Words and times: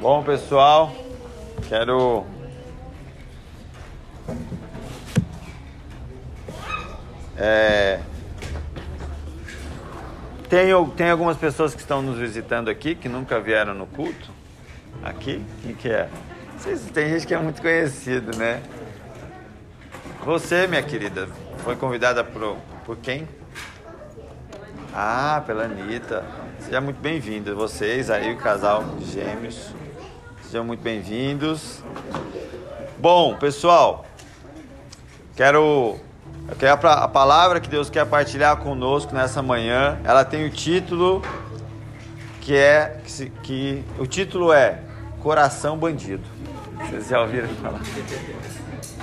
Bom, 0.00 0.22
pessoal, 0.22 0.94
quero 1.68 2.24
é... 7.36 7.98
tem, 10.48 10.68
tem 10.96 11.10
algumas 11.10 11.36
pessoas 11.36 11.74
que 11.74 11.80
estão 11.80 12.00
nos 12.00 12.16
visitando 12.16 12.68
aqui 12.68 12.94
que 12.94 13.08
nunca 13.08 13.40
vieram 13.40 13.74
no 13.74 13.88
culto. 13.88 14.30
Aqui? 15.02 15.44
O 15.64 15.74
que 15.74 15.88
é? 15.88 16.08
Tem 16.94 17.08
gente 17.08 17.26
que 17.26 17.34
é 17.34 17.38
muito 17.38 17.60
conhecido, 17.60 18.36
né? 18.38 18.62
Você, 20.24 20.68
minha 20.68 20.82
querida, 20.82 21.28
foi 21.64 21.74
convidada 21.74 22.22
por, 22.22 22.56
por 22.86 22.96
quem? 22.98 23.28
Ah, 24.94 25.42
pela 25.44 25.64
Anitta. 25.64 26.24
Seja 26.60 26.80
muito 26.80 27.00
bem-vinda. 27.00 27.52
Vocês 27.52 28.10
aí, 28.10 28.32
o 28.32 28.36
casal 28.36 28.84
gêmeos. 29.00 29.72
Sejam 30.48 30.64
muito 30.64 30.80
bem-vindos. 30.80 31.82
Bom, 32.96 33.34
pessoal, 33.34 34.06
quero, 35.36 36.00
a 36.82 37.06
palavra 37.06 37.60
que 37.60 37.68
Deus 37.68 37.90
quer 37.90 38.06
partilhar 38.06 38.56
conosco 38.56 39.14
nessa 39.14 39.42
manhã. 39.42 40.00
Ela 40.04 40.24
tem 40.24 40.46
o 40.46 40.50
título 40.50 41.20
que 42.40 42.56
é 42.56 42.98
que, 43.04 43.28
que 43.42 43.84
o 43.98 44.06
título 44.06 44.50
é 44.50 44.80
Coração 45.22 45.76
Bandido. 45.76 46.24
Vocês 46.78 47.08
já 47.08 47.20
ouviram 47.20 47.48
falar? 47.56 47.82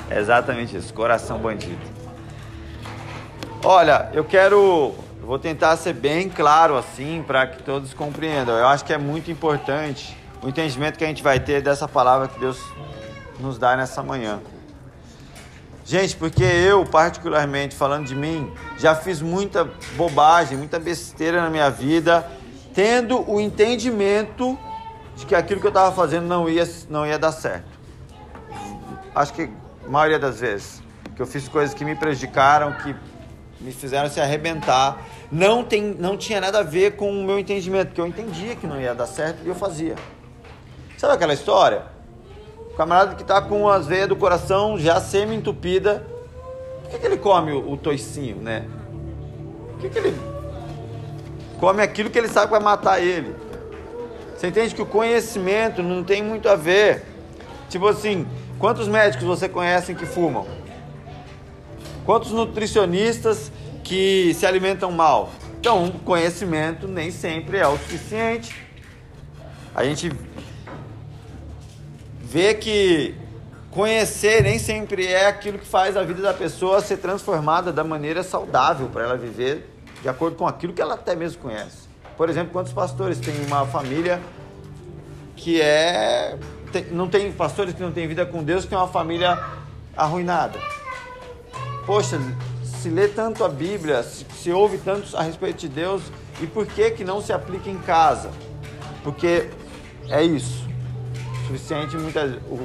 É 0.10 0.20
exatamente 0.20 0.76
isso, 0.76 0.92
Coração 0.96 1.38
Bandido. 1.38 1.78
Olha, 3.64 4.10
eu 4.14 4.26
quero 4.26 4.96
vou 5.22 5.38
tentar 5.38 5.78
ser 5.78 5.94
bem 5.94 6.28
claro 6.28 6.76
assim 6.76 7.24
para 7.26 7.46
que 7.46 7.62
todos 7.62 7.94
compreendam. 7.94 8.58
Eu 8.58 8.66
acho 8.66 8.84
que 8.84 8.92
é 8.92 8.98
muito 8.98 9.30
importante 9.30 10.25
o 10.46 10.50
entendimento 10.50 11.00
que 11.00 11.04
a 11.04 11.08
gente 11.08 11.24
vai 11.24 11.40
ter 11.40 11.60
dessa 11.60 11.88
palavra 11.88 12.28
que 12.28 12.40
Deus 12.40 12.62
nos 13.40 13.58
dá 13.58 13.76
nessa 13.76 14.04
manhã. 14.04 14.40
Gente, 15.84 16.16
porque 16.16 16.44
eu, 16.44 16.86
particularmente, 16.86 17.76
falando 17.76 18.06
de 18.06 18.16
mim, 18.16 18.54
já 18.78 18.94
fiz 18.94 19.24
muita 19.24 19.68
bobagem, 19.98 20.56
muita 20.56 20.78
besteira 20.78 21.42
na 21.42 21.50
minha 21.50 21.72
vida, 21.72 22.30
tendo 22.76 23.28
o 23.28 23.42
entendimento 23.42 24.56
de 25.16 25.26
que 25.26 25.34
aquilo 25.34 25.60
que 25.60 25.66
eu 25.66 25.70
estava 25.70 25.96
fazendo 25.96 26.28
não 26.28 26.48
ia, 26.48 26.70
não 26.92 27.08
ia 27.08 27.18
dar 27.18 27.32
certo. 27.32 27.66
Acho 29.16 29.34
que 29.34 29.50
a 29.84 29.90
maioria 29.90 30.20
das 30.20 30.40
vezes 30.40 30.80
que 31.16 31.22
eu 31.22 31.26
fiz 31.26 31.48
coisas 31.48 31.74
que 31.74 31.84
me 31.84 31.96
prejudicaram, 31.96 32.74
que 32.74 32.96
me 33.60 33.72
fizeram 33.72 34.10
se 34.10 34.22
arrebentar, 34.22 35.02
não, 35.32 35.64
tem, 35.64 35.82
não 35.82 36.16
tinha 36.16 36.40
nada 36.40 36.60
a 36.60 36.64
ver 36.64 36.98
com 36.98 37.10
o 37.10 37.24
meu 37.24 37.40
entendimento, 37.40 37.88
porque 37.88 38.02
eu 38.02 38.06
entendia 38.08 38.56
que 38.56 38.68
não 38.68 38.80
ia 38.80 38.94
dar 38.94 39.08
certo 39.08 39.40
e 39.44 39.48
eu 39.48 39.56
fazia. 39.56 39.96
Sabe 40.98 41.14
aquela 41.14 41.34
história? 41.34 41.84
O 42.72 42.76
camarada 42.76 43.16
que 43.16 43.22
está 43.22 43.42
com 43.42 43.70
as 43.70 43.88
veias 43.88 44.08
do 44.08 44.16
coração 44.16 44.78
já 44.78 45.00
semi-entupida, 45.00 46.06
por 46.82 46.92
que, 46.92 47.00
que 47.00 47.06
ele 47.06 47.18
come 47.18 47.52
o, 47.52 47.72
o 47.72 47.78
toicinho, 47.78 48.38
né? 48.38 48.66
Por 49.72 49.82
que, 49.82 49.90
que 49.90 49.98
ele 49.98 50.18
come 51.60 51.82
aquilo 51.82 52.10
que 52.10 52.18
ele 52.18 52.28
sabe 52.28 52.48
que 52.48 52.52
vai 52.52 52.62
matar 52.62 53.02
ele? 53.02 53.36
Você 54.36 54.48
entende 54.48 54.76
que 54.76 54.82
o 54.82 54.86
conhecimento 54.86 55.82
não 55.82 56.04
tem 56.04 56.22
muito 56.22 56.48
a 56.50 56.56
ver. 56.56 57.04
Tipo 57.70 57.88
assim, 57.88 58.28
quantos 58.60 58.88
médicos 58.88 59.26
você 59.26 59.50
conhece 59.50 59.96
que 59.96 60.06
fumam? 60.06 60.46
Quantos 62.06 62.32
nutricionistas 62.32 63.52
que 63.84 64.34
se 64.36 64.46
alimentam 64.46 64.92
mal? 64.92 65.32
Então, 65.60 65.90
conhecimento 66.04 66.88
nem 66.88 67.10
sempre 67.10 67.58
é 67.58 67.68
o 67.68 67.78
suficiente. 67.78 68.56
A 69.74 69.84
gente 69.84 70.12
vê 72.36 72.54
que 72.54 73.16
conhecer 73.72 74.44
nem 74.44 74.60
sempre 74.60 75.08
é 75.08 75.26
aquilo 75.26 75.58
que 75.58 75.66
faz 75.66 75.96
a 75.96 76.04
vida 76.04 76.22
da 76.22 76.34
pessoa 76.34 76.82
ser 76.82 76.98
transformada 76.98 77.72
da 77.72 77.82
maneira 77.82 78.24
saudável 78.24 78.90
para 78.90 79.06
ela 79.06 79.18
viver 79.18 79.74
de 80.02 80.10
acordo 80.10 80.36
com 80.36 80.46
aquilo 80.46 80.74
que 80.74 80.82
ela 80.82 80.96
até 80.96 81.16
mesmo 81.16 81.42
conhece. 81.42 81.88
Por 82.18 82.30
exemplo, 82.30 82.52
quantos 82.52 82.74
pastores 82.74 83.22
têm 83.22 83.34
uma 83.46 83.66
família 83.66 84.20
que 85.38 85.62
é 85.62 86.38
tem, 86.74 86.84
não 86.92 87.08
tem 87.08 87.32
pastores 87.32 87.74
que 87.74 87.82
não 87.82 87.94
têm 87.94 88.06
vida 88.06 88.26
com 88.26 88.44
Deus 88.44 88.66
que 88.66 88.72
tem 88.72 88.78
uma 88.78 88.90
família 88.90 89.42
arruinada. 89.96 90.60
Poxa, 91.86 92.20
se 92.66 92.90
lê 92.90 93.08
tanto 93.08 93.46
a 93.46 93.48
Bíblia, 93.48 94.04
se, 94.04 94.26
se 94.36 94.52
ouve 94.52 94.78
tanto 94.80 95.16
a 95.16 95.22
respeito 95.22 95.60
de 95.60 95.70
Deus 95.70 96.02
e 96.42 96.48
por 96.48 96.66
que 96.66 96.92
que 96.92 97.06
não 97.06 97.22
se 97.22 97.32
aplica 97.32 97.70
em 97.70 97.78
casa? 97.78 98.30
Porque 99.06 99.48
é 100.10 100.22
isso 100.22 100.65
suficiente 101.46 101.96
muitas 101.98 102.34
o 102.50 102.60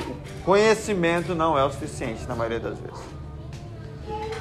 conhecimento 0.45 1.35
não 1.35 1.59
é 1.59 1.65
o 1.65 1.71
suficiente 1.71 2.27
na 2.27 2.35
maioria 2.35 2.61
das 2.61 2.79
vezes. 2.79 3.01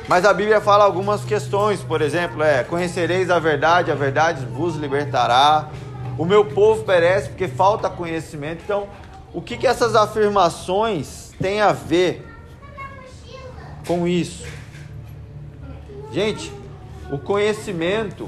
Mas 0.07 0.25
a 0.25 0.33
Bíblia 0.33 0.59
fala 0.59 0.83
algumas 0.83 1.23
questões, 1.23 1.83
por 1.83 2.01
exemplo, 2.01 2.41
é: 2.41 2.63
conhecereis 2.63 3.29
a 3.29 3.37
verdade, 3.37 3.91
a 3.91 3.95
verdade 3.95 4.45
vos 4.45 4.75
libertará. 4.75 5.69
O 6.17 6.25
meu 6.25 6.43
povo 6.45 6.83
perece 6.83 7.29
porque 7.29 7.47
falta 7.47 7.89
conhecimento. 7.89 8.61
Então, 8.63 8.87
o 9.33 9.41
que 9.41 9.55
que 9.55 9.67
essas 9.67 9.95
afirmações 9.95 11.31
têm 11.39 11.61
a 11.61 11.71
ver 11.71 12.27
com 13.87 14.07
isso? 14.07 14.45
Gente, 16.11 16.51
o 17.11 17.17
conhecimento 17.17 18.27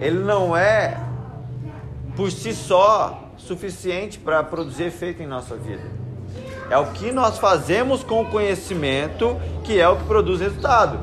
ele 0.00 0.18
não 0.18 0.56
é 0.56 0.98
por 2.16 2.30
si 2.30 2.54
só 2.54 3.21
suficiente 3.46 4.18
para 4.18 4.42
produzir 4.42 4.84
efeito 4.84 5.22
em 5.22 5.26
nossa 5.26 5.56
vida. 5.56 5.82
É 6.70 6.78
o 6.78 6.86
que 6.86 7.12
nós 7.12 7.38
fazemos 7.38 8.02
com 8.02 8.22
o 8.22 8.30
conhecimento 8.30 9.40
que 9.64 9.78
é 9.78 9.88
o 9.88 9.96
que 9.96 10.04
produz 10.04 10.40
resultado. 10.40 10.98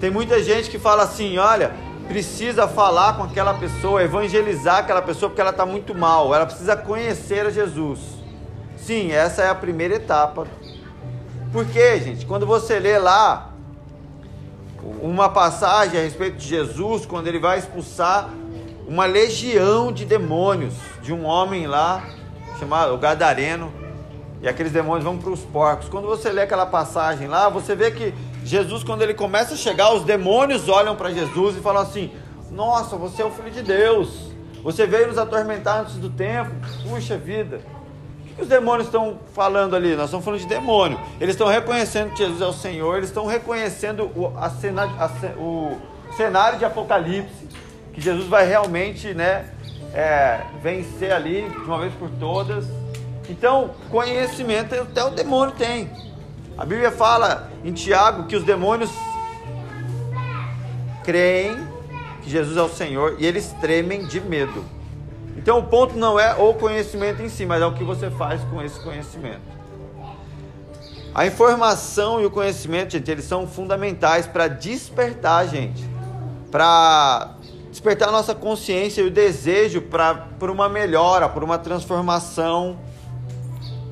Tem 0.00 0.10
muita 0.10 0.42
gente 0.42 0.68
que 0.70 0.78
fala 0.78 1.04
assim: 1.04 1.38
olha, 1.38 1.72
precisa 2.06 2.68
falar 2.68 3.16
com 3.16 3.22
aquela 3.22 3.54
pessoa, 3.54 4.02
evangelizar 4.02 4.78
aquela 4.78 5.02
pessoa 5.02 5.30
porque 5.30 5.40
ela 5.40 5.50
está 5.50 5.64
muito 5.64 5.94
mal, 5.94 6.34
ela 6.34 6.46
precisa 6.46 6.76
conhecer 6.76 7.46
a 7.46 7.50
Jesus. 7.50 8.00
Sim, 8.76 9.12
essa 9.12 9.42
é 9.42 9.48
a 9.48 9.54
primeira 9.54 9.94
etapa. 9.94 10.46
Porque, 11.52 11.98
gente, 12.00 12.26
quando 12.26 12.46
você 12.46 12.78
lê 12.78 12.98
lá 12.98 13.52
uma 15.02 15.28
passagem 15.28 15.98
a 15.98 16.02
respeito 16.02 16.36
de 16.36 16.46
Jesus, 16.46 17.04
quando 17.06 17.26
ele 17.26 17.38
vai 17.38 17.58
expulsar 17.58 18.30
uma 18.88 19.04
legião 19.04 19.92
de 19.92 20.06
demônios 20.06 20.72
de 21.02 21.12
um 21.12 21.26
homem 21.26 21.66
lá 21.66 22.02
chamado 22.58 22.94
o 22.94 22.98
Gadareno. 22.98 23.70
E 24.40 24.48
aqueles 24.48 24.72
demônios 24.72 25.04
vão 25.04 25.18
para 25.18 25.30
os 25.30 25.40
porcos. 25.40 25.88
Quando 25.88 26.06
você 26.06 26.30
lê 26.30 26.42
aquela 26.42 26.64
passagem 26.64 27.28
lá, 27.28 27.48
você 27.48 27.74
vê 27.74 27.90
que 27.90 28.14
Jesus, 28.44 28.82
quando 28.82 29.02
ele 29.02 29.12
começa 29.12 29.54
a 29.54 29.56
chegar, 29.56 29.92
os 29.92 30.04
demônios 30.04 30.68
olham 30.68 30.96
para 30.96 31.10
Jesus 31.10 31.56
e 31.56 31.60
falam 31.60 31.82
assim: 31.82 32.10
Nossa, 32.50 32.96
você 32.96 33.20
é 33.20 33.24
o 33.24 33.30
filho 33.30 33.50
de 33.50 33.62
Deus. 33.62 34.32
Você 34.62 34.86
veio 34.86 35.08
nos 35.08 35.18
atormentar 35.18 35.82
antes 35.82 35.96
do 35.96 36.08
tempo. 36.08 36.50
Puxa 36.88 37.18
vida. 37.18 37.60
O 38.32 38.36
que 38.36 38.42
os 38.42 38.48
demônios 38.48 38.86
estão 38.86 39.18
falando 39.34 39.76
ali? 39.76 39.96
Nós 39.96 40.06
estamos 40.06 40.24
falando 40.24 40.40
de 40.40 40.46
demônio. 40.46 40.98
Eles 41.20 41.34
estão 41.34 41.48
reconhecendo 41.48 42.12
que 42.12 42.18
Jesus 42.18 42.40
é 42.40 42.46
o 42.46 42.52
Senhor. 42.52 42.96
Eles 42.96 43.08
estão 43.10 43.26
reconhecendo 43.26 44.04
o, 44.16 44.32
a 44.36 44.48
cena, 44.48 44.84
a, 44.84 45.40
o 45.40 45.76
cenário 46.16 46.58
de 46.58 46.64
Apocalipse 46.64 47.48
que 47.98 48.04
Jesus 48.04 48.28
vai 48.28 48.46
realmente, 48.46 49.12
né, 49.12 49.46
é, 49.92 50.42
vencer 50.62 51.12
ali 51.12 51.48
de 51.50 51.58
uma 51.58 51.80
vez 51.80 51.92
por 51.94 52.08
todas. 52.10 52.64
Então, 53.28 53.72
conhecimento 53.90 54.74
até 54.74 55.04
o 55.04 55.10
demônio 55.10 55.54
tem. 55.56 55.90
A 56.56 56.64
Bíblia 56.64 56.92
fala 56.92 57.50
em 57.64 57.72
Tiago 57.72 58.26
que 58.26 58.36
os 58.36 58.44
demônios 58.44 58.90
creem 61.04 61.58
que 62.22 62.30
Jesus 62.30 62.56
é 62.56 62.62
o 62.62 62.68
Senhor 62.68 63.16
e 63.18 63.26
eles 63.26 63.52
tremem 63.60 64.06
de 64.06 64.20
medo. 64.20 64.64
Então, 65.36 65.58
o 65.58 65.64
ponto 65.64 65.96
não 65.96 66.18
é 66.18 66.34
o 66.34 66.54
conhecimento 66.54 67.20
em 67.20 67.28
si, 67.28 67.44
mas 67.44 67.60
é 67.60 67.66
o 67.66 67.74
que 67.74 67.84
você 67.84 68.10
faz 68.10 68.40
com 68.44 68.62
esse 68.62 68.78
conhecimento. 68.80 69.58
A 71.14 71.26
informação 71.26 72.20
e 72.20 72.26
o 72.26 72.30
conhecimento, 72.30 72.92
gente, 72.92 73.10
eles 73.10 73.24
são 73.24 73.46
fundamentais 73.46 74.26
para 74.26 74.46
despertar 74.46 75.40
a 75.40 75.46
gente, 75.46 75.84
para 76.50 77.37
despertar 77.78 78.08
a 78.08 78.12
nossa 78.12 78.34
consciência 78.34 79.02
e 79.02 79.06
o 79.06 79.10
desejo 79.10 79.80
para 79.80 80.12
por 80.12 80.50
uma 80.50 80.68
melhora, 80.68 81.28
por 81.28 81.44
uma 81.44 81.56
transformação, 81.56 82.76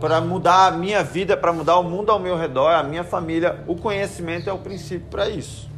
para 0.00 0.20
mudar 0.20 0.66
a 0.66 0.70
minha 0.72 1.04
vida, 1.04 1.36
para 1.36 1.52
mudar 1.52 1.78
o 1.78 1.84
mundo 1.84 2.10
ao 2.10 2.18
meu 2.18 2.36
redor, 2.36 2.70
a 2.70 2.82
minha 2.82 3.04
família. 3.04 3.62
O 3.68 3.76
conhecimento 3.76 4.50
é 4.50 4.52
o 4.52 4.58
princípio 4.58 5.06
para 5.08 5.28
isso. 5.28 5.70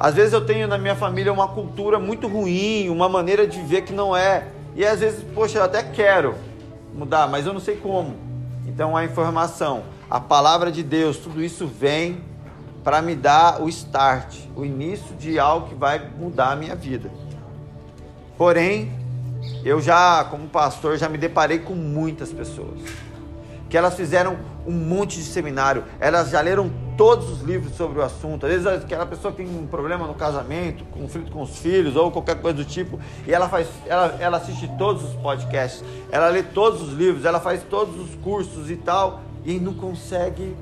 Às 0.00 0.14
vezes 0.14 0.32
eu 0.32 0.44
tenho 0.44 0.66
na 0.66 0.78
minha 0.78 0.96
família 0.96 1.30
uma 1.30 1.48
cultura 1.48 1.98
muito 1.98 2.26
ruim, 2.26 2.88
uma 2.88 3.08
maneira 3.08 3.46
de 3.46 3.58
viver 3.58 3.82
que 3.82 3.92
não 3.92 4.16
é. 4.16 4.48
E 4.74 4.86
às 4.86 5.00
vezes, 5.00 5.22
poxa, 5.34 5.58
eu 5.58 5.62
até 5.62 5.82
quero 5.82 6.34
mudar, 6.94 7.28
mas 7.28 7.46
eu 7.46 7.52
não 7.52 7.60
sei 7.60 7.76
como. 7.76 8.16
Então 8.66 8.96
a 8.96 9.04
informação, 9.04 9.82
a 10.10 10.18
palavra 10.18 10.72
de 10.72 10.82
Deus, 10.82 11.18
tudo 11.18 11.44
isso 11.44 11.66
vem 11.66 12.22
para 12.84 13.00
me 13.00 13.16
dar 13.16 13.60
o 13.62 13.68
start, 13.68 14.36
o 14.54 14.64
início 14.64 15.16
de 15.16 15.38
algo 15.38 15.68
que 15.68 15.74
vai 15.74 16.06
mudar 16.18 16.52
a 16.52 16.56
minha 16.56 16.76
vida. 16.76 17.10
Porém, 18.38 18.92
eu 19.64 19.80
já, 19.80 20.24
como 20.24 20.46
pastor, 20.48 20.98
já 20.98 21.08
me 21.08 21.18
deparei 21.18 21.58
com 21.58 21.74
muitas 21.74 22.30
pessoas 22.30 22.78
que 23.74 23.78
elas 23.78 23.96
fizeram 23.96 24.36
um 24.64 24.70
monte 24.70 25.16
de 25.16 25.24
seminário, 25.24 25.82
elas 25.98 26.30
já 26.30 26.40
leram 26.40 26.70
todos 26.96 27.28
os 27.28 27.40
livros 27.40 27.74
sobre 27.74 27.98
o 27.98 28.02
assunto. 28.02 28.46
Às 28.46 28.62
vezes 28.62 28.66
aquela 28.84 29.04
pessoa 29.04 29.34
tem 29.34 29.48
um 29.48 29.66
problema 29.66 30.06
no 30.06 30.14
casamento, 30.14 30.84
conflito 30.84 31.32
com 31.32 31.42
os 31.42 31.58
filhos 31.58 31.96
ou 31.96 32.08
qualquer 32.12 32.40
coisa 32.40 32.58
do 32.58 32.64
tipo, 32.64 33.00
e 33.26 33.34
ela 33.34 33.48
faz, 33.48 33.66
ela, 33.86 34.16
ela 34.20 34.36
assiste 34.36 34.70
todos 34.78 35.02
os 35.02 35.14
podcasts, 35.14 35.82
ela 36.12 36.28
lê 36.28 36.44
todos 36.44 36.82
os 36.82 36.92
livros, 36.92 37.24
ela 37.24 37.40
faz 37.40 37.64
todos 37.64 37.98
os 37.98 38.14
cursos 38.22 38.70
e 38.70 38.76
tal, 38.76 39.22
e 39.44 39.58
não 39.58 39.74
consegue 39.74 40.54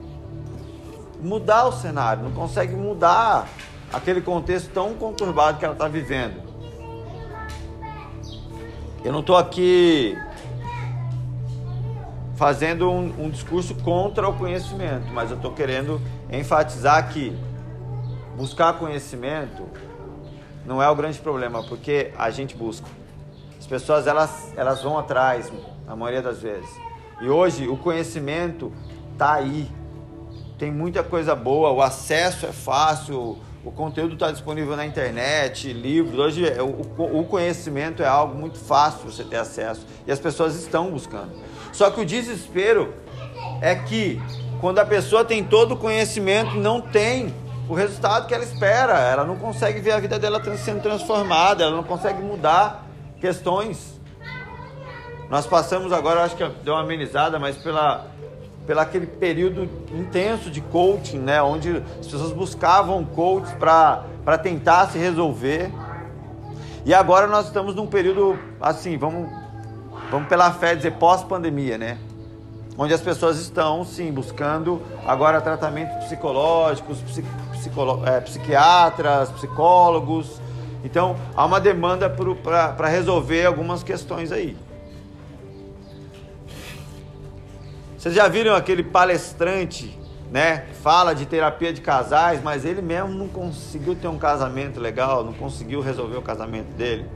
mudar 1.23 1.67
o 1.67 1.73
cenário, 1.73 2.25
não 2.25 2.33
consegue 2.33 2.75
mudar 2.75 3.49
aquele 3.93 4.21
contexto 4.21 4.71
tão 4.73 4.95
conturbado 4.95 5.59
que 5.59 5.65
ela 5.65 5.75
está 5.75 5.87
vivendo. 5.87 6.43
Eu 9.05 9.13
não 9.13 9.21
estou 9.21 9.37
aqui 9.37 10.17
fazendo 12.35 12.91
um, 12.91 13.27
um 13.27 13.31
discurso 13.31 13.75
contra 13.77 14.29
o 14.29 14.37
conhecimento, 14.37 15.13
mas 15.13 15.31
eu 15.31 15.37
estou 15.37 15.53
querendo 15.53 16.01
enfatizar 16.31 17.09
que 17.13 17.37
buscar 18.37 18.73
conhecimento 18.75 19.69
não 20.65 20.83
é 20.83 20.89
o 20.89 20.95
grande 20.95 21.19
problema, 21.19 21.63
porque 21.63 22.13
a 22.17 22.31
gente 22.31 22.57
busca. 22.57 22.87
As 23.59 23.67
pessoas 23.67 24.07
elas, 24.07 24.53
elas 24.57 24.83
vão 24.83 24.99
atrás, 24.99 25.53
a 25.87 25.95
maioria 25.95 26.23
das 26.23 26.41
vezes. 26.41 26.71
E 27.21 27.29
hoje 27.29 27.69
o 27.69 27.77
conhecimento 27.77 28.73
está 29.13 29.35
aí. 29.35 29.71
Tem 30.63 30.71
muita 30.71 31.03
coisa 31.03 31.35
boa, 31.35 31.73
o 31.73 31.83
acesso 31.83 32.47
é 32.47 32.53
fácil, 32.53 33.37
o 33.65 33.73
conteúdo 33.73 34.15
está 34.15 34.31
disponível 34.31 34.77
na 34.77 34.87
internet, 34.87 35.73
livros. 35.73 36.17
Hoje 36.17 36.45
o, 36.61 37.19
o 37.19 37.25
conhecimento 37.25 38.01
é 38.01 38.07
algo 38.07 38.39
muito 38.39 38.61
fácil 38.61 39.11
você 39.11 39.25
ter 39.25 39.39
acesso 39.39 39.85
e 40.07 40.13
as 40.13 40.21
pessoas 40.21 40.55
estão 40.55 40.89
buscando. 40.89 41.33
Só 41.73 41.91
que 41.91 42.01
o 42.01 42.05
desespero 42.05 42.95
é 43.61 43.75
que 43.75 44.23
quando 44.61 44.79
a 44.79 44.85
pessoa 44.85 45.25
tem 45.25 45.43
todo 45.43 45.73
o 45.73 45.77
conhecimento, 45.77 46.55
não 46.55 46.81
tem 46.81 47.35
o 47.69 47.75
resultado 47.75 48.29
que 48.29 48.33
ela 48.33 48.45
espera. 48.45 49.01
Ela 49.01 49.25
não 49.25 49.35
consegue 49.35 49.81
ver 49.81 49.91
a 49.91 49.99
vida 49.99 50.17
dela 50.17 50.41
sendo 50.59 50.81
transformada, 50.81 51.65
ela 51.65 51.75
não 51.75 51.83
consegue 51.83 52.23
mudar 52.23 52.87
questões. 53.21 54.01
Nós 55.29 55.45
passamos 55.45 55.93
agora, 55.93 56.23
acho 56.23 56.37
que 56.37 56.49
deu 56.63 56.75
uma 56.75 56.85
amenizada, 56.85 57.37
mas 57.41 57.57
pela, 57.57 58.12
pela 58.67 58.83
aquele 58.83 59.07
período 59.07 59.69
intenso 59.93 60.51
de 60.51 60.61
coaching, 60.61 61.19
né? 61.19 61.43
Onde 61.43 61.83
as 62.01 62.07
pessoas 62.07 62.33
buscavam 62.33 63.05
coaches 63.05 63.53
para 63.55 64.39
tentar 64.43 64.89
se 64.89 64.99
resolver. 64.99 65.71
E 66.85 66.93
agora 66.95 67.27
nós 67.27 67.47
estamos 67.47 67.75
num 67.75 67.87
período 67.87 68.39
assim, 68.61 68.97
vamos 68.97 69.29
vamos 70.11 70.29
pela 70.29 70.53
fé 70.53 70.75
dizer 70.75 70.93
pós-pandemia, 70.93 71.79
né? 71.79 71.99
Onde 72.77 72.95
as 72.95 73.01
pessoas 73.01 73.39
estão, 73.39 73.85
sim, 73.85 74.11
buscando 74.11 74.81
agora 75.07 75.41
tratamentos 75.41 76.05
psicológicos, 76.05 76.99
psicolo, 77.53 78.07
é, 78.07 78.21
psiquiatras, 78.21 79.31
psicólogos. 79.31 80.41
Então, 80.83 81.17
há 81.37 81.45
uma 81.45 81.61
demanda 81.61 82.11
para 82.11 82.89
resolver 82.89 83.45
algumas 83.47 83.83
questões 83.83 84.33
aí. 84.33 84.57
Vocês 88.03 88.17
já 88.17 88.27
viram 88.27 88.57
aquele 88.57 88.83
palestrante, 88.83 89.97
né? 90.29 90.65
Fala 90.83 91.15
de 91.15 91.25
terapia 91.25 91.73
de 91.73 91.81
casais, 91.81 92.43
mas 92.43 92.65
ele 92.65 92.83
mesmo 92.83 93.11
não 93.11 93.29
conseguiu 93.29 93.95
ter 93.95 94.09
um 94.09 94.19
casamento 94.19 94.81
legal, 94.81 95.23
não 95.23 95.33
conseguiu 95.33 95.81
resolver 95.81 96.17
o 96.17 96.23
casamento 96.23 96.67
dele. 96.73 97.07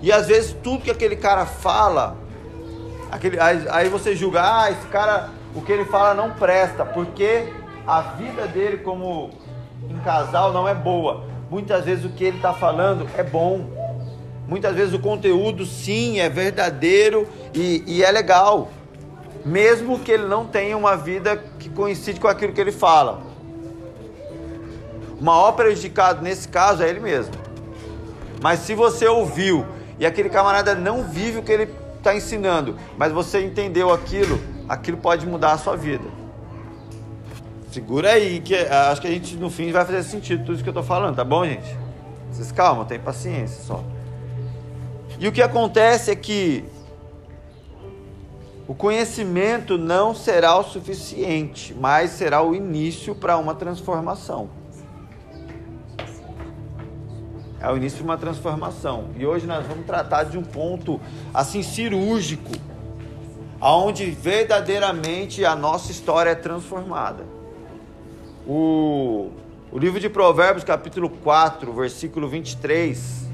E 0.00 0.12
às 0.12 0.28
vezes 0.28 0.54
tudo 0.62 0.84
que 0.84 0.90
aquele 0.92 1.16
cara 1.16 1.44
fala 1.46 2.16
Aquele, 3.10 3.40
aí, 3.40 3.66
aí 3.70 3.88
você 3.88 4.14
julga, 4.14 4.40
ah, 4.40 4.70
esse 4.70 4.86
cara, 4.86 5.30
o 5.52 5.60
que 5.62 5.72
ele 5.72 5.84
fala 5.84 6.14
não 6.14 6.30
presta, 6.30 6.84
porque 6.84 7.48
a 7.84 8.00
vida 8.00 8.46
dele 8.46 8.76
como 8.76 9.30
em 9.88 9.98
casal 9.98 10.52
não 10.52 10.68
é 10.68 10.74
boa. 10.76 11.24
Muitas 11.50 11.86
vezes 11.86 12.04
o 12.04 12.08
que 12.08 12.22
ele 12.22 12.36
está 12.36 12.52
falando 12.52 13.04
é 13.18 13.24
bom. 13.24 13.68
Muitas 14.46 14.76
vezes 14.76 14.94
o 14.94 15.00
conteúdo 15.00 15.66
sim 15.66 16.20
é 16.20 16.28
verdadeiro 16.28 17.26
e, 17.52 17.82
e 17.84 18.04
é 18.04 18.12
legal. 18.12 18.70
Mesmo 19.44 19.98
que 20.00 20.12
ele 20.12 20.26
não 20.26 20.46
tenha 20.46 20.76
uma 20.76 20.96
vida 20.96 21.42
que 21.58 21.68
coincide 21.68 22.20
com 22.20 22.28
aquilo 22.28 22.52
que 22.52 22.60
ele 22.60 22.72
fala. 22.72 23.22
O 25.18 25.24
maior 25.24 25.52
prejudicado 25.52 26.22
nesse 26.22 26.48
caso 26.48 26.82
é 26.82 26.88
ele 26.88 27.00
mesmo. 27.00 27.34
Mas 28.42 28.60
se 28.60 28.74
você 28.74 29.06
ouviu 29.06 29.66
e 29.98 30.06
aquele 30.06 30.30
camarada 30.30 30.74
não 30.74 31.04
vive 31.04 31.38
o 31.38 31.42
que 31.42 31.52
ele 31.52 31.68
está 31.98 32.14
ensinando, 32.14 32.76
mas 32.96 33.12
você 33.12 33.44
entendeu 33.44 33.92
aquilo, 33.92 34.40
aquilo 34.68 34.96
pode 34.96 35.26
mudar 35.26 35.52
a 35.52 35.58
sua 35.58 35.76
vida. 35.76 36.04
Segura 37.70 38.12
aí, 38.12 38.40
que 38.40 38.54
eh, 38.54 38.68
acho 38.90 39.00
que 39.00 39.06
a 39.06 39.10
gente 39.10 39.36
no 39.36 39.48
fim 39.48 39.70
vai 39.70 39.84
fazer 39.84 40.02
sentido 40.02 40.40
tudo 40.44 40.54
isso 40.54 40.62
que 40.62 40.68
eu 40.68 40.72
estou 40.72 40.82
falando, 40.82 41.14
tá 41.14 41.24
bom, 41.24 41.44
gente? 41.44 41.76
Vocês 42.32 42.50
calma, 42.50 42.84
tem 42.84 42.98
paciência 42.98 43.62
só. 43.62 43.84
E 45.18 45.28
o 45.28 45.32
que 45.32 45.42
acontece 45.42 46.10
é 46.10 46.16
que 46.16 46.64
o 48.70 48.74
conhecimento 48.74 49.76
não 49.76 50.14
será 50.14 50.56
o 50.56 50.62
suficiente, 50.62 51.74
mas 51.74 52.10
será 52.10 52.40
o 52.40 52.54
início 52.54 53.16
para 53.16 53.36
uma 53.36 53.52
transformação 53.52 54.48
é 57.60 57.70
o 57.70 57.76
início 57.76 57.98
de 57.98 58.04
uma 58.04 58.16
transformação. 58.16 59.08
E 59.18 59.26
hoje 59.26 59.46
nós 59.46 59.66
vamos 59.66 59.84
tratar 59.84 60.24
de 60.24 60.38
um 60.38 60.42
ponto 60.42 61.00
assim 61.32 61.62
cirúrgico, 61.62 62.52
aonde 63.60 64.10
verdadeiramente 64.10 65.44
a 65.44 65.54
nossa 65.54 65.92
história 65.92 66.30
é 66.30 66.34
transformada. 66.34 67.24
O, 68.46 69.30
o 69.70 69.78
livro 69.78 70.00
de 70.00 70.08
Provérbios, 70.08 70.64
capítulo 70.64 71.10
4, 71.10 71.70
versículo 71.74 72.28
23, 72.28 73.29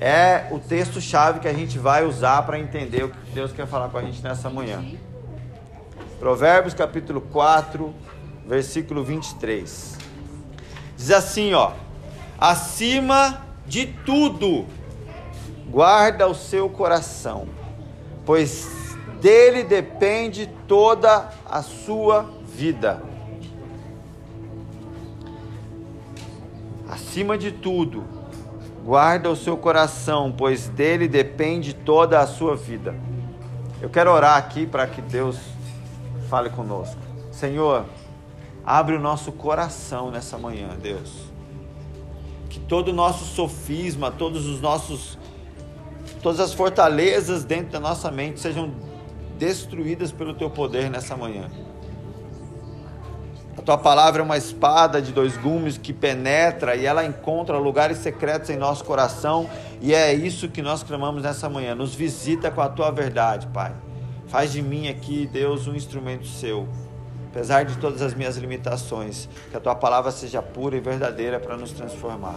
é 0.00 0.48
o 0.50 0.58
texto-chave 0.58 1.40
que 1.40 1.46
a 1.46 1.52
gente 1.52 1.78
vai 1.78 2.06
usar 2.06 2.42
para 2.42 2.58
entender 2.58 3.04
o 3.04 3.10
que 3.10 3.30
Deus 3.32 3.52
quer 3.52 3.66
falar 3.66 3.90
com 3.90 3.98
a 3.98 4.02
gente 4.02 4.22
nessa 4.22 4.48
manhã. 4.48 4.82
Provérbios, 6.18 6.72
capítulo 6.72 7.20
4, 7.20 7.94
versículo 8.46 9.04
23. 9.04 9.98
Diz 10.96 11.10
assim, 11.10 11.52
ó: 11.52 11.72
Acima 12.38 13.44
de 13.66 13.86
tudo, 13.86 14.64
guarda 15.68 16.26
o 16.26 16.34
seu 16.34 16.70
coração, 16.70 17.46
pois 18.24 18.96
dele 19.20 19.64
depende 19.64 20.46
toda 20.66 21.28
a 21.44 21.62
sua 21.62 22.30
vida. 22.46 23.02
Acima 26.88 27.36
de 27.36 27.52
tudo, 27.52 28.19
guarda 28.84 29.30
o 29.30 29.36
seu 29.36 29.56
coração, 29.56 30.32
pois 30.36 30.68
dele 30.68 31.08
depende 31.08 31.74
toda 31.74 32.20
a 32.20 32.26
sua 32.26 32.56
vida. 32.56 32.94
Eu 33.80 33.88
quero 33.88 34.10
orar 34.10 34.36
aqui 34.36 34.66
para 34.66 34.86
que 34.86 35.00
Deus 35.00 35.38
fale 36.28 36.50
conosco. 36.50 37.00
Senhor, 37.32 37.84
abre 38.64 38.96
o 38.96 39.00
nosso 39.00 39.32
coração 39.32 40.10
nessa 40.10 40.36
manhã, 40.36 40.76
Deus 40.80 41.30
que 42.50 42.58
todo 42.58 42.88
o 42.88 42.92
nosso 42.92 43.24
sofisma, 43.24 44.10
todos 44.10 44.44
os 44.46 44.60
nossos 44.60 45.16
todas 46.20 46.40
as 46.40 46.52
fortalezas 46.52 47.44
dentro 47.44 47.70
da 47.70 47.80
nossa 47.80 48.10
mente 48.10 48.40
sejam 48.40 48.74
destruídas 49.38 50.12
pelo 50.12 50.34
teu 50.34 50.50
poder 50.50 50.90
nessa 50.90 51.16
manhã. 51.16 51.48
A 53.60 53.62
tua 53.62 53.76
palavra 53.76 54.22
é 54.22 54.24
uma 54.24 54.38
espada 54.38 55.02
de 55.02 55.12
dois 55.12 55.36
gumes 55.36 55.76
que 55.76 55.92
penetra 55.92 56.74
e 56.76 56.86
ela 56.86 57.04
encontra 57.04 57.58
lugares 57.58 57.98
secretos 57.98 58.48
em 58.48 58.56
nosso 58.56 58.82
coração, 58.82 59.50
e 59.82 59.92
é 59.92 60.14
isso 60.14 60.48
que 60.48 60.62
nós 60.62 60.82
clamamos 60.82 61.22
nessa 61.22 61.46
manhã. 61.46 61.74
Nos 61.74 61.94
visita 61.94 62.50
com 62.50 62.62
a 62.62 62.70
tua 62.70 62.90
verdade, 62.90 63.46
Pai. 63.48 63.74
Faz 64.28 64.50
de 64.50 64.62
mim 64.62 64.88
aqui, 64.88 65.28
Deus, 65.30 65.66
um 65.66 65.74
instrumento 65.74 66.26
seu 66.26 66.66
apesar 67.30 67.64
de 67.64 67.76
todas 67.76 68.00
as 68.00 68.14
minhas 68.14 68.38
limitações, 68.38 69.28
que 69.50 69.56
a 69.56 69.60
tua 69.60 69.74
palavra 69.74 70.10
seja 70.10 70.40
pura 70.40 70.76
e 70.76 70.80
verdadeira 70.80 71.38
para 71.38 71.56
nos 71.56 71.70
transformar. 71.70 72.36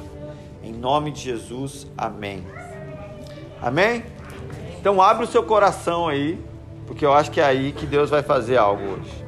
Em 0.61 0.73
nome 0.73 1.09
de 1.11 1.21
Jesus, 1.21 1.87
amém. 1.97 2.45
Amém? 3.61 4.03
Então 4.77 5.01
abre 5.01 5.23
o 5.23 5.27
seu 5.27 5.41
coração 5.41 6.07
aí, 6.07 6.37
porque 6.85 7.05
eu 7.05 7.13
acho 7.13 7.31
que 7.31 7.39
é 7.39 7.45
aí 7.45 7.71
que 7.71 7.85
Deus 7.85 8.09
vai 8.09 8.21
fazer 8.21 8.57
algo 8.57 8.83
hoje. 8.83 9.22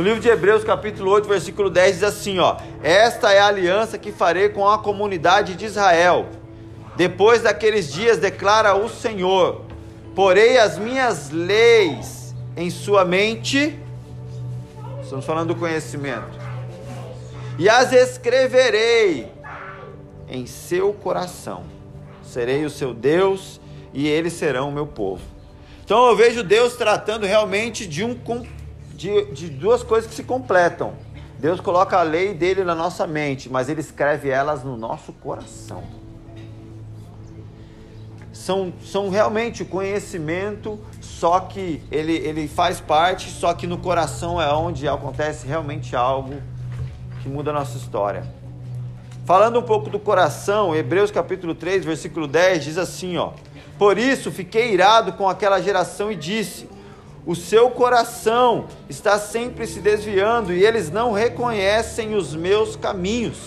No 0.00 0.04
livro 0.04 0.18
de 0.18 0.30
Hebreus, 0.30 0.64
capítulo 0.64 1.10
8, 1.10 1.28
versículo 1.28 1.68
10 1.68 1.96
diz 1.96 2.04
assim, 2.04 2.38
ó: 2.38 2.56
"Esta 2.82 3.34
é 3.34 3.38
a 3.38 3.48
aliança 3.48 3.98
que 3.98 4.10
farei 4.10 4.48
com 4.48 4.66
a 4.66 4.78
comunidade 4.78 5.54
de 5.54 5.66
Israel. 5.66 6.26
Depois 6.96 7.42
daqueles 7.42 7.92
dias 7.92 8.16
declara 8.16 8.74
o 8.74 8.88
Senhor: 8.88 9.60
porei 10.14 10.56
as 10.56 10.78
minhas 10.78 11.28
leis 11.30 12.34
em 12.56 12.70
sua 12.70 13.04
mente 13.04 13.78
Estamos 15.02 15.26
falando 15.26 15.48
do 15.48 15.56
conhecimento. 15.56 16.38
E 17.58 17.68
as 17.68 17.92
escreverei 17.92 19.30
em 20.30 20.46
seu 20.46 20.94
coração. 20.94 21.64
Serei 22.24 22.64
o 22.64 22.70
seu 22.70 22.94
Deus 22.94 23.60
e 23.92 24.08
eles 24.08 24.32
serão 24.32 24.70
o 24.70 24.72
meu 24.72 24.86
povo. 24.86 25.20
Então 25.84 26.06
eu 26.06 26.16
vejo 26.16 26.42
Deus 26.42 26.74
tratando 26.74 27.26
realmente 27.26 27.84
de, 27.86 28.02
um, 28.02 28.14
de, 29.00 29.32
de 29.32 29.48
duas 29.48 29.82
coisas 29.82 30.10
que 30.10 30.14
se 30.14 30.22
completam. 30.22 30.92
Deus 31.38 31.58
coloca 31.58 31.98
a 31.98 32.02
lei 32.02 32.34
dele 32.34 32.62
na 32.62 32.74
nossa 32.74 33.06
mente, 33.06 33.48
mas 33.48 33.70
ele 33.70 33.80
escreve 33.80 34.28
elas 34.28 34.62
no 34.62 34.76
nosso 34.76 35.10
coração. 35.10 35.82
São, 38.30 38.74
são 38.84 39.08
realmente 39.08 39.62
o 39.62 39.66
conhecimento, 39.66 40.78
só 41.00 41.40
que 41.40 41.82
ele, 41.90 42.12
ele 42.12 42.46
faz 42.46 42.78
parte, 42.78 43.30
só 43.30 43.54
que 43.54 43.66
no 43.66 43.78
coração 43.78 44.40
é 44.40 44.52
onde 44.52 44.86
acontece 44.86 45.46
realmente 45.46 45.96
algo 45.96 46.34
que 47.22 47.28
muda 47.28 47.52
a 47.52 47.54
nossa 47.54 47.78
história. 47.78 48.22
Falando 49.24 49.60
um 49.60 49.62
pouco 49.62 49.88
do 49.88 49.98
coração, 49.98 50.76
Hebreus 50.76 51.10
capítulo 51.10 51.54
3, 51.54 51.86
versículo 51.86 52.26
10 52.26 52.64
diz 52.64 52.76
assim, 52.76 53.16
ó: 53.16 53.32
por 53.78 53.96
isso 53.96 54.30
fiquei 54.30 54.74
irado 54.74 55.14
com 55.14 55.26
aquela 55.26 55.58
geração 55.58 56.12
e 56.12 56.16
disse: 56.16 56.68
O 57.26 57.34
seu 57.34 57.70
coração 57.70 58.66
está 58.88 59.18
sempre 59.18 59.66
se 59.66 59.80
desviando 59.80 60.52
e 60.52 60.64
eles 60.64 60.90
não 60.90 61.12
reconhecem 61.12 62.14
os 62.14 62.34
meus 62.34 62.76
caminhos. 62.76 63.38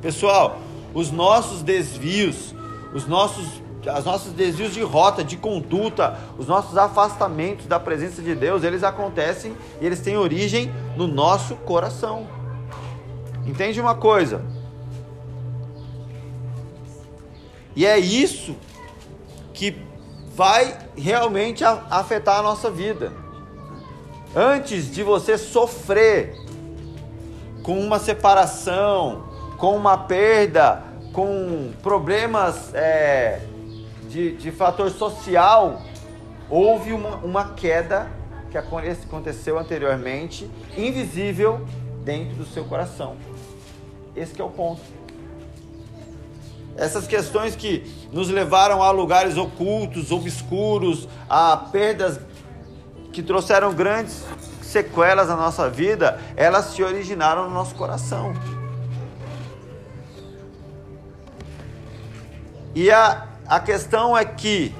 Pessoal, 0.00 0.58
os 0.92 1.10
nossos 1.10 1.62
desvios, 1.62 2.54
os 2.94 3.06
nossos 3.06 3.62
as 3.84 4.04
nossos 4.04 4.32
desvios 4.32 4.74
de 4.74 4.80
rota, 4.80 5.24
de 5.24 5.36
conduta, 5.36 6.16
os 6.38 6.46
nossos 6.46 6.76
afastamentos 6.78 7.66
da 7.66 7.80
presença 7.80 8.22
de 8.22 8.32
Deus, 8.32 8.62
eles 8.62 8.84
acontecem 8.84 9.56
e 9.80 9.86
eles 9.86 9.98
têm 10.00 10.16
origem 10.16 10.72
no 10.96 11.08
nosso 11.08 11.56
coração. 11.56 12.28
Entende 13.44 13.80
uma 13.80 13.96
coisa? 13.96 14.44
E 17.74 17.84
é 17.84 17.98
isso 17.98 18.54
vai 20.34 20.76
realmente 20.96 21.62
afetar 21.64 22.38
a 22.38 22.42
nossa 22.42 22.70
vida. 22.70 23.12
Antes 24.34 24.90
de 24.90 25.02
você 25.02 25.36
sofrer 25.36 26.34
com 27.62 27.78
uma 27.78 27.98
separação, 27.98 29.24
com 29.58 29.76
uma 29.76 29.96
perda, 29.96 30.82
com 31.12 31.72
problemas 31.82 32.74
é, 32.74 33.40
de, 34.08 34.32
de 34.36 34.50
fator 34.50 34.90
social, 34.90 35.82
houve 36.48 36.92
uma, 36.92 37.16
uma 37.16 37.50
queda 37.50 38.10
que 38.50 38.58
aconteceu 38.58 39.58
anteriormente, 39.58 40.50
invisível 40.76 41.66
dentro 42.02 42.36
do 42.36 42.44
seu 42.46 42.64
coração. 42.64 43.16
Esse 44.16 44.40
é 44.40 44.44
o 44.44 44.50
ponto. 44.50 44.82
Essas 46.76 47.06
questões 47.06 47.54
que 47.54 47.84
nos 48.12 48.28
levaram 48.28 48.82
a 48.82 48.90
lugares 48.90 49.36
ocultos, 49.36 50.10
obscuros, 50.10 51.08
a 51.28 51.56
perdas 51.56 52.18
que 53.12 53.22
trouxeram 53.22 53.74
grandes 53.74 54.24
sequelas 54.62 55.28
na 55.28 55.36
nossa 55.36 55.68
vida, 55.68 56.18
elas 56.34 56.66
se 56.66 56.82
originaram 56.82 57.48
no 57.48 57.54
nosso 57.54 57.74
coração. 57.74 58.32
E 62.74 62.90
a, 62.90 63.28
a 63.46 63.60
questão 63.60 64.16
é 64.16 64.24
que 64.24 64.74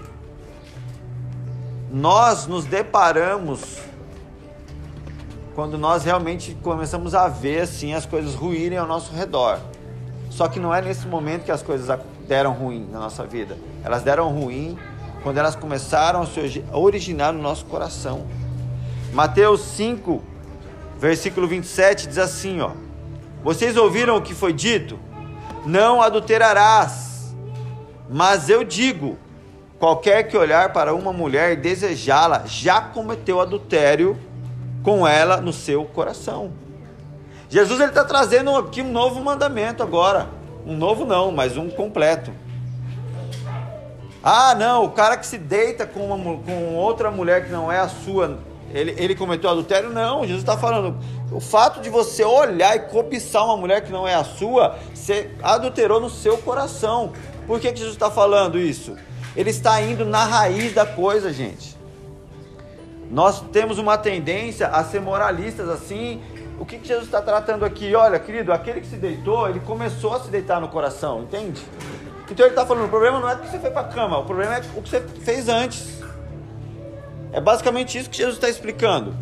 nós 1.90 2.46
nos 2.46 2.64
deparamos 2.64 3.82
quando 5.54 5.76
nós 5.76 6.04
realmente 6.04 6.56
começamos 6.62 7.14
a 7.14 7.28
ver 7.28 7.60
assim 7.60 7.92
as 7.92 8.06
coisas 8.06 8.34
ruírem 8.34 8.78
ao 8.78 8.86
nosso 8.86 9.12
redor. 9.12 9.60
Só 10.32 10.48
que 10.48 10.58
não 10.58 10.74
é 10.74 10.80
nesse 10.80 11.06
momento 11.06 11.44
que 11.44 11.52
as 11.52 11.62
coisas 11.62 11.98
deram 12.26 12.52
ruim 12.52 12.88
na 12.90 12.98
nossa 12.98 13.26
vida. 13.26 13.58
Elas 13.84 14.02
deram 14.02 14.30
ruim 14.30 14.78
quando 15.22 15.36
elas 15.36 15.54
começaram 15.54 16.22
a 16.22 16.26
se 16.26 16.64
originar 16.72 17.34
no 17.34 17.42
nosso 17.42 17.66
coração. 17.66 18.26
Mateus 19.12 19.60
5, 19.60 20.22
versículo 20.98 21.46
27 21.46 22.08
diz 22.08 22.16
assim, 22.16 22.62
ó: 22.62 22.70
Vocês 23.44 23.76
ouviram 23.76 24.16
o 24.16 24.22
que 24.22 24.34
foi 24.34 24.54
dito? 24.54 24.98
Não 25.66 26.00
adulterarás. 26.00 27.34
Mas 28.08 28.48
eu 28.48 28.64
digo, 28.64 29.18
qualquer 29.78 30.22
que 30.22 30.36
olhar 30.36 30.72
para 30.72 30.94
uma 30.94 31.12
mulher 31.12 31.52
e 31.52 31.56
desejá-la 31.56 32.44
já 32.46 32.80
cometeu 32.80 33.38
adultério 33.38 34.18
com 34.82 35.06
ela 35.06 35.42
no 35.42 35.52
seu 35.52 35.84
coração. 35.84 36.52
Jesus 37.52 37.78
ele 37.80 37.90
está 37.90 38.02
trazendo 38.02 38.56
aqui 38.56 38.80
um 38.80 38.90
novo 38.90 39.22
mandamento 39.22 39.82
agora. 39.82 40.26
Um 40.64 40.74
novo 40.74 41.04
não, 41.04 41.30
mas 41.30 41.54
um 41.54 41.68
completo. 41.68 42.32
Ah, 44.24 44.54
não, 44.54 44.86
o 44.86 44.90
cara 44.92 45.18
que 45.18 45.26
se 45.26 45.36
deita 45.36 45.84
com, 45.84 46.06
uma, 46.06 46.38
com 46.38 46.74
outra 46.76 47.10
mulher 47.10 47.44
que 47.44 47.52
não 47.52 47.70
é 47.70 47.78
a 47.78 47.88
sua, 47.88 48.38
ele, 48.72 48.94
ele 48.96 49.14
cometeu 49.14 49.50
adultério? 49.50 49.90
Não, 49.90 50.22
Jesus 50.22 50.40
está 50.40 50.56
falando. 50.56 50.96
O 51.30 51.40
fato 51.40 51.82
de 51.82 51.90
você 51.90 52.24
olhar 52.24 52.74
e 52.74 52.80
cobiçar 52.88 53.44
uma 53.44 53.58
mulher 53.58 53.82
que 53.82 53.92
não 53.92 54.08
é 54.08 54.14
a 54.14 54.24
sua, 54.24 54.78
você 54.94 55.30
adulterou 55.42 56.00
no 56.00 56.08
seu 56.08 56.38
coração. 56.38 57.12
Por 57.46 57.60
que, 57.60 57.70
que 57.70 57.80
Jesus 57.80 57.96
está 57.96 58.10
falando 58.10 58.58
isso? 58.58 58.96
Ele 59.36 59.50
está 59.50 59.78
indo 59.82 60.06
na 60.06 60.24
raiz 60.24 60.72
da 60.72 60.86
coisa, 60.86 61.30
gente. 61.30 61.76
Nós 63.10 63.42
temos 63.52 63.76
uma 63.76 63.98
tendência 63.98 64.68
a 64.68 64.82
ser 64.82 65.02
moralistas 65.02 65.68
assim 65.68 66.22
o 66.58 66.64
que, 66.64 66.78
que 66.78 66.86
Jesus 66.86 67.06
está 67.06 67.20
tratando 67.20 67.64
aqui? 67.64 67.94
Olha, 67.94 68.18
querido, 68.18 68.52
aquele 68.52 68.80
que 68.80 68.86
se 68.86 68.96
deitou, 68.96 69.48
ele 69.48 69.60
começou 69.60 70.14
a 70.14 70.20
se 70.20 70.30
deitar 70.30 70.60
no 70.60 70.68
coração, 70.68 71.22
entende? 71.22 71.62
Então 72.30 72.46
ele 72.46 72.52
está 72.52 72.64
falando, 72.64 72.86
o 72.86 72.88
problema 72.88 73.20
não 73.20 73.28
é 73.28 73.36
que 73.36 73.48
você 73.48 73.58
foi 73.58 73.70
para 73.70 73.82
a 73.82 73.88
cama, 73.88 74.18
o 74.18 74.24
problema 74.24 74.56
é 74.56 74.62
o 74.74 74.82
que 74.82 74.88
você 74.88 75.00
fez 75.00 75.48
antes. 75.48 76.00
É 77.32 77.40
basicamente 77.40 77.98
isso 77.98 78.08
que 78.08 78.16
Jesus 78.16 78.36
está 78.36 78.48
explicando. 78.48 79.14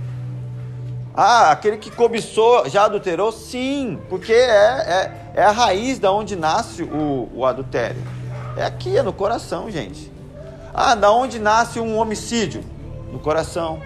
Ah, 1.14 1.50
aquele 1.50 1.76
que 1.76 1.90
cobiçou 1.90 2.68
já 2.68 2.84
adulterou? 2.84 3.32
Sim, 3.32 4.00
porque 4.08 4.32
é, 4.32 4.46
é, 4.46 5.32
é 5.34 5.42
a 5.42 5.50
raiz 5.50 5.98
da 5.98 6.12
onde 6.12 6.36
nasce 6.36 6.82
o, 6.82 7.28
o 7.34 7.44
adultério. 7.44 8.02
É 8.56 8.64
aqui, 8.64 8.96
é 8.96 9.02
no 9.02 9.12
coração, 9.12 9.70
gente. 9.70 10.10
Ah, 10.72 10.94
da 10.94 11.10
onde 11.10 11.38
nasce 11.38 11.80
um 11.80 11.98
homicídio? 11.98 12.64
No 13.12 13.18
coração. 13.18 13.80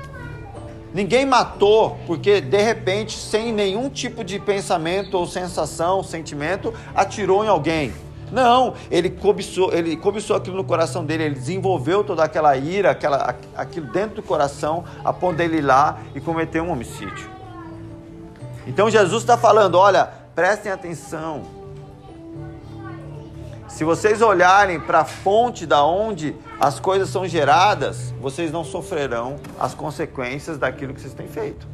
Ninguém 0.95 1.27
matou 1.27 1.99
porque 2.07 2.41
de 2.41 2.63
repente, 2.63 3.19
sem 3.19 3.53
nenhum 3.53 3.91
tipo 3.91 4.23
de 4.23 4.39
pensamento 4.39 5.19
ou 5.19 5.27
sensação, 5.27 6.05
sentimento, 6.05 6.73
atirou 6.95 7.45
em 7.45 7.49
alguém. 7.49 7.93
Não, 8.31 8.75
ele 8.91 9.11
cobiçou, 9.11 9.75
ele 9.75 9.97
cobiçou 9.97 10.37
aquilo 10.37 10.57
no 10.57 10.65
coração 10.65 11.05
dele, 11.05 11.25
ele 11.25 11.35
desenvolveu 11.35 12.05
toda 12.05 12.23
aquela 12.23 12.57
ira, 12.57 12.93
aquela, 12.93 13.35
aquilo 13.57 13.93
dentro 13.93 14.17
do 14.17 14.23
coração, 14.23 14.85
a 15.05 15.13
ponto 15.13 15.37
dele 15.37 15.59
ir 15.59 15.63
lá 15.63 15.99
e 16.15 16.21
cometer 16.21 16.61
um 16.61 16.71
homicídio. 16.71 17.29
Então 18.65 18.89
Jesus 18.89 19.25
está 19.25 19.37
falando: 19.37 19.75
olha, 19.75 20.09
prestem 20.33 20.71
atenção, 20.71 21.43
se 23.75 23.83
vocês 23.83 24.23
olharem 24.23 24.79
para 24.79 25.01
a 25.01 25.05
fonte 25.05 25.67
da 25.67 25.85
onde 25.85 26.33
as 26.61 26.79
coisas 26.79 27.09
são 27.09 27.27
geradas, 27.27 28.15
vocês 28.21 28.53
não 28.53 28.63
sofrerão 28.63 29.35
as 29.59 29.75
consequências 29.75 30.57
daquilo 30.57 30.95
que 30.95 31.01
vocês 31.01 31.13
têm 31.13 31.27
feito. 31.27 31.67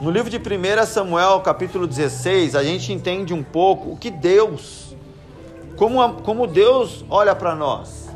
No 0.00 0.12
livro 0.12 0.30
de 0.30 0.36
1 0.36 0.86
Samuel, 0.86 1.40
capítulo 1.40 1.88
16, 1.88 2.54
a 2.54 2.62
gente 2.62 2.92
entende 2.92 3.34
um 3.34 3.42
pouco 3.42 3.90
o 3.90 3.96
que 3.96 4.12
Deus, 4.12 4.94
como, 5.76 6.22
como 6.22 6.46
Deus 6.46 7.04
olha 7.10 7.34
para 7.34 7.56
nós. 7.56 8.08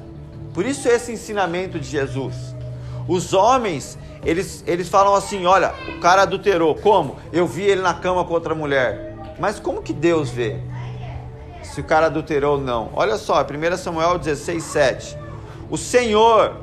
Por 0.54 0.64
isso 0.64 0.88
esse 0.88 1.10
ensinamento 1.10 1.76
de 1.76 1.88
Jesus. 1.88 2.54
Os 3.08 3.34
homens, 3.34 3.98
eles, 4.24 4.62
eles 4.64 4.88
falam 4.88 5.12
assim: 5.12 5.44
olha, 5.44 5.74
o 5.88 5.98
cara 5.98 6.22
adulterou. 6.22 6.76
Como? 6.76 7.16
Eu 7.32 7.48
vi 7.48 7.64
ele 7.64 7.82
na 7.82 7.94
cama 7.94 8.24
com 8.24 8.32
outra 8.32 8.54
mulher. 8.54 9.15
Mas 9.38 9.60
como 9.60 9.82
que 9.82 9.92
Deus 9.92 10.30
vê? 10.30 10.56
Se 11.62 11.80
o 11.80 11.84
cara 11.84 12.06
adulterou 12.06 12.56
ou 12.56 12.60
não. 12.60 12.90
Olha 12.94 13.16
só, 13.18 13.42
1 13.42 13.76
Samuel 13.76 14.18
16, 14.18 14.62
7. 14.62 15.18
O 15.68 15.76
Senhor, 15.76 16.56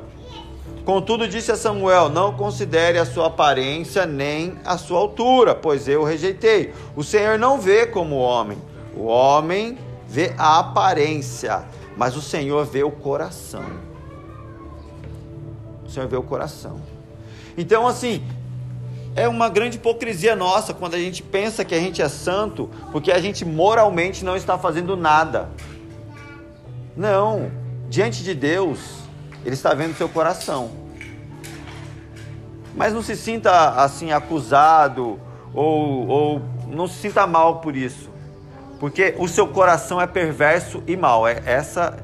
contudo, 0.84 1.28
disse 1.28 1.52
a 1.52 1.56
Samuel: 1.56 2.08
Não 2.08 2.34
considere 2.34 2.98
a 2.98 3.04
sua 3.04 3.26
aparência 3.26 4.06
nem 4.06 4.58
a 4.64 4.76
sua 4.76 4.98
altura, 4.98 5.54
pois 5.54 5.86
eu 5.86 6.02
o 6.02 6.04
rejeitei. 6.04 6.72
O 6.96 7.04
Senhor 7.04 7.38
não 7.38 7.60
vê 7.60 7.86
como 7.86 8.16
homem. 8.16 8.58
O 8.96 9.04
homem 9.04 9.78
vê 10.08 10.32
a 10.38 10.58
aparência, 10.60 11.64
mas 11.96 12.16
o 12.16 12.22
Senhor 12.22 12.64
vê 12.64 12.82
o 12.82 12.90
coração. 12.90 13.64
O 15.84 15.90
Senhor 15.90 16.08
vê 16.08 16.16
o 16.16 16.22
coração. 16.22 16.80
Então, 17.56 17.86
assim, 17.86 18.24
é 19.16 19.28
uma 19.28 19.48
grande 19.48 19.76
hipocrisia 19.76 20.34
nossa 20.34 20.74
quando 20.74 20.94
a 20.94 20.98
gente 20.98 21.22
pensa 21.22 21.64
que 21.64 21.74
a 21.74 21.78
gente 21.78 22.02
é 22.02 22.08
santo 22.08 22.68
porque 22.90 23.12
a 23.12 23.20
gente 23.20 23.44
moralmente 23.44 24.24
não 24.24 24.36
está 24.36 24.58
fazendo 24.58 24.96
nada. 24.96 25.48
Não, 26.96 27.50
diante 27.88 28.22
de 28.22 28.34
Deus, 28.34 28.78
Ele 29.44 29.54
está 29.54 29.72
vendo 29.74 29.96
seu 29.96 30.08
coração. 30.08 30.70
Mas 32.74 32.92
não 32.92 33.02
se 33.02 33.16
sinta 33.16 33.70
assim 33.70 34.10
acusado 34.10 35.20
ou, 35.52 36.08
ou 36.08 36.42
não 36.68 36.88
se 36.88 36.94
sinta 36.94 37.26
mal 37.26 37.60
por 37.60 37.76
isso. 37.76 38.10
Porque 38.80 39.14
o 39.18 39.28
seu 39.28 39.46
coração 39.46 40.00
é 40.00 40.06
perverso 40.06 40.82
e 40.86 40.96
mau. 40.96 41.26
É, 41.26 41.40
essa 41.46 41.96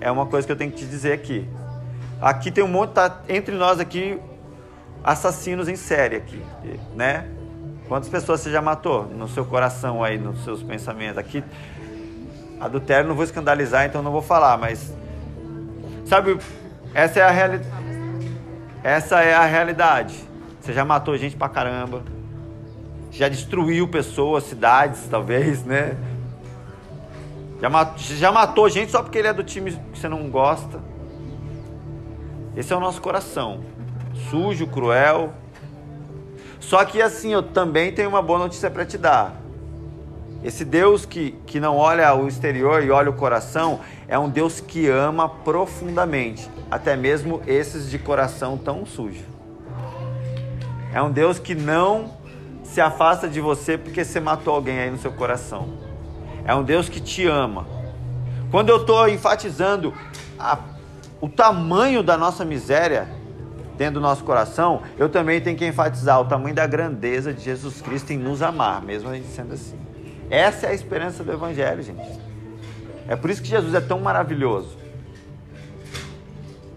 é 0.00 0.10
uma 0.10 0.26
coisa 0.26 0.46
que 0.46 0.52
eu 0.52 0.56
tenho 0.56 0.70
que 0.70 0.78
te 0.78 0.86
dizer 0.86 1.12
aqui. 1.12 1.48
Aqui 2.20 2.50
tem 2.50 2.62
um 2.62 2.68
monte, 2.68 2.90
tá 2.90 3.22
entre 3.28 3.54
nós 3.54 3.80
aqui, 3.80 4.18
assassinos 5.04 5.68
em 5.68 5.76
série 5.76 6.16
aqui, 6.16 6.42
né? 6.94 7.26
Quantas 7.88 8.08
pessoas 8.08 8.40
você 8.40 8.50
já 8.50 8.62
matou 8.62 9.04
no 9.04 9.28
seu 9.28 9.44
coração 9.44 10.02
aí, 10.02 10.16
nos 10.16 10.44
seus 10.44 10.62
pensamentos? 10.62 11.18
Aqui, 11.18 11.42
adultério 12.60 13.08
não 13.08 13.14
vou 13.14 13.24
escandalizar, 13.24 13.84
então 13.84 14.02
não 14.02 14.12
vou 14.12 14.22
falar, 14.22 14.56
mas 14.56 14.94
sabe, 16.06 16.38
essa 16.94 17.20
é 17.20 17.22
a 17.22 17.30
realidade. 17.30 17.82
Essa 18.82 19.22
é 19.22 19.34
a 19.34 19.44
realidade. 19.44 20.14
Você 20.60 20.72
já 20.72 20.84
matou 20.84 21.16
gente 21.16 21.36
pra 21.36 21.48
caramba. 21.48 22.02
Já 23.10 23.28
destruiu 23.28 23.86
pessoas, 23.88 24.44
cidades, 24.44 25.06
talvez, 25.08 25.64
né? 25.64 25.96
Já 27.60 27.70
matou, 27.70 27.98
já 27.98 28.32
matou 28.32 28.68
gente 28.68 28.90
só 28.90 29.02
porque 29.02 29.18
ele 29.18 29.28
é 29.28 29.32
do 29.32 29.44
time 29.44 29.70
que 29.70 29.98
você 29.98 30.08
não 30.08 30.28
gosta. 30.30 30.80
Esse 32.56 32.72
é 32.72 32.76
o 32.76 32.80
nosso 32.80 33.00
coração. 33.00 33.60
Sujo, 34.30 34.66
cruel. 34.66 35.32
Só 36.60 36.84
que 36.84 37.02
assim, 37.02 37.32
eu 37.32 37.42
também 37.42 37.92
tenho 37.92 38.08
uma 38.08 38.22
boa 38.22 38.38
notícia 38.38 38.70
para 38.70 38.84
te 38.84 38.96
dar. 38.96 39.42
Esse 40.44 40.64
Deus 40.64 41.06
que, 41.06 41.32
que 41.46 41.60
não 41.60 41.76
olha 41.76 42.12
o 42.14 42.26
exterior 42.26 42.82
e 42.82 42.90
olha 42.90 43.10
o 43.10 43.12
coração 43.12 43.80
é 44.08 44.18
um 44.18 44.28
Deus 44.28 44.60
que 44.60 44.88
ama 44.88 45.28
profundamente, 45.28 46.50
até 46.70 46.96
mesmo 46.96 47.40
esses 47.46 47.88
de 47.88 47.98
coração 47.98 48.58
tão 48.58 48.84
sujo. 48.84 49.24
É 50.92 51.00
um 51.00 51.10
Deus 51.10 51.38
que 51.38 51.54
não 51.54 52.10
se 52.64 52.80
afasta 52.80 53.28
de 53.28 53.40
você 53.40 53.78
porque 53.78 54.04
você 54.04 54.18
matou 54.18 54.54
alguém 54.54 54.80
aí 54.80 54.90
no 54.90 54.98
seu 54.98 55.12
coração. 55.12 55.68
É 56.44 56.54
um 56.54 56.64
Deus 56.64 56.88
que 56.88 57.00
te 57.00 57.26
ama. 57.26 57.66
Quando 58.50 58.68
eu 58.68 58.78
estou 58.78 59.08
enfatizando 59.08 59.94
a, 60.38 60.58
o 61.20 61.28
tamanho 61.28 62.02
da 62.02 62.18
nossa 62.18 62.44
miséria 62.44 63.08
dentro 63.76 63.94
do 63.94 64.00
nosso 64.00 64.24
coração, 64.24 64.82
eu 64.98 65.08
também 65.08 65.40
tenho 65.40 65.56
que 65.56 65.66
enfatizar 65.66 66.20
o 66.20 66.24
tamanho 66.24 66.54
da 66.54 66.66
grandeza 66.66 67.32
de 67.32 67.42
Jesus 67.42 67.80
Cristo 67.80 68.12
em 68.12 68.18
nos 68.18 68.42
amar, 68.42 68.82
mesmo 68.82 69.08
a 69.08 69.14
gente 69.14 69.28
sendo 69.28 69.54
assim. 69.54 69.78
Essa 70.30 70.66
é 70.66 70.70
a 70.70 70.74
esperança 70.74 71.22
do 71.22 71.32
Evangelho, 71.32 71.82
gente. 71.82 72.20
É 73.08 73.16
por 73.16 73.30
isso 73.30 73.42
que 73.42 73.48
Jesus 73.48 73.74
é 73.74 73.80
tão 73.80 74.00
maravilhoso. 74.00 74.78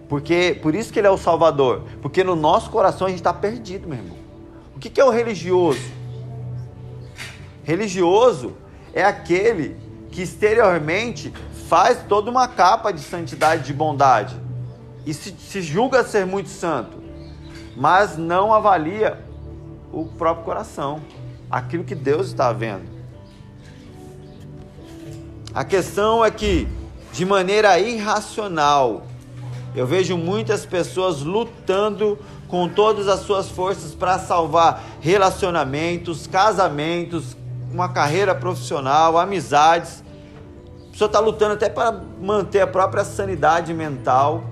Porque, 0.09 0.59
por 0.61 0.75
isso 0.75 0.91
que 0.91 0.99
ele 0.99 1.07
é 1.07 1.11
o 1.11 1.17
Salvador. 1.17 1.83
Porque 2.01 2.23
no 2.23 2.35
nosso 2.35 2.69
coração 2.69 3.07
a 3.07 3.09
gente 3.09 3.19
está 3.19 3.33
perdido, 3.33 3.87
meu 3.87 3.97
irmão. 3.97 4.17
O 4.75 4.79
que, 4.79 4.89
que 4.89 4.99
é 4.99 5.05
o 5.05 5.09
religioso? 5.09 5.81
Religioso 7.63 8.55
é 8.93 9.03
aquele 9.03 9.77
que 10.11 10.21
exteriormente 10.21 11.33
faz 11.67 12.03
toda 12.07 12.29
uma 12.29 12.47
capa 12.47 12.91
de 12.91 13.01
santidade, 13.01 13.63
de 13.63 13.73
bondade 13.73 14.44
e 15.05 15.13
se, 15.13 15.35
se 15.37 15.61
julga 15.61 16.03
ser 16.03 16.25
muito 16.25 16.49
santo, 16.49 16.97
mas 17.75 18.17
não 18.17 18.53
avalia 18.53 19.19
o 19.91 20.05
próprio 20.05 20.45
coração, 20.45 21.01
aquilo 21.49 21.83
que 21.83 21.95
Deus 21.95 22.27
está 22.27 22.51
vendo. 22.51 22.95
A 25.53 25.63
questão 25.63 26.23
é 26.23 26.29
que, 26.31 26.67
de 27.13 27.25
maneira 27.25 27.79
irracional, 27.79 29.03
eu 29.75 29.85
vejo 29.85 30.17
muitas 30.17 30.65
pessoas 30.65 31.21
lutando 31.21 32.17
com 32.47 32.67
todas 32.67 33.07
as 33.07 33.21
suas 33.21 33.49
forças 33.49 33.93
para 33.93 34.19
salvar 34.19 34.83
relacionamentos, 35.01 36.27
casamentos, 36.27 37.35
uma 37.71 37.89
carreira 37.89 38.33
profissional, 38.33 39.17
amizades. 39.17 40.03
A 40.87 40.91
pessoa 40.91 41.07
está 41.07 41.19
lutando 41.19 41.53
até 41.53 41.69
para 41.69 41.91
manter 42.21 42.61
a 42.61 42.67
própria 42.67 43.03
sanidade 43.03 43.73
mental, 43.73 44.45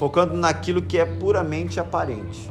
focando 0.00 0.34
naquilo 0.34 0.80
que 0.80 0.96
é 0.98 1.04
puramente 1.04 1.78
aparente. 1.78 2.50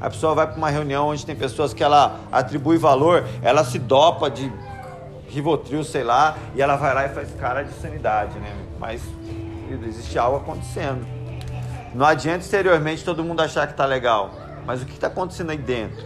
A 0.00 0.08
pessoa 0.08 0.34
vai 0.34 0.46
para 0.46 0.56
uma 0.56 0.70
reunião 0.70 1.08
onde 1.08 1.26
tem 1.26 1.36
pessoas 1.36 1.74
que 1.74 1.84
ela 1.84 2.20
atribui 2.32 2.78
valor, 2.78 3.26
ela 3.42 3.62
se 3.64 3.78
dopa 3.78 4.30
de 4.30 4.50
Rivotril, 5.28 5.84
sei 5.84 6.02
lá, 6.02 6.38
e 6.54 6.62
ela 6.62 6.76
vai 6.76 6.94
lá 6.94 7.04
e 7.04 7.10
faz 7.10 7.34
cara 7.34 7.62
de 7.64 7.74
sanidade, 7.74 8.38
né? 8.38 8.50
Mas 8.80 9.02
existe 9.86 10.18
algo 10.18 10.38
acontecendo. 10.38 11.06
Não 11.94 12.06
adianta 12.06 12.38
exteriormente 12.38 13.04
todo 13.04 13.22
mundo 13.22 13.42
achar 13.42 13.66
que 13.66 13.74
está 13.74 13.84
legal, 13.84 14.30
mas 14.64 14.80
o 14.80 14.86
que 14.86 14.94
está 14.94 15.08
acontecendo 15.08 15.50
aí 15.50 15.58
dentro? 15.58 16.02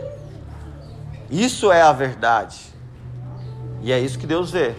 Isso 1.30 1.70
é 1.70 1.82
a 1.82 1.92
verdade. 1.92 2.58
E 3.80 3.92
é 3.92 4.00
isso 4.00 4.18
que 4.18 4.26
Deus 4.26 4.50
vê. 4.50 4.74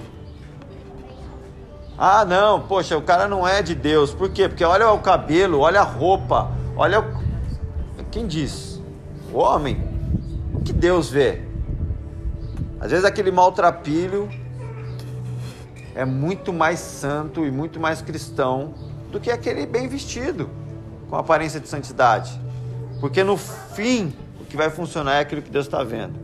Ah, 1.97 2.25
não, 2.25 2.61
poxa, 2.61 2.97
o 2.97 3.01
cara 3.01 3.27
não 3.27 3.47
é 3.47 3.61
de 3.61 3.75
Deus. 3.75 4.13
Por 4.13 4.29
quê? 4.29 4.49
Porque 4.49 4.63
olha 4.63 4.91
o 4.91 4.99
cabelo, 4.99 5.59
olha 5.59 5.81
a 5.81 5.83
roupa, 5.83 6.51
olha 6.75 6.99
o... 6.99 7.23
Quem 8.11 8.27
diz? 8.27 8.81
O 9.31 9.39
homem. 9.39 9.81
O 10.53 10.61
que 10.61 10.73
Deus 10.73 11.09
vê? 11.09 11.41
Às 12.79 12.91
vezes 12.91 13.05
aquele 13.05 13.31
maltrapilho 13.31 14.29
é 15.95 16.03
muito 16.05 16.51
mais 16.51 16.79
santo 16.79 17.45
e 17.45 17.51
muito 17.51 17.79
mais 17.79 18.01
cristão 18.01 18.73
do 19.11 19.19
que 19.19 19.29
aquele 19.29 19.65
bem 19.65 19.87
vestido, 19.87 20.49
com 21.09 21.15
aparência 21.15 21.59
de 21.59 21.67
santidade. 21.67 22.39
Porque 22.99 23.23
no 23.23 23.37
fim, 23.37 24.13
o 24.41 24.45
que 24.45 24.57
vai 24.57 24.69
funcionar 24.69 25.15
é 25.15 25.19
aquilo 25.19 25.41
que 25.41 25.51
Deus 25.51 25.65
está 25.65 25.83
vendo. 25.83 26.19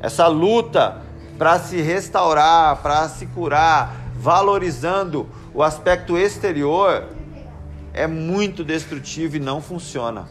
Essa 0.00 0.26
luta 0.26 0.98
para 1.36 1.58
se 1.58 1.80
restaurar, 1.80 2.76
para 2.82 3.08
se 3.08 3.26
curar, 3.26 4.03
valorizando 4.16 5.28
o 5.52 5.62
aspecto 5.62 6.16
exterior, 6.16 7.08
é 7.92 8.06
muito 8.06 8.64
destrutivo 8.64 9.36
e 9.36 9.40
não 9.40 9.60
funciona. 9.60 10.28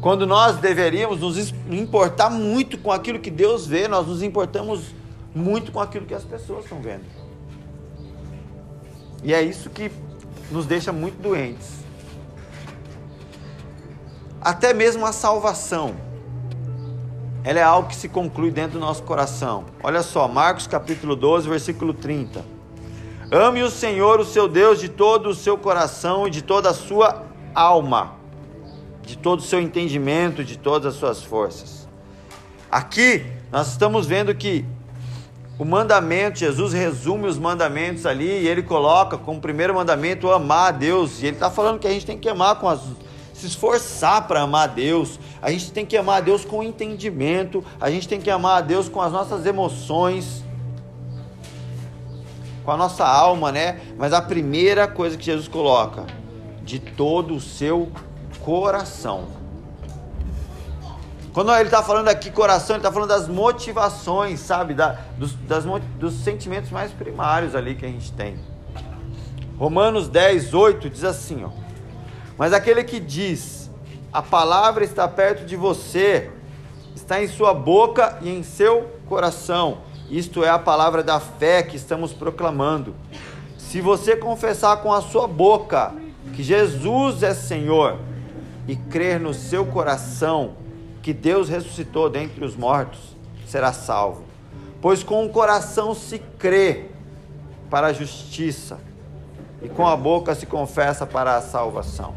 Quando 0.00 0.26
nós 0.26 0.56
deveríamos 0.56 1.20
nos 1.20 1.52
importar 1.70 2.30
muito 2.30 2.78
com 2.78 2.92
aquilo 2.92 3.18
que 3.18 3.30
Deus 3.30 3.66
vê, 3.66 3.88
nós 3.88 4.06
nos 4.06 4.22
importamos 4.22 4.94
muito 5.34 5.72
com 5.72 5.80
aquilo 5.80 6.06
que 6.06 6.14
as 6.14 6.24
pessoas 6.24 6.64
estão 6.64 6.80
vendo. 6.80 7.04
E 9.22 9.34
é 9.34 9.42
isso 9.42 9.70
que 9.70 9.90
nos 10.50 10.66
deixa 10.66 10.92
muito 10.92 11.20
doentes. 11.20 11.70
Até 14.40 14.72
mesmo 14.72 15.04
a 15.04 15.12
salvação, 15.12 15.96
ela 17.46 17.60
é 17.60 17.62
algo 17.62 17.88
que 17.88 17.94
se 17.94 18.08
conclui 18.08 18.50
dentro 18.50 18.72
do 18.72 18.80
nosso 18.80 19.04
coração. 19.04 19.66
Olha 19.80 20.02
só, 20.02 20.26
Marcos 20.26 20.66
capítulo 20.66 21.14
12, 21.14 21.48
versículo 21.48 21.94
30. 21.94 22.44
Ame 23.30 23.62
o 23.62 23.70
Senhor, 23.70 24.18
o 24.18 24.24
seu 24.24 24.48
Deus, 24.48 24.80
de 24.80 24.88
todo 24.88 25.28
o 25.28 25.34
seu 25.34 25.56
coração 25.56 26.26
e 26.26 26.30
de 26.30 26.42
toda 26.42 26.70
a 26.70 26.74
sua 26.74 27.22
alma, 27.54 28.16
de 29.02 29.16
todo 29.16 29.38
o 29.38 29.42
seu 29.42 29.60
entendimento, 29.60 30.42
de 30.42 30.58
todas 30.58 30.92
as 30.92 30.98
suas 30.98 31.22
forças. 31.22 31.88
Aqui 32.68 33.24
nós 33.52 33.68
estamos 33.68 34.08
vendo 34.08 34.34
que 34.34 34.64
o 35.56 35.64
mandamento, 35.64 36.40
Jesus 36.40 36.72
resume 36.72 37.28
os 37.28 37.38
mandamentos 37.38 38.06
ali 38.06 38.42
e 38.42 38.48
ele 38.48 38.64
coloca 38.64 39.16
como 39.16 39.40
primeiro 39.40 39.72
mandamento 39.72 40.32
amar 40.32 40.70
a 40.70 40.72
Deus. 40.72 41.22
E 41.22 41.26
ele 41.26 41.36
está 41.36 41.48
falando 41.48 41.78
que 41.78 41.86
a 41.86 41.92
gente 41.92 42.04
tem 42.04 42.18
que 42.18 42.28
amar 42.28 42.56
com 42.56 42.68
as. 42.68 42.80
Se 43.36 43.46
esforçar 43.46 44.26
para 44.26 44.40
amar 44.40 44.64
a 44.64 44.72
Deus. 44.72 45.20
A 45.42 45.50
gente 45.50 45.70
tem 45.70 45.84
que 45.84 45.96
amar 45.96 46.18
a 46.18 46.20
Deus 46.20 46.44
com 46.44 46.62
entendimento. 46.62 47.62
A 47.78 47.90
gente 47.90 48.08
tem 48.08 48.20
que 48.20 48.30
amar 48.30 48.58
a 48.58 48.60
Deus 48.62 48.88
com 48.88 49.02
as 49.02 49.12
nossas 49.12 49.44
emoções. 49.44 50.42
Com 52.64 52.70
a 52.70 52.76
nossa 52.76 53.06
alma, 53.06 53.52
né? 53.52 53.80
Mas 53.98 54.12
a 54.12 54.22
primeira 54.22 54.88
coisa 54.88 55.16
que 55.16 55.24
Jesus 55.24 55.48
coloca, 55.48 56.06
de 56.62 56.78
todo 56.78 57.34
o 57.34 57.40
seu 57.40 57.92
coração. 58.40 59.26
Quando 61.32 61.54
ele 61.54 61.64
está 61.64 61.82
falando 61.82 62.08
aqui 62.08 62.30
coração, 62.30 62.76
ele 62.76 62.80
está 62.80 62.90
falando 62.90 63.10
das 63.10 63.28
motivações, 63.28 64.40
sabe? 64.40 64.72
Da, 64.72 64.98
dos, 65.18 65.34
das, 65.34 65.64
dos 65.98 66.14
sentimentos 66.14 66.70
mais 66.70 66.90
primários 66.90 67.54
ali 67.54 67.74
que 67.74 67.84
a 67.84 67.88
gente 67.88 68.10
tem. 68.12 68.38
Romanos 69.58 70.08
10, 70.08 70.54
8 70.54 70.88
diz 70.88 71.04
assim: 71.04 71.44
ó, 71.44 71.65
Mas 72.38 72.52
aquele 72.52 72.84
que 72.84 73.00
diz, 73.00 73.70
a 74.12 74.22
palavra 74.22 74.84
está 74.84 75.08
perto 75.08 75.44
de 75.44 75.56
você, 75.56 76.30
está 76.94 77.22
em 77.22 77.28
sua 77.28 77.54
boca 77.54 78.18
e 78.22 78.28
em 78.28 78.42
seu 78.42 78.90
coração. 79.08 79.78
Isto 80.10 80.44
é 80.44 80.48
a 80.48 80.58
palavra 80.58 81.02
da 81.02 81.18
fé 81.18 81.62
que 81.62 81.76
estamos 81.76 82.12
proclamando. 82.12 82.94
Se 83.58 83.80
você 83.80 84.16
confessar 84.16 84.78
com 84.78 84.92
a 84.92 85.00
sua 85.00 85.26
boca 85.26 85.92
que 86.34 86.42
Jesus 86.42 87.22
é 87.22 87.34
Senhor 87.34 87.98
e 88.68 88.76
crer 88.76 89.18
no 89.18 89.34
seu 89.34 89.66
coração 89.66 90.54
que 91.02 91.12
Deus 91.12 91.48
ressuscitou 91.48 92.10
dentre 92.10 92.44
os 92.44 92.56
mortos, 92.56 93.16
será 93.46 93.72
salvo. 93.72 94.24
Pois 94.80 95.02
com 95.02 95.24
o 95.24 95.28
coração 95.28 95.94
se 95.94 96.18
crê 96.18 96.86
para 97.70 97.88
a 97.88 97.92
justiça, 97.92 98.78
e 99.62 99.68
com 99.68 99.86
a 99.86 99.96
boca 99.96 100.34
se 100.34 100.46
confessa 100.46 101.06
para 101.06 101.36
a 101.36 101.40
salvação. 101.40 102.14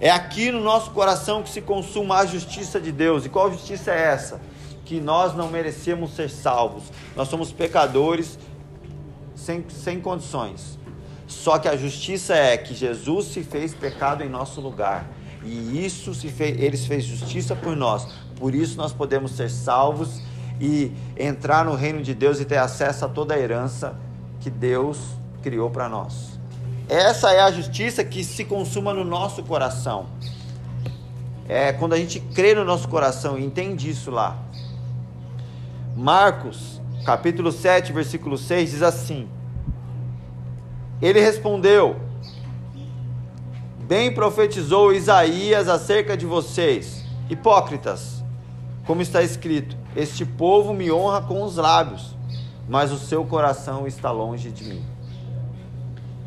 É 0.00 0.10
aqui 0.10 0.50
no 0.50 0.60
nosso 0.60 0.90
coração 0.92 1.42
que 1.42 1.50
se 1.50 1.60
consuma 1.60 2.18
a 2.18 2.26
justiça 2.26 2.80
de 2.80 2.92
Deus. 2.92 3.24
E 3.24 3.28
qual 3.28 3.50
justiça 3.50 3.90
é 3.90 4.00
essa? 4.00 4.40
que 4.88 5.02
nós 5.02 5.36
não 5.36 5.50
merecemos 5.50 6.16
ser 6.16 6.30
salvos. 6.30 6.84
Nós 7.14 7.28
somos 7.28 7.52
pecadores 7.52 8.38
sem, 9.36 9.62
sem 9.68 10.00
condições. 10.00 10.78
Só 11.26 11.58
que 11.58 11.68
a 11.68 11.76
justiça 11.76 12.34
é 12.34 12.56
que 12.56 12.74
Jesus 12.74 13.26
se 13.26 13.42
fez 13.42 13.74
pecado 13.74 14.24
em 14.24 14.30
nosso 14.30 14.62
lugar. 14.62 15.06
E 15.44 15.84
isso 15.84 16.14
se 16.14 16.30
fez, 16.30 16.58
ele 16.58 16.78
fez 16.78 17.04
justiça 17.04 17.54
por 17.54 17.76
nós. 17.76 18.08
Por 18.36 18.54
isso 18.54 18.78
nós 18.78 18.94
podemos 18.94 19.32
ser 19.32 19.50
salvos 19.50 20.22
e 20.58 20.90
entrar 21.18 21.66
no 21.66 21.74
reino 21.74 22.02
de 22.02 22.14
Deus 22.14 22.40
e 22.40 22.46
ter 22.46 22.56
acesso 22.56 23.04
a 23.04 23.08
toda 23.08 23.34
a 23.34 23.38
herança 23.38 23.94
que 24.40 24.48
Deus 24.48 24.98
criou 25.42 25.68
para 25.68 25.86
nós. 25.86 26.37
Essa 26.88 27.32
é 27.32 27.40
a 27.40 27.50
justiça 27.50 28.02
que 28.02 28.24
se 28.24 28.46
consuma 28.46 28.94
no 28.94 29.04
nosso 29.04 29.42
coração. 29.42 30.06
É 31.46 31.70
quando 31.70 31.92
a 31.92 31.98
gente 31.98 32.18
crê 32.18 32.54
no 32.54 32.64
nosso 32.64 32.88
coração 32.88 33.38
e 33.38 33.44
entende 33.44 33.90
isso 33.90 34.10
lá. 34.10 34.38
Marcos, 35.94 36.80
capítulo 37.04 37.52
7, 37.52 37.92
versículo 37.92 38.38
6 38.38 38.70
diz 38.70 38.82
assim: 38.82 39.28
Ele 41.02 41.20
respondeu: 41.20 41.96
Bem 43.80 44.14
profetizou 44.14 44.92
Isaías 44.92 45.68
acerca 45.68 46.16
de 46.16 46.24
vocês, 46.24 47.04
hipócritas, 47.28 48.24
como 48.86 49.02
está 49.02 49.22
escrito: 49.22 49.76
Este 49.94 50.24
povo 50.24 50.72
me 50.72 50.90
honra 50.90 51.20
com 51.20 51.42
os 51.42 51.56
lábios, 51.56 52.16
mas 52.66 52.90
o 52.90 52.98
seu 52.98 53.26
coração 53.26 53.86
está 53.86 54.10
longe 54.10 54.50
de 54.50 54.64
mim. 54.64 54.97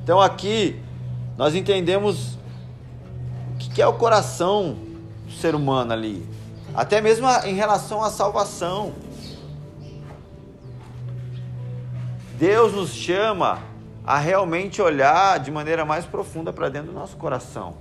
Então 0.04 0.20
aqui 0.20 0.80
nós 1.38 1.56
entendemos 1.56 2.36
o 3.56 3.58
que 3.58 3.82
é 3.82 3.88
o 3.88 3.94
coração 3.94 4.78
do 5.26 5.32
ser 5.32 5.56
humano 5.56 5.94
ali, 5.94 6.28
até 6.74 7.00
mesmo 7.00 7.28
em 7.46 7.56
relação 7.56 8.04
à 8.04 8.10
salvação. 8.10 8.94
Deus 12.38 12.74
nos 12.74 12.90
chama 12.90 13.62
a 14.04 14.18
realmente 14.18 14.82
olhar 14.82 15.40
de 15.40 15.52
maneira 15.52 15.86
mais 15.86 16.06
profunda 16.06 16.52
para 16.52 16.70
dentro 16.70 16.92
do 16.92 16.98
nosso 16.98 17.16
coração. 17.18 17.78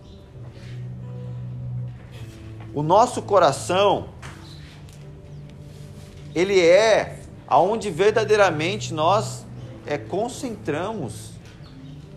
O 2.74 2.82
nosso 2.82 3.22
coração 3.22 4.10
ele 6.34 6.60
é 6.60 7.20
aonde 7.48 7.90
verdadeiramente 7.90 8.94
nós 8.94 9.44
é, 9.86 9.98
concentramos 9.98 11.30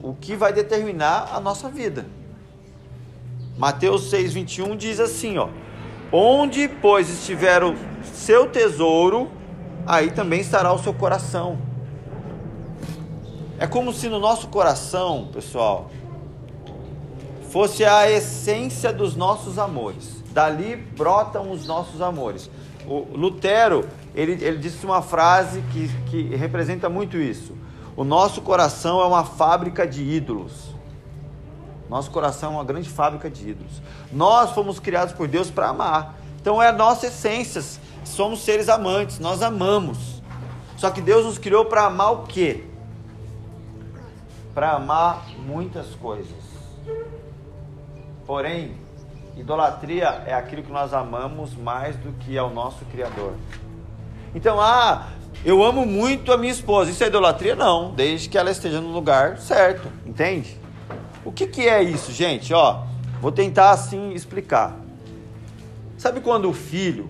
o 0.03 0.13
que 0.13 0.35
vai 0.35 0.51
determinar 0.51 1.29
a 1.33 1.39
nossa 1.39 1.69
vida. 1.69 2.05
Mateus 3.57 4.11
6:21 4.11 4.75
diz 4.75 4.99
assim, 4.99 5.37
ó: 5.37 5.47
Onde 6.11 6.67
pois 6.67 7.09
estiver 7.09 7.63
o 7.63 7.73
seu 8.03 8.49
tesouro, 8.49 9.31
aí 9.87 10.11
também 10.11 10.41
estará 10.41 10.73
o 10.73 10.77
seu 10.77 10.93
coração. 10.93 11.57
É 13.57 13.65
como 13.65 13.93
se 13.93 14.09
no 14.09 14.19
nosso 14.19 14.49
coração, 14.49 15.29
pessoal, 15.31 15.89
fosse 17.49 17.85
a 17.85 18.11
essência 18.11 18.91
dos 18.91 19.15
nossos 19.15 19.57
amores. 19.57 20.21
Dali 20.31 20.75
brotam 20.75 21.51
os 21.51 21.65
nossos 21.65 22.01
amores. 22.01 22.49
O 22.85 23.07
Lutero, 23.15 23.87
ele, 24.13 24.33
ele 24.43 24.57
disse 24.57 24.85
uma 24.85 25.01
frase 25.01 25.63
que, 25.71 25.87
que 26.07 26.35
representa 26.35 26.89
muito 26.89 27.15
isso. 27.15 27.55
O 27.95 28.03
nosso 28.03 28.41
coração 28.41 29.01
é 29.01 29.05
uma 29.05 29.23
fábrica 29.23 29.87
de 29.87 30.03
ídolos. 30.03 30.73
Nosso 31.89 32.09
coração 32.09 32.53
é 32.53 32.55
uma 32.55 32.63
grande 32.63 32.89
fábrica 32.89 33.29
de 33.29 33.49
ídolos. 33.49 33.81
Nós 34.11 34.51
fomos 34.51 34.79
criados 34.79 35.13
por 35.13 35.27
Deus 35.27 35.51
para 35.51 35.69
amar. 35.69 36.15
Então 36.41 36.61
é 36.61 36.69
a 36.69 36.73
nossa 36.73 37.07
essência. 37.07 37.61
Somos 38.03 38.41
seres 38.41 38.69
amantes, 38.69 39.19
nós 39.19 39.41
amamos. 39.41 40.21
Só 40.77 40.89
que 40.89 41.01
Deus 41.01 41.25
nos 41.25 41.37
criou 41.37 41.65
para 41.65 41.85
amar 41.85 42.11
o 42.11 42.23
quê? 42.23 42.65
para 44.53 44.73
amar 44.73 45.25
muitas 45.39 45.87
coisas. 45.95 46.43
Porém, 48.25 48.75
idolatria 49.35 50.23
é 50.25 50.33
aquilo 50.33 50.63
que 50.63 50.71
nós 50.71 50.93
amamos 50.93 51.55
mais 51.55 51.95
do 51.97 52.11
que 52.13 52.37
ao 52.37 52.49
nosso 52.49 52.85
Criador. 52.85 53.33
Então, 54.35 54.61
ah, 54.61 55.07
eu 55.45 55.63
amo 55.63 55.85
muito 55.85 56.31
a 56.31 56.37
minha 56.37 56.51
esposa. 56.51 56.91
Isso 56.91 57.03
é 57.03 57.07
idolatria? 57.07 57.55
Não, 57.55 57.93
desde 57.93 58.29
que 58.29 58.37
ela 58.37 58.51
esteja 58.51 58.79
no 58.79 58.91
lugar 58.91 59.37
certo, 59.37 59.87
entende? 60.05 60.57
O 61.25 61.31
que, 61.31 61.47
que 61.47 61.67
é 61.67 61.81
isso, 61.81 62.11
gente? 62.11 62.53
Ó, 62.53 62.83
vou 63.21 63.31
tentar 63.31 63.71
assim 63.71 64.11
explicar. 64.13 64.75
Sabe 65.97 66.21
quando 66.21 66.49
o 66.49 66.53
filho 66.53 67.09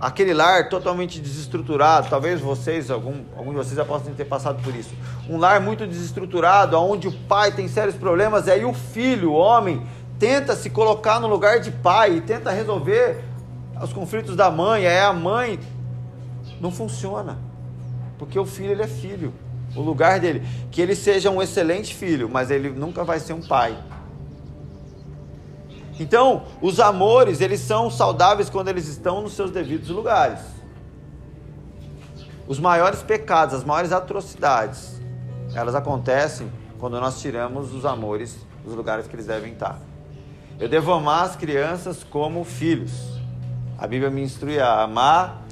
aquele 0.00 0.32
lar 0.32 0.70
totalmente 0.70 1.20
desestruturado, 1.20 2.08
talvez 2.08 2.40
vocês, 2.40 2.90
algum, 2.90 3.16
algum 3.36 3.50
de 3.50 3.56
vocês 3.58 3.76
já 3.76 3.84
possam 3.84 4.14
ter 4.14 4.24
passado 4.24 4.62
por 4.62 4.74
isso. 4.74 4.94
Um 5.28 5.36
lar 5.36 5.60
muito 5.60 5.86
desestruturado, 5.86 6.78
onde 6.78 7.06
o 7.06 7.12
pai 7.12 7.52
tem 7.52 7.68
sérios 7.68 7.94
problemas, 7.94 8.46
e 8.46 8.50
aí 8.50 8.64
o 8.64 8.72
filho, 8.72 9.32
o 9.32 9.34
homem, 9.34 9.86
tenta 10.18 10.56
se 10.56 10.70
colocar 10.70 11.20
no 11.20 11.28
lugar 11.28 11.60
de 11.60 11.70
pai 11.70 12.16
e 12.16 12.20
tenta 12.22 12.50
resolver 12.50 13.22
os 13.82 13.92
conflitos 13.92 14.34
da 14.34 14.50
mãe, 14.50 14.86
aí 14.86 15.00
a 15.00 15.12
mãe 15.12 15.58
não 16.60 16.70
funciona. 16.70 17.38
Porque 18.18 18.38
o 18.38 18.44
filho 18.44 18.72
ele 18.72 18.82
é 18.82 18.86
filho. 18.86 19.32
O 19.74 19.80
lugar 19.80 20.20
dele, 20.20 20.42
que 20.70 20.80
ele 20.80 20.94
seja 20.94 21.30
um 21.30 21.40
excelente 21.40 21.94
filho, 21.94 22.28
mas 22.28 22.50
ele 22.50 22.70
nunca 22.70 23.04
vai 23.04 23.20
ser 23.20 23.32
um 23.32 23.40
pai. 23.40 23.76
Então, 25.98 26.44
os 26.60 26.80
amores, 26.80 27.40
eles 27.40 27.60
são 27.60 27.90
saudáveis 27.90 28.50
quando 28.50 28.68
eles 28.68 28.88
estão 28.88 29.22
nos 29.22 29.34
seus 29.34 29.50
devidos 29.50 29.88
lugares. 29.90 30.40
Os 32.48 32.58
maiores 32.58 33.02
pecados, 33.02 33.54
as 33.54 33.64
maiores 33.64 33.92
atrocidades, 33.92 35.00
elas 35.54 35.74
acontecem 35.74 36.50
quando 36.78 36.98
nós 36.98 37.20
tiramos 37.20 37.72
os 37.72 37.84
amores 37.84 38.38
dos 38.64 38.74
lugares 38.74 39.06
que 39.06 39.14
eles 39.14 39.26
devem 39.26 39.52
estar. 39.52 39.78
Eu 40.58 40.68
devo 40.68 40.92
amar 40.92 41.26
as 41.26 41.36
crianças 41.36 42.02
como 42.02 42.44
filhos. 42.44 42.92
A 43.78 43.86
Bíblia 43.86 44.10
me 44.10 44.22
instrui 44.22 44.58
a 44.58 44.82
amar 44.82 45.42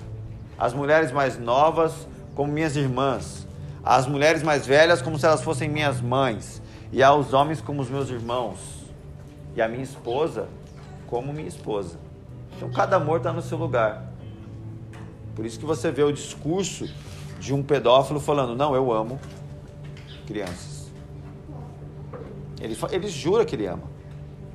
as 0.59 0.75
mulheres 0.75 1.13
mais 1.13 1.39
novas 1.39 2.09
como 2.35 2.53
minhas 2.53 2.77
irmãs, 2.77 3.47
as 3.85 4.07
mulheres 4.07 4.43
mais 4.43 4.67
velhas 4.67 5.01
como 5.01 5.19
se 5.19 5.25
elas 5.25 5.43
fossem 5.43 5.69
minhas 5.69 6.01
mães, 6.01 6.61
e 6.93 7.03
aos 7.03 7.33
homens 7.33 7.61
como 7.61 7.81
os 7.81 7.89
meus 7.89 8.11
irmãos 8.11 8.59
e 9.55 9.63
a 9.63 9.69
minha 9.69 9.83
esposa 9.83 10.49
como 11.07 11.33
minha 11.33 11.49
esposa. 11.49 11.99
Então 12.57 12.71
cada 12.71 12.97
amor 12.97 13.19
está 13.19 13.33
no 13.33 13.41
seu 13.41 13.57
lugar. 13.57 14.05
Por 15.37 15.47
isso 15.47 15.59
que 15.59 15.65
você 15.65 15.91
vê 15.93 16.03
o 16.03 16.13
discurso 16.13 16.89
de 17.39 17.55
um 17.55 17.63
pedófilo 17.63 18.19
falando: 18.19 18.57
Não, 18.57 18.75
eu 18.75 18.93
amo 18.93 19.21
crianças. 20.27 20.91
Ele, 22.61 22.77
ele 22.91 23.09
jura 23.09 23.45
que 23.45 23.55
ele 23.55 23.67
ama. 23.67 23.85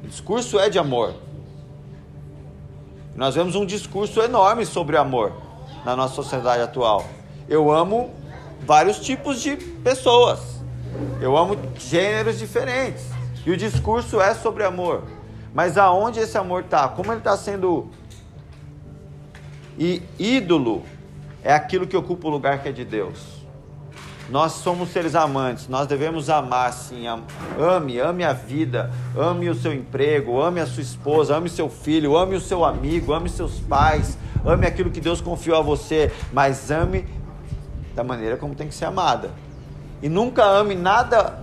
O 0.04 0.08
discurso 0.08 0.60
é 0.60 0.70
de 0.70 0.78
amor. 0.78 1.14
Nós 3.16 3.36
vemos 3.36 3.56
um 3.56 3.66
discurso 3.66 4.22
enorme 4.22 4.66
sobre 4.66 4.98
amor 4.98 5.32
na 5.86 5.96
nossa 5.96 6.16
sociedade 6.16 6.62
atual. 6.62 7.06
Eu 7.48 7.72
amo 7.72 8.12
vários 8.66 9.00
tipos 9.00 9.42
de 9.42 9.56
pessoas. 9.58 10.40
Eu 11.22 11.38
amo 11.38 11.58
gêneros 11.78 12.40
diferentes. 12.40 13.06
E 13.46 13.52
o 13.52 13.58
discurso 13.58 14.22
é 14.22 14.34
sobre 14.34 14.64
amor. 14.64 15.04
Mas 15.54 15.78
aonde 15.78 16.20
esse 16.20 16.38
amor 16.38 16.64
está? 16.64 16.88
Como 16.88 17.12
ele 17.12 17.20
está 17.20 17.38
sendo. 17.38 17.90
E 19.78 20.02
ídolo 20.18 20.84
é 21.44 21.54
aquilo 21.54 21.86
que 21.86 21.98
ocupa 21.98 22.28
o 22.28 22.32
lugar 22.32 22.62
que 22.62 22.70
é 22.70 22.72
de 22.72 22.86
Deus. 22.86 23.44
Nós 24.30 24.54
somos 24.54 24.90
seres 24.90 25.16
amantes, 25.16 25.68
nós 25.68 25.86
devemos 25.86 26.30
amar 26.30 26.72
sim. 26.72 27.06
Ame, 27.60 28.00
ame 28.00 28.24
a 28.24 28.32
vida, 28.32 28.90
ame 29.18 29.50
o 29.50 29.56
seu 29.56 29.74
emprego, 29.74 30.42
ame 30.42 30.62
a 30.62 30.66
sua 30.66 30.82
esposa, 30.82 31.36
ame 31.36 31.50
seu 31.50 31.70
filho, 31.70 32.16
ame 32.16 32.36
o 32.36 32.42
seu 32.42 32.64
amigo, 32.64 33.14
ame 33.14 33.28
seus 33.28 33.60
pais, 33.60 34.18
ame 34.46 34.66
aquilo 34.66 34.92
que 34.92 35.02
Deus 35.02 35.22
confiou 35.22 35.58
a 35.58 35.62
você, 35.62 36.12
mas 36.32 36.72
ame 36.72 37.06
da 37.96 38.04
maneira 38.04 38.38
como 38.38 38.56
tem 38.56 38.68
que 38.68 38.74
ser 38.74 38.86
amada. 38.86 39.32
E 40.02 40.10
nunca 40.10 40.44
ame 40.44 40.76
nada 40.76 41.42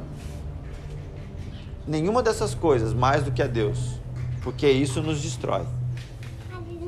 nenhuma 1.86 2.22
dessas 2.22 2.54
coisas 2.54 2.92
mais 2.92 3.22
do 3.22 3.32
que 3.32 3.42
a 3.42 3.46
Deus, 3.46 4.00
porque 4.42 4.68
isso 4.68 5.02
nos 5.02 5.20
destrói. 5.20 5.64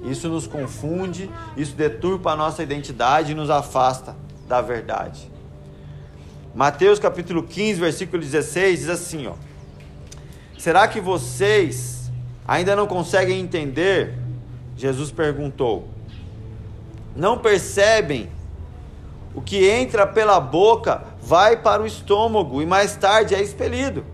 Isso 0.05 0.29
nos 0.29 0.47
confunde, 0.47 1.31
isso 1.57 1.77
deturpa 1.77 2.33
a 2.33 2.37
nossa 2.37 2.63
identidade 2.63 3.33
e 3.33 3.35
nos 3.35 3.51
afasta 3.51 4.17
da 4.49 4.61
verdade. 4.61 5.31
Mateus 6.55 6.99
capítulo 6.99 7.45
15, 7.45 7.81
versículo 7.81 8.21
16 8.21 8.81
diz 8.81 8.89
assim, 8.89 9.27
ó: 9.29 9.35
Será 10.59 10.87
que 10.87 11.01
vocês 11.01 12.11
ainda 12.47 12.77
não 12.77 12.87
conseguem 12.87 13.41
entender? 13.41 14.19
Jesus 14.77 15.11
perguntou. 15.11 15.92
Não 17.15 17.39
percebem 17.39 18.31
o 19.35 19.41
que 19.41 19.69
entra 19.69 20.07
pela 20.07 20.39
boca 20.41 21.03
vai 21.21 21.57
para 21.57 21.83
o 21.83 21.87
estômago 21.87 22.61
e 22.61 22.67
mais 22.67 22.97
tarde 22.97 23.35
é 23.35 23.43
expelido 23.43 24.05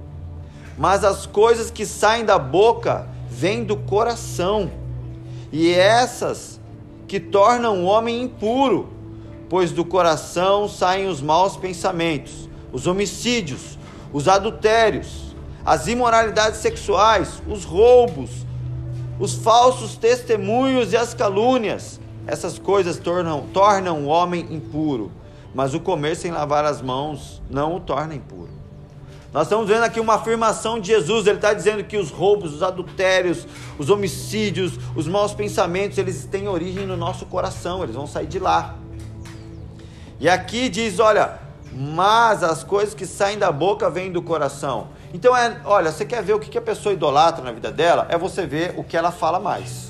mas 0.78 1.02
as 1.04 1.26
coisas 1.26 1.72
que 1.72 1.84
saem 1.84 2.24
da 2.24 2.38
boca 2.38 3.08
vêm 3.28 3.64
do 3.64 3.76
coração. 3.76 4.70
E 5.50 5.72
essas 5.74 6.60
que 7.08 7.18
tornam 7.18 7.82
o 7.82 7.84
homem 7.84 8.22
impuro, 8.22 8.88
pois 9.48 9.72
do 9.72 9.84
coração 9.84 10.68
saem 10.68 11.08
os 11.08 11.20
maus 11.20 11.56
pensamentos, 11.56 12.48
os 12.72 12.86
homicídios, 12.86 13.76
os 14.12 14.28
adultérios, 14.28 15.34
as 15.64 15.88
imoralidades 15.88 16.60
sexuais, 16.60 17.42
os 17.48 17.64
roubos, 17.64 18.46
os 19.18 19.34
falsos 19.34 19.96
testemunhos 19.96 20.92
e 20.92 20.96
as 20.96 21.12
calúnias. 21.12 21.98
Essas 22.28 22.58
coisas 22.58 22.98
tornam, 22.98 23.46
tornam 23.54 24.04
o 24.04 24.06
homem 24.06 24.46
impuro, 24.50 25.10
mas 25.54 25.72
o 25.72 25.80
comer 25.80 26.14
sem 26.14 26.30
lavar 26.30 26.62
as 26.62 26.82
mãos 26.82 27.42
não 27.48 27.76
o 27.76 27.80
torna 27.80 28.14
impuro. 28.14 28.50
Nós 29.32 29.44
estamos 29.44 29.66
vendo 29.66 29.82
aqui 29.82 29.98
uma 29.98 30.16
afirmação 30.16 30.78
de 30.78 30.88
Jesus. 30.88 31.26
Ele 31.26 31.36
está 31.36 31.54
dizendo 31.54 31.82
que 31.84 31.96
os 31.96 32.10
roubos, 32.10 32.54
os 32.54 32.62
adultérios, 32.62 33.46
os 33.78 33.88
homicídios, 33.88 34.78
os 34.94 35.08
maus 35.08 35.32
pensamentos, 35.32 35.96
eles 35.96 36.26
têm 36.26 36.48
origem 36.48 36.86
no 36.86 36.98
nosso 36.98 37.24
coração. 37.24 37.82
Eles 37.82 37.94
vão 37.94 38.06
sair 38.06 38.26
de 38.26 38.38
lá. 38.38 38.76
E 40.20 40.28
aqui 40.28 40.68
diz: 40.68 40.98
olha, 40.98 41.38
mas 41.72 42.42
as 42.42 42.62
coisas 42.62 42.92
que 42.92 43.06
saem 43.06 43.38
da 43.38 43.50
boca 43.50 43.88
vêm 43.88 44.12
do 44.12 44.20
coração. 44.20 44.88
Então 45.14 45.34
é, 45.34 45.62
olha, 45.64 45.90
você 45.90 46.04
quer 46.04 46.22
ver 46.22 46.34
o 46.34 46.38
que 46.38 46.58
a 46.58 46.62
pessoa 46.62 46.92
idolatra 46.92 47.42
na 47.42 47.52
vida 47.52 47.72
dela? 47.72 48.06
É 48.10 48.18
você 48.18 48.46
ver 48.46 48.74
o 48.76 48.84
que 48.84 48.98
ela 48.98 49.10
fala 49.10 49.40
mais. 49.40 49.87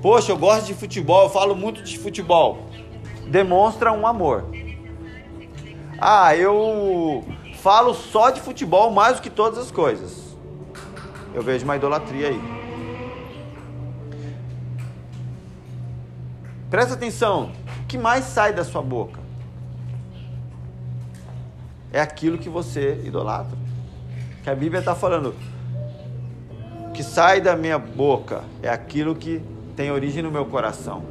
Poxa, 0.00 0.30
eu 0.30 0.38
gosto 0.38 0.66
de 0.66 0.74
futebol, 0.74 1.24
eu 1.24 1.30
falo 1.30 1.56
muito 1.56 1.82
de 1.82 1.98
futebol. 1.98 2.68
Demonstra 3.28 3.92
um 3.92 4.06
amor. 4.06 4.44
Ah, 6.00 6.36
eu 6.36 7.24
falo 7.56 7.92
só 7.92 8.30
de 8.30 8.40
futebol 8.40 8.90
mais 8.92 9.16
do 9.16 9.22
que 9.22 9.30
todas 9.30 9.58
as 9.58 9.70
coisas. 9.72 10.36
Eu 11.34 11.42
vejo 11.42 11.64
uma 11.64 11.76
idolatria 11.76 12.28
aí. 12.28 12.40
Presta 16.70 16.94
atenção, 16.94 17.50
o 17.82 17.86
que 17.86 17.98
mais 17.98 18.24
sai 18.24 18.52
da 18.52 18.62
sua 18.62 18.82
boca? 18.82 19.18
É 21.92 22.00
aquilo 22.00 22.38
que 22.38 22.48
você 22.48 23.00
idolatra. 23.04 23.56
Que 24.44 24.50
a 24.50 24.54
Bíblia 24.54 24.78
está 24.78 24.94
falando. 24.94 25.34
O 26.86 26.92
que 26.92 27.02
sai 27.02 27.40
da 27.40 27.56
minha 27.56 27.78
boca 27.78 28.44
é 28.62 28.68
aquilo 28.68 29.16
que 29.16 29.42
tem 29.78 29.90
origem 29.90 30.22
no 30.22 30.30
meu 30.30 30.44
coração. 30.44 31.02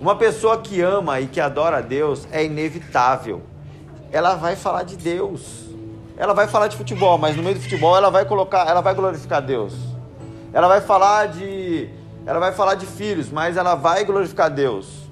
Uma 0.00 0.16
pessoa 0.16 0.58
que 0.58 0.80
ama 0.80 1.20
e 1.20 1.26
que 1.26 1.40
adora 1.40 1.76
a 1.76 1.80
Deus 1.80 2.26
é 2.32 2.44
inevitável. 2.44 3.42
Ela 4.10 4.34
vai 4.34 4.56
falar 4.56 4.82
de 4.82 4.96
Deus 4.96 5.70
ela 6.20 6.34
vai 6.34 6.46
falar 6.46 6.68
de 6.68 6.76
futebol, 6.76 7.16
mas 7.16 7.34
no 7.34 7.42
meio 7.42 7.54
do 7.54 7.62
futebol 7.62 7.96
ela 7.96 8.10
vai 8.10 8.26
colocar, 8.26 8.68
ela 8.68 8.82
vai 8.82 8.94
glorificar 8.94 9.40
Deus. 9.40 9.72
Ela 10.52 10.68
vai 10.68 10.82
falar 10.82 11.28
de, 11.28 11.88
ela 12.26 12.38
vai 12.38 12.52
falar 12.52 12.74
de 12.74 12.84
filhos, 12.84 13.30
mas 13.30 13.56
ela 13.56 13.74
vai 13.74 14.04
glorificar 14.04 14.50
Deus. 14.50 15.08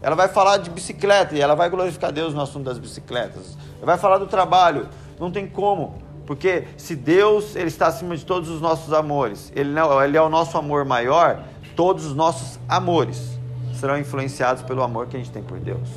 Ela 0.00 0.16
vai 0.16 0.26
falar 0.26 0.56
de 0.56 0.70
bicicleta 0.70 1.36
e 1.36 1.40
ela 1.42 1.54
vai 1.54 1.68
glorificar 1.68 2.10
Deus 2.10 2.32
no 2.32 2.40
assunto 2.40 2.64
das 2.64 2.78
bicicletas. 2.78 3.58
Ela 3.76 3.84
vai 3.84 3.98
falar 3.98 4.16
do 4.16 4.26
trabalho, 4.26 4.88
não 5.20 5.30
tem 5.30 5.46
como, 5.46 5.98
porque 6.26 6.64
se 6.78 6.96
Deus 6.96 7.54
ele 7.54 7.68
está 7.68 7.88
acima 7.88 8.16
de 8.16 8.24
todos 8.24 8.48
os 8.48 8.58
nossos 8.58 8.90
amores, 8.94 9.52
ele 9.54 9.68
não, 9.68 10.02
ele 10.02 10.16
é 10.16 10.22
o 10.22 10.30
nosso 10.30 10.56
amor 10.56 10.86
maior, 10.86 11.42
todos 11.78 12.06
os 12.06 12.12
nossos 12.12 12.58
amores 12.68 13.38
serão 13.72 13.96
influenciados 13.96 14.64
pelo 14.64 14.82
amor 14.82 15.06
que 15.06 15.14
a 15.14 15.20
gente 15.20 15.30
tem 15.30 15.44
por 15.44 15.60
Deus. 15.60 15.88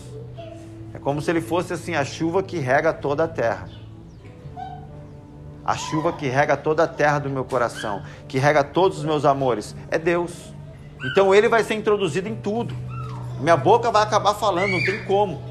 É 0.94 1.00
como 1.00 1.20
se 1.20 1.32
ele 1.32 1.42
fosse 1.42 1.74
assim 1.74 1.96
a 1.96 2.06
chuva 2.06 2.44
que 2.44 2.60
rega 2.60 2.94
toda 2.94 3.24
a 3.24 3.28
terra 3.28 3.68
a 5.66 5.76
chuva 5.76 6.12
que 6.12 6.28
rega 6.28 6.58
toda 6.58 6.84
a 6.84 6.88
terra 6.88 7.20
do 7.20 7.30
meu 7.30 7.46
coração, 7.46 8.04
que 8.28 8.38
rega 8.38 8.64
todos 8.64 9.00
os 9.00 9.06
meus 9.06 9.26
amores, 9.26 9.76
é 9.90 9.98
Deus. 9.98 10.54
Então 11.06 11.34
ele 11.34 11.48
vai 11.48 11.64
ser 11.64 11.76
introduzido 11.76 12.28
em 12.28 12.36
tudo. 12.36 12.76
Minha 13.40 13.58
boca 13.58 13.92
vai 13.92 14.04
acabar 14.04 14.34
falando, 14.34 14.72
não 14.72 14.84
tem 14.84 15.04
como. 15.06 15.42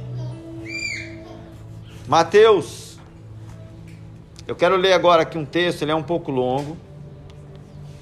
Mateus, 2.07 2.99
eu 4.47 4.55
quero 4.55 4.77
ler 4.77 4.93
agora 4.93 5.23
aqui 5.23 5.39
um 5.39 5.45
texto, 5.45 5.83
ele 5.83 5.93
é 5.93 5.95
um 5.95 6.03
pouco 6.03 6.31
longo. 6.31 6.77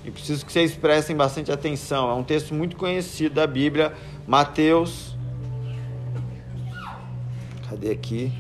E 0.09 0.11
preciso 0.11 0.47
que 0.47 0.51
vocês 0.51 0.75
prestem 0.75 1.15
bastante 1.15 1.53
atenção. 1.53 2.11
É 2.11 2.15
um 2.15 2.25
texto 2.25 2.55
muito 2.55 2.77
conhecido 2.77 3.35
da 3.35 3.47
Bíblia, 3.47 3.93
Mateus. 4.27 5.15
Cadê 7.69 7.91
aqui? 7.91 8.33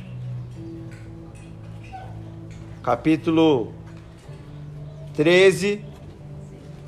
capítulo 2.83 3.75
13. 5.15 5.85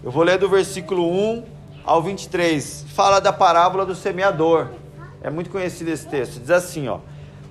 Eu 0.03 0.11
vou 0.11 0.23
ler 0.23 0.39
do 0.39 0.49
versículo 0.49 1.07
1 1.13 1.45
ao 1.85 2.03
23. 2.03 2.87
Fala 2.95 3.21
da 3.21 3.35
parábola 3.35 3.85
do 3.85 3.95
semeador. 3.95 4.71
É 5.21 5.29
muito 5.29 5.51
conhecido 5.51 5.91
esse 5.91 6.09
texto. 6.09 6.41
Diz 6.41 6.51
assim, 6.51 6.89
ó: 6.89 7.01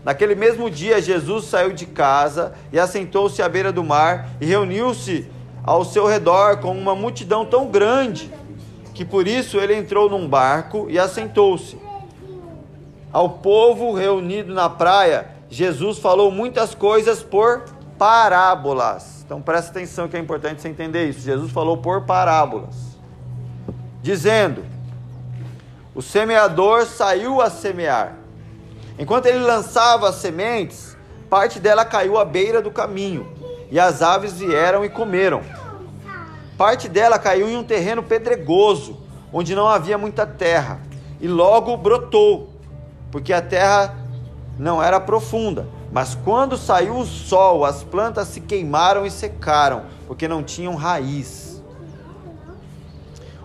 Naquele 0.04 0.34
mesmo 0.34 0.68
dia 0.68 1.00
Jesus 1.00 1.46
saiu 1.46 1.74
de 1.74 1.86
casa 1.86 2.56
e 2.74 2.80
assentou-se 2.80 3.39
à 3.39 3.48
beira 3.48 3.72
do 3.72 3.84
mar 3.84 4.28
e 4.42 4.48
reuniu-se 4.48 5.30
ao 5.69 5.86
seu 5.86 6.08
redor 6.08 6.58
com 6.58 6.71
uma 6.71 6.95
multidão 6.95 7.45
tão 7.45 7.67
grande 7.67 8.34
que 8.91 9.05
por 9.05 9.27
isso 9.27 9.60
ele 9.60 9.75
entrou 9.75 10.10
num 10.10 10.27
barco 10.27 10.88
e 10.89 10.97
assentou-se. 10.97 11.77
Ao 13.13 13.29
povo 13.29 13.93
reunido 13.93 14.51
na 14.51 14.67
praia, 14.67 15.29
Jesus 15.47 15.99
falou 15.99 16.32
muitas 16.32 16.73
coisas 16.73 17.21
por 17.21 17.65
parábolas. 17.99 19.21
Então 19.23 19.43
presta 19.43 19.69
atenção 19.69 20.08
que 20.08 20.17
é 20.17 20.19
importante 20.19 20.60
você 20.60 20.69
entender 20.69 21.08
isso. 21.08 21.19
Jesus 21.19 21.51
falou 21.51 21.77
por 21.77 22.01
parábolas, 22.01 22.97
dizendo: 24.01 24.65
O 25.93 26.01
semeador 26.01 26.88
saiu 26.88 27.39
a 27.41 27.49
semear. 27.51 28.15
Enquanto 28.97 29.27
ele 29.27 29.38
lançava 29.38 30.10
as 30.10 30.15
sementes, 30.15 30.97
parte 31.29 31.60
dela 31.60 31.86
caiu 31.86 32.17
à 32.17 32.25
beira 32.25 32.60
do 32.60 32.71
caminho, 32.71 33.32
e 33.69 33.79
as 33.79 34.01
aves 34.01 34.34
vieram 34.34 34.84
e 34.84 34.89
comeram. 34.89 35.59
Parte 36.60 36.88
dela 36.88 37.17
caiu 37.17 37.50
em 37.50 37.58
um 37.58 37.63
terreno 37.63 38.04
pedregoso, 38.04 39.00
onde 39.34 39.56
não 39.56 39.67
havia 39.67 39.98
muita 39.98 40.28
terra, 40.28 40.80
e 41.19 41.28
logo 41.28 41.76
brotou, 41.76 42.50
porque 43.12 43.34
a 43.34 43.41
terra 43.41 43.98
não 44.60 44.84
era 44.84 45.00
profunda 45.00 45.80
mas 45.91 46.15
quando 46.24 46.58
saiu 46.58 46.98
o 46.98 47.06
sol, 47.06 47.65
as 47.65 47.84
plantas 47.84 48.28
se 48.28 48.41
queimaram 48.41 49.06
e 49.06 49.12
secaram, 49.12 49.84
porque 50.08 50.28
não 50.28 50.43
tinham 50.43 50.76
raiz. 50.76 51.63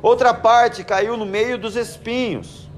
Outra 0.02 0.34
parte 0.34 0.84
caiu 0.84 1.16
no 1.16 1.24
meio 1.24 1.56
dos 1.56 1.74
espinhos, 1.74 2.68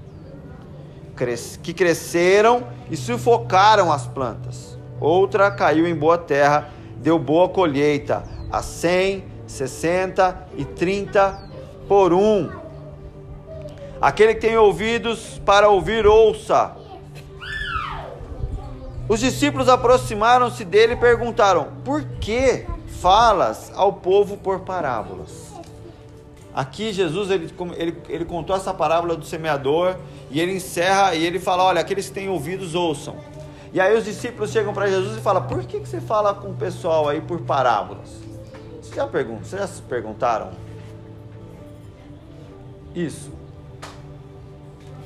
que 1.62 1.72
cresceram 1.72 2.64
e 2.88 2.96
sufocaram 2.96 3.90
as 3.90 4.06
plantas. 4.06 4.78
Outra 5.00 5.50
caiu 5.50 5.86
em 5.86 5.94
boa 5.94 6.16
terra, 6.16 6.70
deu 6.98 7.18
boa 7.18 7.48
colheita, 7.48 8.22
a 8.52 8.62
100, 8.62 9.24
60 9.56 10.48
e 10.56 10.64
30 10.64 11.50
por 11.88 12.12
um. 12.12 12.50
Aquele 14.00 14.34
que 14.34 14.40
tem 14.40 14.56
ouvidos 14.56 15.40
para 15.44 15.68
ouvir, 15.68 16.06
ouça. 16.06 16.76
Os 19.08 19.20
discípulos 19.20 19.68
aproximaram-se 19.68 20.64
dele 20.64 20.92
e 20.92 20.96
perguntaram: 20.96 21.68
Por 21.84 22.02
que 22.20 22.66
falas 23.00 23.72
ao 23.74 23.92
povo 23.92 24.36
por 24.36 24.60
parábolas? 24.60 25.46
Aqui 26.54 26.92
Jesus 26.92 27.30
ele, 27.30 27.52
ele, 27.76 27.96
ele 28.08 28.24
contou 28.24 28.56
essa 28.56 28.72
parábola 28.72 29.14
do 29.14 29.24
semeador 29.24 29.96
e 30.30 30.40
ele 30.40 30.52
encerra 30.52 31.14
e 31.14 31.24
ele 31.24 31.38
fala: 31.38 31.64
Olha, 31.64 31.80
aqueles 31.80 32.08
que 32.08 32.14
têm 32.14 32.28
ouvidos 32.28 32.74
ouçam. 32.74 33.16
E 33.72 33.80
aí 33.80 33.96
os 33.96 34.04
discípulos 34.04 34.50
chegam 34.50 34.74
para 34.74 34.88
Jesus 34.88 35.16
e 35.16 35.20
falam: 35.20 35.46
Por 35.46 35.64
que, 35.64 35.80
que 35.80 35.88
você 35.88 36.00
fala 36.00 36.34
com 36.34 36.48
o 36.48 36.54
pessoal 36.54 37.08
aí 37.08 37.20
por 37.20 37.40
parábolas? 37.42 38.25
Já, 38.96 39.06
perguntam, 39.06 39.44
vocês 39.44 39.60
já 39.60 39.68
se 39.68 39.82
perguntaram? 39.82 40.52
Isso. 42.94 43.30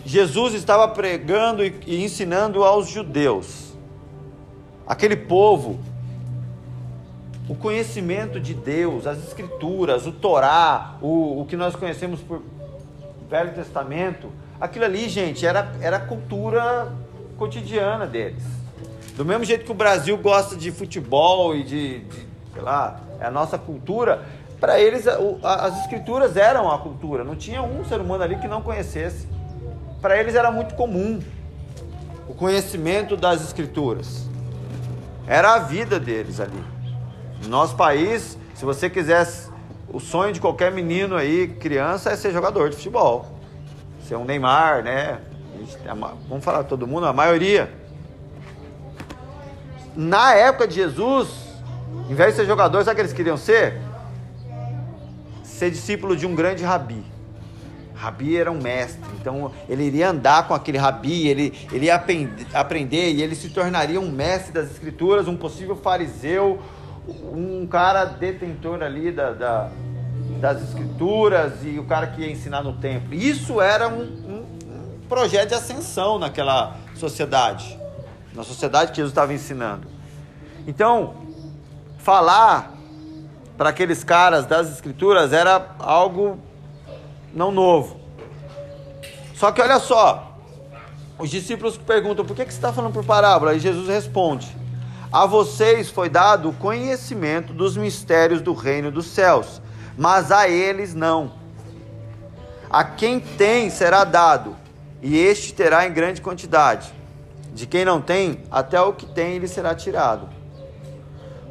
Jesus 0.07 0.55
estava 0.55 0.87
pregando 0.87 1.65
e 1.65 2.05
ensinando 2.05 2.63
aos 2.63 2.89
judeus 2.89 3.73
aquele 4.87 5.17
povo, 5.17 5.81
o 7.49 7.57
conhecimento 7.57 8.39
de 8.39 8.55
Deus, 8.55 9.09
as 9.09 9.19
Escrituras, 9.27 10.07
o 10.07 10.13
Torá, 10.13 10.95
o, 11.03 11.41
o 11.41 11.47
que 11.47 11.57
nós 11.57 11.75
conhecemos 11.75 12.21
por 12.21 12.43
Velho 13.29 13.53
Testamento, 13.55 14.31
aquilo 14.61 14.85
ali, 14.85 15.09
gente, 15.09 15.45
era, 15.45 15.73
era 15.81 15.97
a 15.97 16.01
cultura 16.01 16.93
cotidiana 17.37 18.07
deles. 18.07 18.45
Do 19.17 19.25
mesmo 19.25 19.45
jeito 19.45 19.65
que 19.65 19.73
o 19.73 19.75
Brasil 19.75 20.17
gosta 20.17 20.55
de 20.55 20.71
futebol 20.71 21.57
e 21.57 21.65
de, 21.65 21.99
de 21.99 22.30
sei 22.61 22.63
lá, 22.63 23.01
é 23.19 23.27
a 23.27 23.31
nossa 23.31 23.57
cultura, 23.57 24.23
para 24.61 24.79
eles 24.79 25.07
as 25.43 25.81
escrituras 25.81 26.37
eram 26.37 26.71
a 26.71 26.79
cultura, 26.79 27.25
não 27.25 27.35
tinha 27.35 27.63
um 27.63 27.83
ser 27.87 28.01
humano 28.01 28.23
ali 28.23 28.37
que 28.37 28.47
não 28.47 28.61
conhecesse. 28.61 29.27
Para 30.03 30.19
eles 30.19 30.35
era 30.35 30.51
muito 30.51 30.75
comum 30.75 31.21
o 32.29 32.35
conhecimento 32.35 33.17
das 33.17 33.43
escrituras. 33.43 34.29
Era 35.27 35.55
a 35.55 35.59
vida 35.59 35.99
deles 35.99 36.41
ali. 36.41 36.63
No 37.43 37.49
nosso 37.49 37.75
país, 37.77 38.37
se 38.55 38.65
você 38.65 38.91
quisesse, 38.91 39.51
o 39.89 39.99
sonho 39.99 40.33
de 40.33 40.41
qualquer 40.41 40.71
menino 40.71 41.17
aí, 41.17 41.49
criança, 41.49 42.11
é 42.11 42.17
ser 42.17 42.33
jogador 42.33 42.69
de 42.69 42.77
futebol. 42.77 43.27
ser 44.07 44.17
um 44.17 44.25
Neymar, 44.25 44.83
né? 44.83 45.21
Vamos 46.29 46.45
falar 46.45 46.65
todo 46.65 46.87
mundo, 46.87 47.07
a 47.07 47.13
maioria. 47.13 47.73
Na 49.97 50.35
época 50.35 50.69
de 50.69 50.75
Jesus, 50.75 51.50
em 52.09 52.15
vez 52.15 52.31
de 52.31 52.41
ser 52.41 52.47
jogador, 52.47 52.85
sabe 52.85 52.93
o 52.93 52.95
que 52.97 53.01
eles 53.03 53.13
queriam 53.13 53.37
ser? 53.37 53.81
Ser 55.45 55.71
discípulo 55.71 56.17
de 56.17 56.27
um 56.27 56.35
grande 56.35 56.65
rabi. 56.65 57.05
Rabi 57.95 58.37
era 58.37 58.51
um 58.51 58.61
mestre, 58.61 59.05
então 59.21 59.53
ele 59.69 59.85
iria 59.85 60.09
andar 60.09 60.49
com 60.49 60.55
aquele 60.55 60.79
rabi, 60.79 61.29
ele, 61.29 61.53
ele 61.71 61.87
ia 61.87 62.03
aprender 62.55 63.13
e 63.13 63.23
ele 63.23 63.35
se 63.35 63.51
tornaria 63.51 64.01
um 64.01 64.11
mestre 64.11 64.53
das 64.53 64.71
escrituras, 64.71 65.29
um 65.29 65.37
possível 65.37 65.77
fariseu, 65.77 66.59
um 67.07 67.67
cara 67.67 68.07
detentor 68.07 68.83
ali 68.83 69.13
da, 69.13 69.33
da 69.33 69.71
das 70.41 70.63
escrituras 70.63 71.63
e 71.63 71.79
o 71.79 71.85
cara 71.85 72.07
que 72.07 72.23
ia 72.23 72.31
ensinar 72.31 72.63
no 72.63 72.73
templo. 72.73 73.15
Isso 73.15 73.61
era 73.61 73.89
um, 73.89 74.03
um, 74.03 74.47
um 74.67 75.09
projeto 75.09 75.51
de 75.51 75.55
ascensão 75.55 76.19
naquela 76.19 76.77
sociedade, 76.95 77.79
na 78.35 78.43
sociedade 78.43 78.91
que 78.91 78.97
Jesus 78.97 79.13
estava 79.13 79.33
ensinando. 79.35 79.87
Então, 80.67 81.15
falar 82.03 82.75
para 83.57 83.71
aqueles 83.71 84.03
caras 84.03 84.47
das 84.47 84.71
escrituras 84.71 85.33
era 85.33 85.75
algo 85.79 86.39
não 87.33 87.51
novo. 87.51 88.01
Só 89.35 89.53
que 89.53 89.61
olha 89.61 89.79
só, 89.79 90.35
os 91.19 91.31
discípulos 91.31 91.77
perguntam: 91.77 92.25
por 92.25 92.35
que, 92.35 92.45
que 92.45 92.53
você 92.53 92.59
está 92.59 92.73
falando 92.73 92.93
por 92.93 93.05
parábola? 93.05 93.55
E 93.55 93.61
Jesus 93.61 93.89
responde: 93.89 94.55
A 95.13 95.27
vocês 95.27 95.91
foi 95.91 96.09
dado 96.09 96.51
o 96.51 96.55
conhecimento 96.55 97.53
dos 97.53 97.77
mistérios 97.77 98.41
do 98.41 98.55
reino 98.55 98.91
dos 98.91 99.07
céus, 99.07 99.61
mas 99.97 100.33
a 100.33 100.49
eles 100.49 100.95
não. 100.95 101.33
A 102.71 102.85
quem 102.85 103.21
tem 103.21 103.69
será 103.69 104.05
dado, 104.05 104.57
e 105.03 105.19
este 105.19 105.53
terá 105.53 105.87
em 105.87 105.93
grande 105.93 106.21
quantidade. 106.21 106.93
De 107.53 107.67
quem 107.67 107.85
não 107.85 108.01
tem, 108.01 108.41
até 108.51 108.81
o 108.81 108.93
que 108.93 109.05
tem 109.05 109.39
lhe 109.39 109.49
será 109.49 109.75
tirado. 109.75 110.40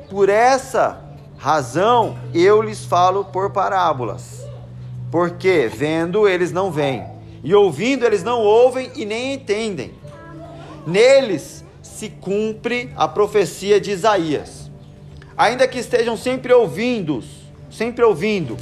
Por 0.10 0.30
essa 0.30 1.02
razão 1.38 2.18
eu 2.34 2.62
lhes 2.62 2.84
falo 2.84 3.26
por 3.26 3.52
parábolas 3.52 4.40
porque 5.12 5.70
vendo 5.74 6.28
eles 6.28 6.52
não 6.52 6.72
veem, 6.72 7.06
e 7.44 7.54
ouvindo 7.54 8.06
eles 8.06 8.24
não 8.24 8.42
ouvem 8.42 8.92
e 8.96 9.06
nem 9.06 9.34
entendem. 9.34 9.94
Neles 10.86 11.64
se 11.82 12.10
cumpre 12.10 12.92
a 12.96 13.08
profecia 13.08 13.80
de 13.80 13.92
Isaías. 13.92 14.70
Ainda 15.38 15.68
que 15.68 15.80
estejam 15.80 16.18
sempre 16.18 16.54
ouvindo, 16.54 17.24
sempre 17.72 18.04
ouvindo, 18.04 18.58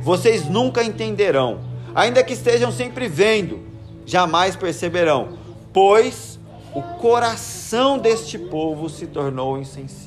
vocês 0.00 0.48
nunca 0.48 0.82
entenderão. 0.82 1.60
Ainda 1.94 2.22
que 2.22 2.32
estejam 2.32 2.70
sempre 2.70 3.08
vendo, 3.08 3.60
jamais 4.04 4.56
perceberão, 4.56 5.38
pois 5.72 6.38
o 6.74 6.82
coração 6.82 7.98
deste 7.98 8.38
povo 8.38 8.88
se 8.88 9.06
tornou 9.06 9.58
insensível 9.58 10.05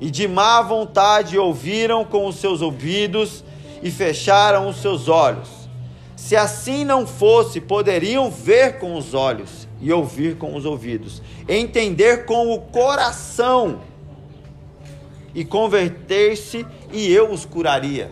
e 0.00 0.10
de 0.10 0.28
má 0.28 0.62
vontade 0.62 1.38
ouviram 1.38 2.04
com 2.04 2.26
os 2.26 2.36
seus 2.36 2.62
ouvidos 2.62 3.44
e 3.82 3.90
fecharam 3.90 4.68
os 4.68 4.76
seus 4.76 5.08
olhos. 5.08 5.48
Se 6.16 6.36
assim 6.36 6.84
não 6.84 7.06
fosse, 7.06 7.60
poderiam 7.60 8.30
ver 8.30 8.78
com 8.78 8.96
os 8.96 9.14
olhos 9.14 9.68
e 9.80 9.92
ouvir 9.92 10.36
com 10.36 10.54
os 10.56 10.64
ouvidos, 10.64 11.22
entender 11.48 12.24
com 12.24 12.52
o 12.52 12.60
coração 12.60 13.80
e 15.34 15.44
converter-se, 15.44 16.66
e 16.92 17.12
eu 17.12 17.30
os 17.30 17.44
curaria. 17.44 18.10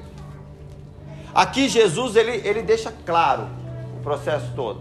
Aqui 1.35 1.69
Jesus 1.69 2.15
ele, 2.17 2.41
ele 2.49 2.63
deixa 2.63 2.93
claro 3.05 3.49
o 3.99 4.03
processo 4.03 4.47
todo. 4.55 4.81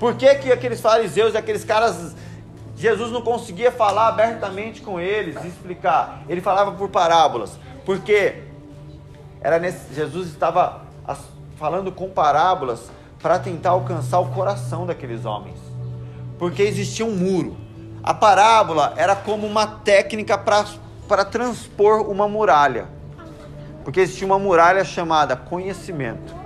Por 0.00 0.14
que, 0.14 0.34
que 0.36 0.52
aqueles 0.52 0.80
fariseus, 0.80 1.34
aqueles 1.34 1.64
caras 1.64 2.14
Jesus 2.76 3.10
não 3.10 3.22
conseguia 3.22 3.70
falar 3.70 4.08
abertamente 4.08 4.80
com 4.82 4.98
eles 4.98 5.36
e 5.44 5.48
explicar. 5.48 6.22
Ele 6.28 6.40
falava 6.40 6.72
por 6.72 6.88
parábolas, 6.88 7.58
porque 7.84 8.42
era 9.40 9.58
nesse, 9.58 9.94
Jesus 9.94 10.28
estava 10.28 10.82
falando 11.56 11.92
com 11.92 12.08
parábolas 12.10 12.90
para 13.22 13.38
tentar 13.38 13.70
alcançar 13.70 14.18
o 14.18 14.30
coração 14.30 14.86
daqueles 14.86 15.24
homens. 15.24 15.58
Porque 16.38 16.62
existia 16.62 17.06
um 17.06 17.14
muro. 17.14 17.56
A 18.02 18.12
parábola 18.12 18.92
era 18.96 19.14
como 19.16 19.46
uma 19.46 19.66
técnica 19.66 20.36
para 20.36 21.24
transpor 21.24 22.02
uma 22.10 22.28
muralha. 22.28 22.86
Porque 23.82 24.00
existia 24.00 24.26
uma 24.26 24.38
muralha 24.38 24.84
chamada 24.84 25.36
conhecimento. 25.36 26.43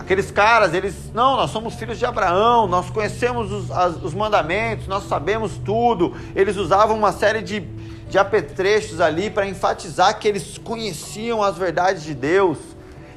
Aqueles 0.00 0.30
caras, 0.30 0.72
eles, 0.72 1.12
não, 1.12 1.36
nós 1.36 1.50
somos 1.50 1.74
filhos 1.74 1.98
de 1.98 2.06
Abraão, 2.06 2.66
nós 2.66 2.88
conhecemos 2.88 3.52
os, 3.52 3.70
as, 3.70 4.02
os 4.02 4.14
mandamentos, 4.14 4.86
nós 4.86 5.04
sabemos 5.04 5.58
tudo. 5.58 6.16
Eles 6.34 6.56
usavam 6.56 6.96
uma 6.96 7.12
série 7.12 7.42
de, 7.42 7.60
de 7.60 8.18
apetrechos 8.18 8.98
ali 8.98 9.28
para 9.28 9.46
enfatizar 9.46 10.18
que 10.18 10.26
eles 10.26 10.56
conheciam 10.56 11.42
as 11.42 11.58
verdades 11.58 12.02
de 12.02 12.14
Deus. 12.14 12.56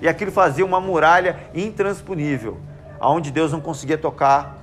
E 0.02 0.10
aquilo 0.10 0.30
fazia 0.30 0.66
uma 0.66 0.82
muralha 0.82 1.40
intransponível, 1.56 2.60
aonde 3.00 3.32
Deus 3.32 3.54
não 3.54 3.62
conseguia 3.62 3.98
tocar 3.98 4.58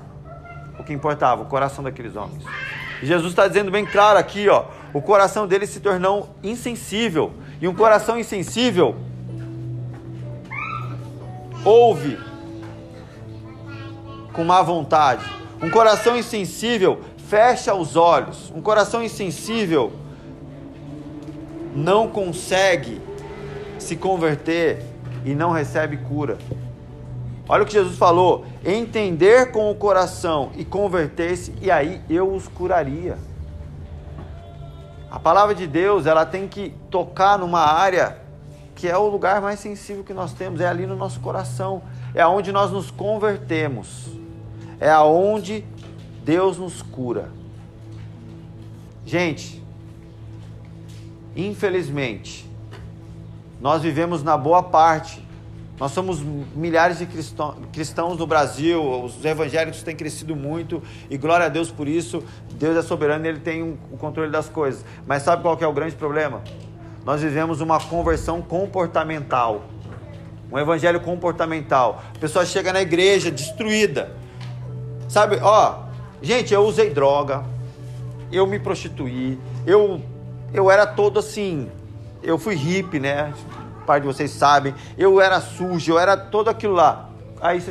o 0.79 0.85
que 0.85 0.93
importava, 0.93 1.41
o 1.41 1.47
coração 1.47 1.83
daqueles 1.83 2.17
homens. 2.17 2.45
E 3.03 3.07
Jesus 3.07 3.33
está 3.33 3.49
dizendo 3.49 3.71
bem 3.71 3.87
claro 3.87 4.19
aqui, 4.19 4.47
ó, 4.47 4.67
o 4.93 5.01
coração 5.01 5.47
deles 5.47 5.71
se 5.71 5.81
tornou 5.81 6.29
insensível. 6.43 7.33
E 7.63 7.67
um 7.67 7.75
coração 7.75 8.19
insensível 8.19 8.95
ouve 11.65 12.19
com 14.33 14.45
má 14.45 14.63
vontade. 14.63 15.25
Um 15.63 15.71
coração 15.71 16.17
insensível 16.17 17.01
fecha 17.29 17.75
os 17.75 17.97
olhos. 17.97 18.51
Um 18.55 18.61
coração 18.61 19.03
insensível 19.03 19.93
não 21.75 22.09
consegue 22.09 23.01
se 23.79 23.97
converter 23.97 24.83
e 25.25 25.35
não 25.35 25.51
recebe 25.51 25.97
cura. 25.97 26.39
Olha 27.49 27.63
o 27.63 27.67
que 27.67 27.73
Jesus 27.73 27.99
falou: 27.99 28.47
entender 28.65 29.51
com 29.51 29.71
o 29.71 29.75
coração 29.75 30.51
e 30.57 30.65
converter-se, 30.65 31.53
e 31.61 31.71
aí 31.71 32.01
eu 32.09 32.33
os 32.33 32.49
curaria. 32.49 33.19
A 35.11 35.19
palavra 35.19 35.55
de 35.55 35.67
Deus, 35.67 36.07
ela 36.07 36.25
tem 36.25 36.47
que 36.47 36.73
tocar 36.89 37.37
numa 37.37 37.61
área 37.61 38.19
que 38.81 38.89
é 38.89 38.97
o 38.97 39.09
lugar 39.09 39.43
mais 39.43 39.61
sensível 39.61 40.03
que 40.03 40.15
nós 40.15 40.33
temos, 40.33 40.59
é 40.59 40.67
ali 40.67 40.87
no 40.87 40.97
nosso 40.97 41.21
coração, 41.21 41.83
é 42.15 42.23
aonde 42.23 42.51
nós 42.51 42.71
nos 42.71 42.91
convertemos, 42.91 44.07
é 44.81 44.89
aonde 44.89 45.67
Deus 46.25 46.57
nos 46.57 46.81
cura. 46.81 47.29
Gente, 49.05 49.63
infelizmente, 51.37 52.51
nós 53.61 53.83
vivemos 53.83 54.23
na 54.23 54.39
boa 54.39 54.63
parte. 54.63 55.29
Nós 55.79 55.93
somos 55.93 56.21
milhares 56.55 56.99
de 56.99 57.07
cristãos 57.07 58.19
no 58.19 58.27
Brasil, 58.27 58.83
os 59.03 59.23
evangélicos 59.23 59.83
têm 59.83 59.95
crescido 59.95 60.35
muito 60.35 60.83
e 61.11 61.19
glória 61.19 61.45
a 61.47 61.49
Deus 61.51 61.71
por 61.71 61.87
isso. 61.87 62.25
Deus 62.53 62.79
é 62.79 62.83
soberano 62.83 63.27
ele 63.27 63.41
tem 63.41 63.79
o 63.93 63.99
controle 63.99 64.31
das 64.31 64.49
coisas. 64.49 64.83
Mas 65.07 65.23
sabe 65.23 65.43
qual 65.43 65.59
é 65.61 65.67
o 65.67 65.73
grande 65.73 65.97
problema? 65.97 66.43
Nós 67.05 67.23
vivemos 67.23 67.61
uma 67.61 67.81
conversão 67.81 68.43
comportamental. 68.43 69.63
Um 70.51 70.59
evangelho 70.59 71.01
comportamental. 71.01 72.03
A 72.15 72.19
pessoa 72.19 72.45
chega 72.45 72.73
na 72.73 72.81
igreja 72.83 73.31
destruída. 73.31 74.15
Sabe, 75.09 75.39
ó, 75.43 75.85
gente, 76.21 76.53
eu 76.53 76.63
usei 76.63 76.91
droga, 76.91 77.45
eu 78.31 78.47
me 78.47 78.59
prostituí, 78.59 79.39
eu 79.67 80.01
eu 80.53 80.71
era 80.71 80.85
todo 80.87 81.21
assim, 81.21 81.71
eu 82.23 82.37
fui 82.37 82.55
hippie, 82.55 82.99
né? 82.99 83.33
Parte 83.87 84.03
de 84.03 84.09
vocês 84.09 84.31
sabem, 84.33 84.75
eu 84.99 85.21
era 85.21 85.41
sujo, 85.41 85.93
eu 85.93 85.99
era 85.99 86.17
todo 86.17 86.49
aquilo 86.49 86.75
lá. 86.75 87.09
Aí 87.41 87.63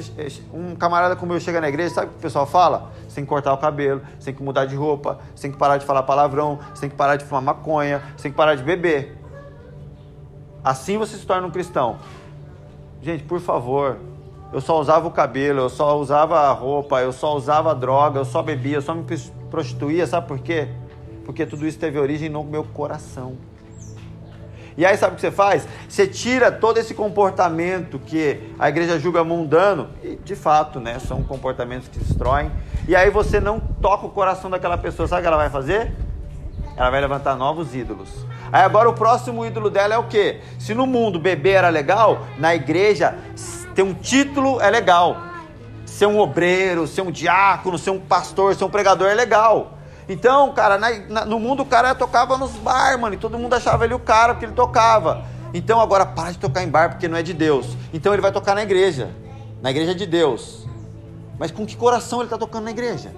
um 0.54 0.76
camarada 0.76 1.16
como 1.16 1.34
eu 1.34 1.40
chega 1.40 1.62
na 1.62 1.70
igreja, 1.70 1.94
sabe 1.94 2.08
o 2.08 2.10
que 2.12 2.18
o 2.18 2.22
pessoal 2.22 2.48
fala? 2.48 2.92
Que 3.14 3.26
cortar 3.26 3.54
o 3.54 3.58
cabelo, 3.58 4.02
tem 4.24 4.34
que 4.34 4.42
mudar 4.42 4.66
de 4.66 4.76
roupa, 4.76 5.20
tem 5.40 5.52
que 5.52 5.58
parar 5.58 5.78
de 5.78 5.86
falar 5.86 6.04
palavrão, 6.04 6.58
tem 6.80 6.90
que 6.90 6.96
parar 6.96 7.18
de 7.18 7.26
fumar 7.26 7.42
maconha, 7.42 8.02
tem 8.22 8.32
que 8.32 8.38
parar 8.38 8.56
de 8.56 8.64
beber. 8.64 9.19
Assim 10.64 10.98
você 10.98 11.16
se 11.18 11.26
torna 11.26 11.48
um 11.48 11.52
cristão. 11.52 11.98
Gente, 13.02 13.24
por 13.24 13.40
favor, 13.40 13.98
eu 14.52 14.60
só 14.60 14.80
usava 14.80 15.08
o 15.08 15.12
cabelo, 15.12 15.62
eu 15.62 15.70
só 15.70 15.98
usava 15.98 16.40
a 16.40 16.52
roupa, 16.52 17.02
eu 17.02 17.12
só 17.12 17.36
usava 17.36 17.74
droga, 17.74 18.20
eu 18.20 18.26
só 18.26 18.42
bebia, 18.42 18.78
eu 18.78 18.82
só 18.82 18.94
me 18.94 19.06
prostituía, 19.50 20.06
sabe 20.06 20.28
por 20.28 20.40
quê? 20.40 20.68
Porque 21.24 21.46
tudo 21.46 21.66
isso 21.68 21.78
teve 21.80 22.00
origem 22.00 22.30
no 22.30 22.44
meu 22.44 22.64
coração. 22.64 23.38
E 24.76 24.86
aí 24.86 24.96
sabe 24.98 25.14
o 25.14 25.16
que 25.16 25.22
você 25.22 25.32
faz? 25.32 25.68
Você 25.88 26.08
tira 26.08 26.52
todo 26.52 26.78
esse 26.78 26.94
comportamento 26.94 28.00
que 28.00 28.54
a 28.58 28.70
igreja 28.70 28.98
julga 28.98 29.24
mundano, 29.24 29.90
e 30.02 30.16
de 30.16 30.36
fato, 30.36 30.80
né, 30.80 31.00
são 31.00 31.22
comportamentos 31.22 31.88
que 31.88 32.00
destroem, 32.00 32.52
e 32.88 32.96
aí 32.96 33.10
você 33.10 33.40
não 33.40 33.60
toca 33.60 34.06
o 34.06 34.10
coração 34.10 34.50
daquela 34.50 34.78
pessoa, 34.78 35.08
sabe 35.08 35.20
o 35.20 35.24
que 35.24 35.28
ela 35.28 35.38
vai 35.38 35.50
fazer? 35.50 35.94
Ela 36.80 36.90
vai 36.90 37.02
levantar 37.02 37.36
novos 37.36 37.76
ídolos. 37.76 38.08
Aí 38.54 38.64
agora 38.64 38.90
o 38.90 38.94
próximo 38.94 39.46
ídolo 39.46 39.70
dela 39.70 39.94
é 39.94 39.98
o 39.98 40.06
quê? 40.06 40.40
Se 40.58 40.74
no 40.74 40.88
mundo 40.88 41.20
beber 41.20 41.56
era 41.56 41.68
legal, 41.68 42.26
na 42.38 42.56
igreja 42.56 43.20
ter 43.76 43.84
um 43.84 43.94
título 43.94 44.62
é 44.62 44.70
legal. 44.70 45.18
Ser 45.86 46.06
um 46.06 46.18
obreiro, 46.18 46.88
ser 46.88 47.02
um 47.02 47.12
diácono, 47.12 47.78
ser 47.78 47.90
um 47.90 48.00
pastor, 48.00 48.56
ser 48.56 48.64
um 48.64 48.70
pregador 48.70 49.10
é 49.10 49.14
legal. 49.14 49.74
Então, 50.08 50.54
cara, 50.54 50.78
na, 50.78 50.90
na, 51.10 51.26
no 51.26 51.38
mundo 51.38 51.64
o 51.64 51.66
cara 51.66 51.94
tocava 51.94 52.38
nos 52.38 52.52
bar, 52.52 52.98
mano, 52.98 53.14
e 53.14 53.18
todo 53.18 53.38
mundo 53.38 53.54
achava 53.54 53.84
ele 53.84 53.94
o 53.94 54.00
cara 54.00 54.34
porque 54.34 54.46
ele 54.46 54.54
tocava. 54.54 55.26
Então 55.54 55.82
agora 55.82 56.06
para 56.06 56.32
de 56.32 56.38
tocar 56.38 56.64
em 56.64 56.70
bar 56.70 56.92
porque 56.92 57.10
não 57.10 57.18
é 57.18 57.22
de 57.22 57.34
Deus. 57.34 57.76
Então 57.94 58.14
ele 58.14 58.22
vai 58.22 58.32
tocar 58.32 58.56
na 58.56 58.64
igreja, 58.64 59.10
na 59.62 59.70
igreja 59.70 59.94
de 59.94 60.06
Deus. 60.06 60.66
Mas 61.38 61.52
com 61.52 61.66
que 61.66 61.76
coração 61.76 62.20
ele 62.20 62.28
está 62.28 62.38
tocando 62.38 62.64
na 62.64 62.72
igreja? 62.72 63.12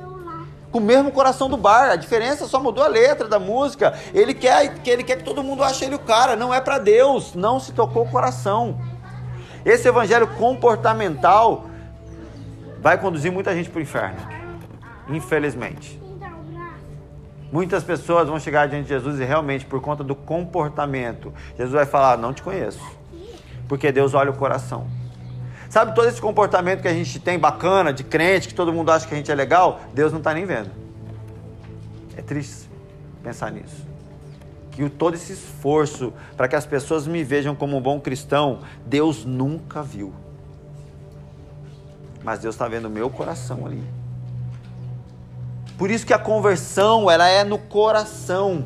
Com 0.71 0.79
o 0.79 0.81
mesmo 0.81 1.11
coração 1.11 1.49
do 1.49 1.57
bar. 1.57 1.91
A 1.91 1.95
diferença 1.95 2.47
só 2.47 2.59
mudou 2.59 2.83
a 2.83 2.87
letra 2.87 3.27
da 3.27 3.39
música. 3.39 3.93
Ele 4.13 4.33
quer 4.33 4.75
que 4.75 4.89
ele 4.89 5.03
quer 5.03 5.17
que 5.17 5.23
todo 5.23 5.43
mundo 5.43 5.63
ache 5.63 5.85
ele 5.85 5.95
o 5.95 5.99
cara. 5.99 6.35
Não 6.35 6.53
é 6.53 6.61
para 6.61 6.77
Deus. 6.77 7.35
Não 7.35 7.59
se 7.59 7.71
tocou 7.73 8.03
o 8.03 8.09
coração. 8.09 8.79
Esse 9.65 9.87
evangelho 9.87 10.27
comportamental 10.27 11.65
vai 12.79 12.97
conduzir 12.97 13.31
muita 13.31 13.53
gente 13.53 13.69
para 13.69 13.79
o 13.79 13.81
inferno. 13.81 14.19
Infelizmente. 15.09 16.01
Muitas 17.51 17.83
pessoas 17.83 18.29
vão 18.29 18.39
chegar 18.39 18.67
diante 18.67 18.83
de 18.83 18.89
Jesus 18.89 19.19
e 19.19 19.25
realmente, 19.25 19.65
por 19.65 19.81
conta 19.81 20.05
do 20.05 20.15
comportamento, 20.15 21.33
Jesus 21.57 21.73
vai 21.73 21.85
falar: 21.85 22.17
Não 22.17 22.33
te 22.33 22.41
conheço. 22.41 22.81
Porque 23.67 23.91
Deus 23.91 24.13
olha 24.13 24.31
o 24.31 24.37
coração. 24.37 24.87
Sabe 25.71 25.95
todo 25.95 26.05
esse 26.09 26.19
comportamento 26.19 26.81
que 26.81 26.87
a 26.89 26.93
gente 26.93 27.17
tem 27.17 27.39
bacana, 27.39 27.93
de 27.93 28.03
crente, 28.03 28.49
que 28.49 28.53
todo 28.53 28.73
mundo 28.73 28.91
acha 28.91 29.07
que 29.07 29.13
a 29.13 29.17
gente 29.17 29.31
é 29.31 29.35
legal? 29.35 29.79
Deus 29.93 30.11
não 30.11 30.19
está 30.19 30.33
nem 30.33 30.43
vendo. 30.43 30.69
É 32.17 32.21
triste 32.21 32.69
pensar 33.23 33.53
nisso. 33.53 33.87
Que 34.71 34.89
todo 34.89 35.13
esse 35.13 35.31
esforço 35.31 36.11
para 36.35 36.49
que 36.49 36.57
as 36.57 36.65
pessoas 36.65 37.07
me 37.07 37.23
vejam 37.23 37.55
como 37.55 37.77
um 37.77 37.81
bom 37.81 38.01
cristão, 38.01 38.59
Deus 38.85 39.23
nunca 39.23 39.81
viu. 39.81 40.11
Mas 42.21 42.39
Deus 42.39 42.53
está 42.53 42.67
vendo 42.67 42.89
o 42.89 42.91
meu 42.91 43.09
coração 43.09 43.65
ali. 43.65 43.81
Por 45.77 45.89
isso 45.89 46.05
que 46.05 46.13
a 46.13 46.19
conversão, 46.19 47.09
ela 47.09 47.29
é 47.29 47.45
no 47.45 47.57
coração. 47.57 48.65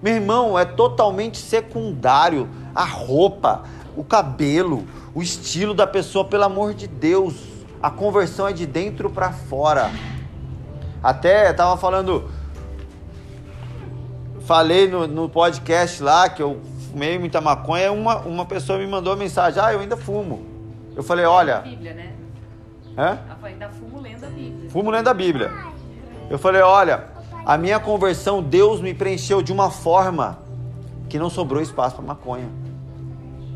Meu 0.00 0.14
irmão, 0.14 0.56
é 0.56 0.64
totalmente 0.64 1.38
secundário 1.38 2.48
a 2.72 2.84
roupa, 2.84 3.64
o 3.96 4.04
cabelo, 4.04 4.86
o 5.14 5.22
estilo 5.22 5.74
da 5.74 5.86
pessoa, 5.86 6.24
pelo 6.24 6.44
amor 6.44 6.74
de 6.74 6.86
Deus. 6.86 7.34
A 7.82 7.90
conversão 7.90 8.46
é 8.46 8.52
de 8.52 8.66
dentro 8.66 9.10
para 9.10 9.32
fora. 9.32 9.90
Até 11.02 11.50
estava 11.50 11.76
falando, 11.76 12.30
falei 14.46 14.88
no, 14.88 15.06
no, 15.06 15.28
podcast 15.28 16.00
lá 16.02 16.28
que 16.28 16.42
eu 16.42 16.60
fumei 16.90 17.18
muita 17.18 17.40
maconha. 17.40 17.90
Uma, 17.90 18.18
uma 18.20 18.46
pessoa 18.46 18.78
me 18.78 18.86
mandou 18.86 19.16
mensagem: 19.16 19.60
Ah, 19.62 19.72
eu 19.72 19.80
ainda 19.80 19.96
fumo. 19.96 20.46
Eu 20.94 21.02
falei: 21.02 21.24
Olha. 21.24 21.58
Bíblia, 21.58 21.94
né? 21.94 22.12
Hã? 22.96 23.18
Ainda 23.42 23.68
fumo 23.70 24.00
lendo 24.00 24.24
a 24.24 24.28
Bíblia. 24.28 24.70
Fumo 24.70 24.90
lendo 24.90 25.08
a 25.08 25.14
Bíblia. 25.14 25.50
Eu 26.30 26.38
falei: 26.38 26.62
olha, 26.62 27.08
a 27.44 27.56
minha 27.58 27.80
conversão, 27.80 28.42
Deus 28.42 28.80
me 28.80 28.94
preencheu 28.94 29.42
de 29.42 29.52
uma 29.52 29.70
forma 29.70 30.38
que 31.08 31.18
não 31.18 31.28
sobrou 31.28 31.62
espaço 31.62 31.96
para 31.96 32.04
maconha. 32.04 32.48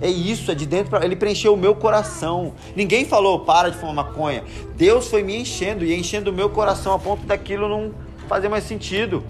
É 0.01 0.09
isso, 0.09 0.51
é 0.51 0.55
de 0.55 0.67
dentro 0.67 0.91
para 0.91 1.05
ele 1.05 1.17
preencheu 1.17 1.55
o 1.55 1.57
meu 1.57 1.75
coração. 1.75 2.53
Ninguém 2.75 3.05
falou 3.05 3.41
para 3.41 3.71
de 3.71 3.79
fumar 3.79 3.95
maconha. 3.95 4.45
Deus 4.77 5.09
foi 5.09 5.23
me 5.23 5.37
enchendo 5.37 5.85
e 5.85 5.95
enchendo 5.95 6.31
o 6.31 6.35
meu 6.35 6.51
coração 6.51 6.93
a 6.93 6.99
ponto 6.99 7.25
daquilo 7.25 7.69
não 7.69 7.95
fazer 8.29 8.49
mais 8.49 8.65
sentido. 8.65 9.25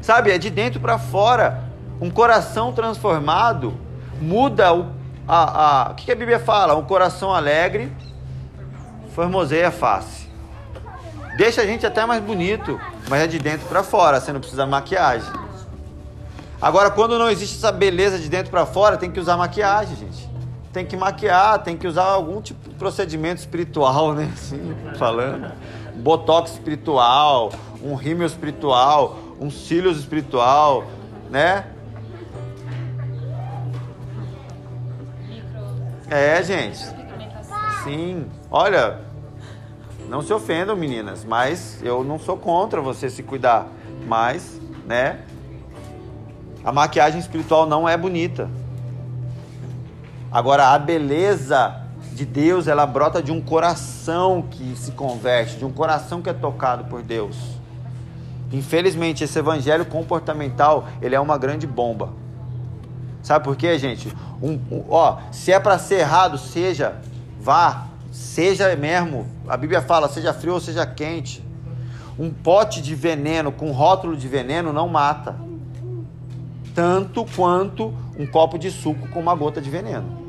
Sabe, 0.00 0.32
é 0.32 0.38
de 0.38 0.50
dentro 0.50 0.80
para 0.80 0.98
fora. 0.98 1.70
Um 2.00 2.10
coração 2.10 2.72
transformado 2.72 3.74
muda 4.20 4.74
o 4.74 5.02
a, 5.26 5.88
a, 5.88 5.90
o 5.92 5.94
que 5.94 6.10
a 6.10 6.16
Bíblia 6.16 6.38
fala? 6.38 6.74
Um 6.74 6.84
coração 6.84 7.32
alegre 7.32 7.92
formoseia 9.14 9.68
a 9.68 9.70
face. 9.70 10.28
Deixa 11.36 11.62
a 11.62 11.66
gente 11.66 11.86
até 11.86 12.04
mais 12.04 12.22
bonito, 12.22 12.80
mas 13.08 13.22
é 13.22 13.26
de 13.26 13.38
dentro 13.38 13.66
para 13.66 13.82
fora, 13.82 14.20
você 14.20 14.32
não 14.32 14.40
precisa 14.40 14.66
maquiagem. 14.66 15.41
Agora, 16.62 16.92
quando 16.92 17.18
não 17.18 17.28
existe 17.28 17.56
essa 17.56 17.72
beleza 17.72 18.20
de 18.20 18.28
dentro 18.28 18.52
para 18.52 18.64
fora, 18.64 18.96
tem 18.96 19.10
que 19.10 19.18
usar 19.18 19.36
maquiagem, 19.36 19.96
gente. 19.96 20.30
Tem 20.72 20.86
que 20.86 20.96
maquiar, 20.96 21.60
tem 21.60 21.76
que 21.76 21.88
usar 21.88 22.04
algum 22.04 22.40
tipo 22.40 22.68
de 22.70 22.76
procedimento 22.76 23.40
espiritual, 23.40 24.14
né? 24.14 24.30
Assim, 24.32 24.72
falando. 24.96 25.50
Botox 25.96 26.52
espiritual, 26.52 27.50
um 27.82 27.96
rímel 27.96 28.28
espiritual, 28.28 29.18
um 29.40 29.50
cílios 29.50 29.98
espiritual, 29.98 30.84
né? 31.28 31.66
É, 36.08 36.40
gente. 36.44 36.78
Sim. 37.82 38.26
Olha, 38.48 39.00
não 40.08 40.22
se 40.22 40.32
ofendam, 40.32 40.76
meninas, 40.76 41.24
mas 41.24 41.82
eu 41.82 42.04
não 42.04 42.20
sou 42.20 42.36
contra 42.36 42.80
você 42.80 43.10
se 43.10 43.24
cuidar. 43.24 43.66
Mas, 44.06 44.60
né? 44.86 45.22
A 46.64 46.70
maquiagem 46.70 47.18
espiritual 47.18 47.66
não 47.66 47.88
é 47.88 47.96
bonita. 47.96 48.48
Agora, 50.30 50.68
a 50.68 50.78
beleza 50.78 51.82
de 52.12 52.24
Deus, 52.24 52.68
ela 52.68 52.86
brota 52.86 53.22
de 53.22 53.32
um 53.32 53.40
coração 53.40 54.44
que 54.50 54.74
se 54.76 54.92
converte, 54.92 55.56
de 55.56 55.64
um 55.64 55.72
coração 55.72 56.22
que 56.22 56.30
é 56.30 56.32
tocado 56.32 56.84
por 56.84 57.02
Deus. 57.02 57.36
Infelizmente, 58.52 59.24
esse 59.24 59.38
evangelho 59.38 59.84
comportamental, 59.86 60.86
ele 61.00 61.14
é 61.14 61.20
uma 61.20 61.38
grande 61.38 61.66
bomba. 61.66 62.10
Sabe 63.22 63.44
por 63.44 63.56
quê, 63.56 63.78
gente? 63.78 64.14
Um, 64.42 64.52
um, 64.70 64.84
ó, 64.88 65.18
se 65.30 65.52
é 65.52 65.58
para 65.58 65.78
ser 65.78 66.00
errado, 66.00 66.36
seja, 66.36 66.96
vá, 67.40 67.86
seja 68.10 68.74
mesmo, 68.76 69.26
a 69.48 69.56
Bíblia 69.56 69.80
fala, 69.80 70.08
seja 70.08 70.34
frio 70.34 70.54
ou 70.54 70.60
seja 70.60 70.84
quente. 70.84 71.42
Um 72.18 72.30
pote 72.30 72.82
de 72.82 72.94
veneno 72.94 73.50
com 73.50 73.70
rótulo 73.72 74.16
de 74.16 74.28
veneno 74.28 74.72
não 74.72 74.88
mata. 74.88 75.34
Tanto 76.74 77.24
quanto 77.24 77.92
um 78.18 78.26
copo 78.26 78.58
de 78.58 78.70
suco 78.70 79.08
com 79.08 79.20
uma 79.20 79.34
gota 79.34 79.60
de 79.60 79.68
veneno. 79.68 80.22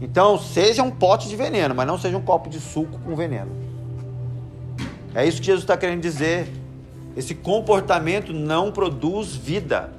Então, 0.00 0.38
seja 0.38 0.82
um 0.82 0.90
pote 0.90 1.28
de 1.28 1.36
veneno, 1.36 1.74
mas 1.74 1.86
não 1.86 1.98
seja 1.98 2.16
um 2.16 2.22
copo 2.22 2.50
de 2.50 2.60
suco 2.60 2.98
com 2.98 3.16
veneno. 3.16 3.50
É 5.14 5.26
isso 5.26 5.40
que 5.40 5.46
Jesus 5.46 5.62
está 5.62 5.76
querendo 5.76 6.02
dizer. 6.02 6.52
Esse 7.16 7.34
comportamento 7.34 8.32
não 8.32 8.70
produz 8.70 9.34
vida. 9.34 9.90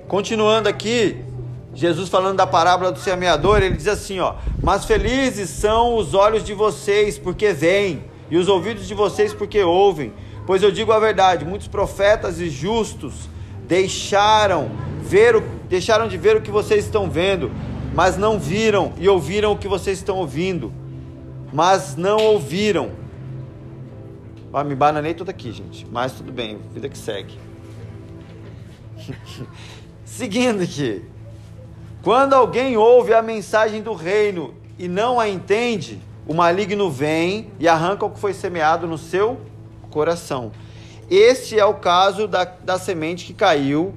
Continuando 0.08 0.68
aqui, 0.68 1.24
Jesus 1.72 2.08
falando 2.08 2.36
da 2.36 2.46
parábola 2.46 2.90
do 2.90 2.98
semeador, 2.98 3.62
ele 3.62 3.76
diz 3.76 3.86
assim, 3.86 4.18
ó: 4.18 4.34
"Mas 4.60 4.84
felizes 4.84 5.48
são 5.48 5.96
os 5.96 6.14
olhos 6.14 6.42
de 6.42 6.52
vocês 6.52 7.16
porque 7.16 7.52
veem, 7.52 8.04
e 8.28 8.36
os 8.36 8.48
ouvidos 8.48 8.88
de 8.88 8.94
vocês 8.94 9.32
porque 9.32 9.62
ouvem, 9.62 10.12
pois 10.46 10.62
eu 10.62 10.70
digo 10.70 10.92
a 10.92 10.98
verdade, 10.98 11.44
muitos 11.44 11.68
profetas 11.68 12.40
e 12.40 12.48
justos 12.48 13.28
deixaram 13.66 14.70
ver 15.02 15.36
o, 15.36 15.40
deixaram 15.68 16.08
de 16.08 16.16
ver 16.16 16.36
o 16.36 16.40
que 16.40 16.50
vocês 16.50 16.84
estão 16.84 17.08
vendo, 17.08 17.50
mas 17.94 18.16
não 18.16 18.38
viram 18.38 18.92
e 18.98 19.08
ouviram 19.08 19.52
o 19.52 19.58
que 19.58 19.68
vocês 19.68 19.98
estão 19.98 20.16
ouvindo, 20.16 20.72
mas 21.52 21.96
não 21.96 22.18
ouviram. 22.18 22.90
Ah, 24.52 24.62
me 24.62 24.74
bananei 24.74 25.14
tudo 25.14 25.30
aqui, 25.30 25.50
gente, 25.50 25.86
mas 25.90 26.12
tudo 26.12 26.30
bem, 26.30 26.58
vida 26.72 26.88
que 26.88 26.98
segue. 26.98 27.38
Seguindo 30.04 30.62
aqui. 30.62 31.04
Quando 32.02 32.34
alguém 32.34 32.76
ouve 32.76 33.14
a 33.14 33.22
mensagem 33.22 33.80
do 33.80 33.94
reino 33.94 34.54
e 34.78 34.88
não 34.88 35.18
a 35.18 35.28
entende, 35.28 36.00
o 36.26 36.34
maligno 36.34 36.90
vem 36.90 37.50
e 37.58 37.68
arranca 37.68 38.04
o 38.04 38.10
que 38.10 38.18
foi 38.18 38.34
semeado 38.34 38.86
no 38.86 38.98
seu 38.98 39.40
coração. 39.92 40.50
Este 41.08 41.58
é 41.58 41.64
o 41.64 41.74
caso 41.74 42.26
da, 42.26 42.44
da 42.44 42.78
semente 42.78 43.26
que 43.26 43.34
caiu 43.34 43.94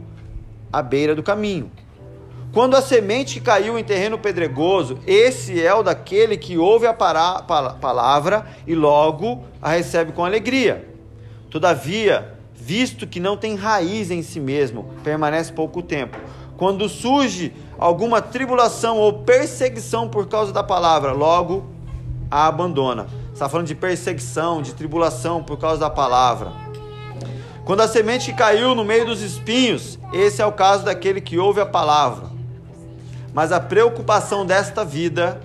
à 0.71 0.81
beira 0.81 1.15
do 1.15 1.23
caminho. 1.23 1.71
Quando 2.53 2.75
a 2.75 2.81
semente 2.81 3.35
que 3.35 3.45
caiu 3.45 3.77
em 3.77 3.83
terreno 3.83 4.17
pedregoso, 4.17 4.99
esse 5.05 5.61
é 5.61 5.73
o 5.73 5.83
daquele 5.83 6.37
que 6.37 6.57
ouve 6.57 6.85
a 6.87 6.93
palavra 6.93 8.45
e 8.65 8.73
logo 8.75 9.43
a 9.61 9.71
recebe 9.71 10.11
com 10.11 10.23
alegria. 10.23 10.87
Todavia, 11.49 12.33
visto 12.53 13.05
que 13.05 13.19
não 13.19 13.35
tem 13.35 13.55
raiz 13.55 14.09
em 14.09 14.21
si 14.21 14.39
mesmo, 14.39 14.89
permanece 15.03 15.51
pouco 15.51 15.81
tempo. 15.81 16.17
Quando 16.57 16.87
surge 16.87 17.53
alguma 17.77 18.21
tribulação 18.21 18.97
ou 18.97 19.23
perseguição 19.23 20.07
por 20.07 20.27
causa 20.27 20.53
da 20.53 20.63
palavra, 20.63 21.11
logo 21.11 21.65
a 22.31 22.47
abandona. 22.47 23.07
Está 23.36 23.49
falando 23.49 23.67
de 23.67 23.75
perseguição, 23.75 24.61
de 24.61 24.73
tribulação 24.73 25.43
por 25.43 25.57
causa 25.57 25.77
da 25.77 25.89
palavra. 25.89 26.53
Quando 27.65 27.81
a 27.81 27.88
semente 27.88 28.31
caiu 28.31 28.73
no 28.73 28.86
meio 28.86 29.05
dos 29.05 29.21
espinhos, 29.21 29.99
esse 30.13 30.41
é 30.41 30.45
o 30.45 30.53
caso 30.53 30.86
daquele 30.86 31.19
que 31.19 31.38
ouve 31.38 31.59
a 31.59 31.65
palavra. 31.65 32.29
Mas 33.33 33.51
a 33.51 33.59
preocupação 33.59 34.45
desta 34.45 34.86
vida, 34.86 35.41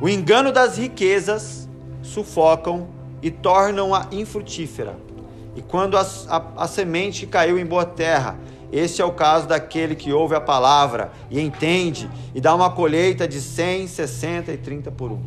o 0.00 0.08
engano 0.08 0.52
das 0.52 0.78
riquezas, 0.78 1.68
sufocam 2.00 2.86
e 3.20 3.28
tornam-a 3.28 4.06
infrutífera. 4.12 4.96
E 5.56 5.62
quando 5.62 5.98
a, 5.98 6.06
a, 6.28 6.42
a 6.58 6.68
semente 6.68 7.26
caiu 7.26 7.58
em 7.58 7.66
boa 7.66 7.84
terra, 7.84 8.38
este 8.70 9.02
é 9.02 9.04
o 9.04 9.10
caso 9.10 9.48
daquele 9.48 9.96
que 9.96 10.12
ouve 10.12 10.36
a 10.36 10.40
palavra 10.40 11.10
e 11.28 11.40
entende 11.40 12.08
e 12.32 12.40
dá 12.40 12.54
uma 12.54 12.70
colheita 12.70 13.26
de 13.26 13.40
100, 13.40 13.88
60 13.88 14.52
e 14.52 14.56
30 14.56 14.92
por 14.92 15.10
um. 15.10 15.20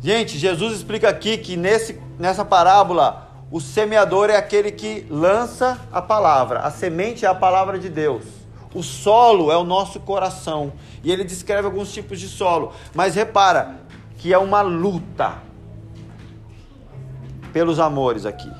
Gente, 0.00 0.38
Jesus 0.38 0.74
explica 0.74 1.08
aqui 1.10 1.36
que 1.36 1.56
nesse, 1.56 2.00
nessa 2.18 2.44
parábola 2.44 3.28
o 3.50 3.60
semeador 3.60 4.30
é 4.30 4.36
aquele 4.36 4.70
que 4.70 5.06
lança 5.10 5.78
a 5.92 6.00
palavra, 6.00 6.60
a 6.60 6.70
semente 6.70 7.26
é 7.26 7.28
a 7.28 7.34
palavra 7.34 7.78
de 7.78 7.88
Deus. 7.88 8.24
O 8.72 8.82
solo 8.82 9.50
é 9.50 9.56
o 9.56 9.64
nosso 9.64 10.00
coração. 10.00 10.72
E 11.02 11.10
ele 11.10 11.24
descreve 11.24 11.66
alguns 11.66 11.92
tipos 11.92 12.20
de 12.20 12.28
solo. 12.28 12.72
Mas 12.94 13.16
repara 13.16 13.80
que 14.16 14.32
é 14.32 14.38
uma 14.38 14.62
luta 14.62 15.38
pelos 17.52 17.80
amores 17.80 18.24
aqui. 18.24 18.50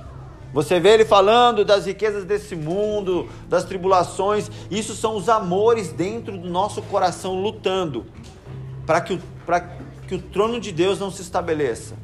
Você 0.52 0.80
vê 0.80 0.94
ele 0.94 1.04
falando 1.04 1.64
das 1.64 1.86
riquezas 1.86 2.24
desse 2.24 2.56
mundo, 2.56 3.28
das 3.48 3.62
tribulações. 3.64 4.50
Isso 4.68 4.96
são 4.96 5.16
os 5.16 5.28
amores 5.28 5.92
dentro 5.92 6.36
do 6.36 6.50
nosso 6.50 6.82
coração 6.82 7.40
lutando 7.40 8.04
para 8.84 9.00
que, 9.00 9.14
o, 9.14 9.20
que 10.10 10.16
o 10.16 10.18
trono 10.20 10.58
de 10.58 10.72
Deus 10.72 10.98
não 10.98 11.08
se 11.08 11.22
estabeleça. 11.22 11.94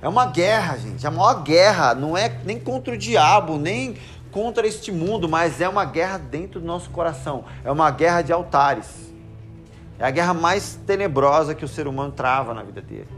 É 0.00 0.08
uma 0.08 0.26
guerra, 0.26 0.76
gente. 0.76 1.04
É 1.04 1.08
a 1.08 1.10
maior 1.10 1.42
guerra. 1.42 1.92
Não 1.92 2.16
é 2.16 2.28
nem 2.44 2.56
contra 2.56 2.94
o 2.94 2.96
diabo, 2.96 3.58
nem 3.58 3.96
contra 4.30 4.64
este 4.64 4.92
mundo, 4.92 5.28
mas 5.28 5.60
é 5.60 5.68
uma 5.68 5.84
guerra 5.84 6.18
dentro 6.18 6.60
do 6.60 6.66
nosso 6.66 6.88
coração. 6.90 7.44
É 7.64 7.70
uma 7.72 7.90
guerra 7.90 8.22
de 8.22 8.32
altares. 8.32 9.12
É 9.98 10.04
a 10.04 10.10
guerra 10.12 10.32
mais 10.32 10.78
tenebrosa 10.86 11.52
que 11.52 11.64
o 11.64 11.68
ser 11.68 11.88
humano 11.88 12.12
trava 12.12 12.54
na 12.54 12.62
vida 12.62 12.80
dele. 12.80 13.08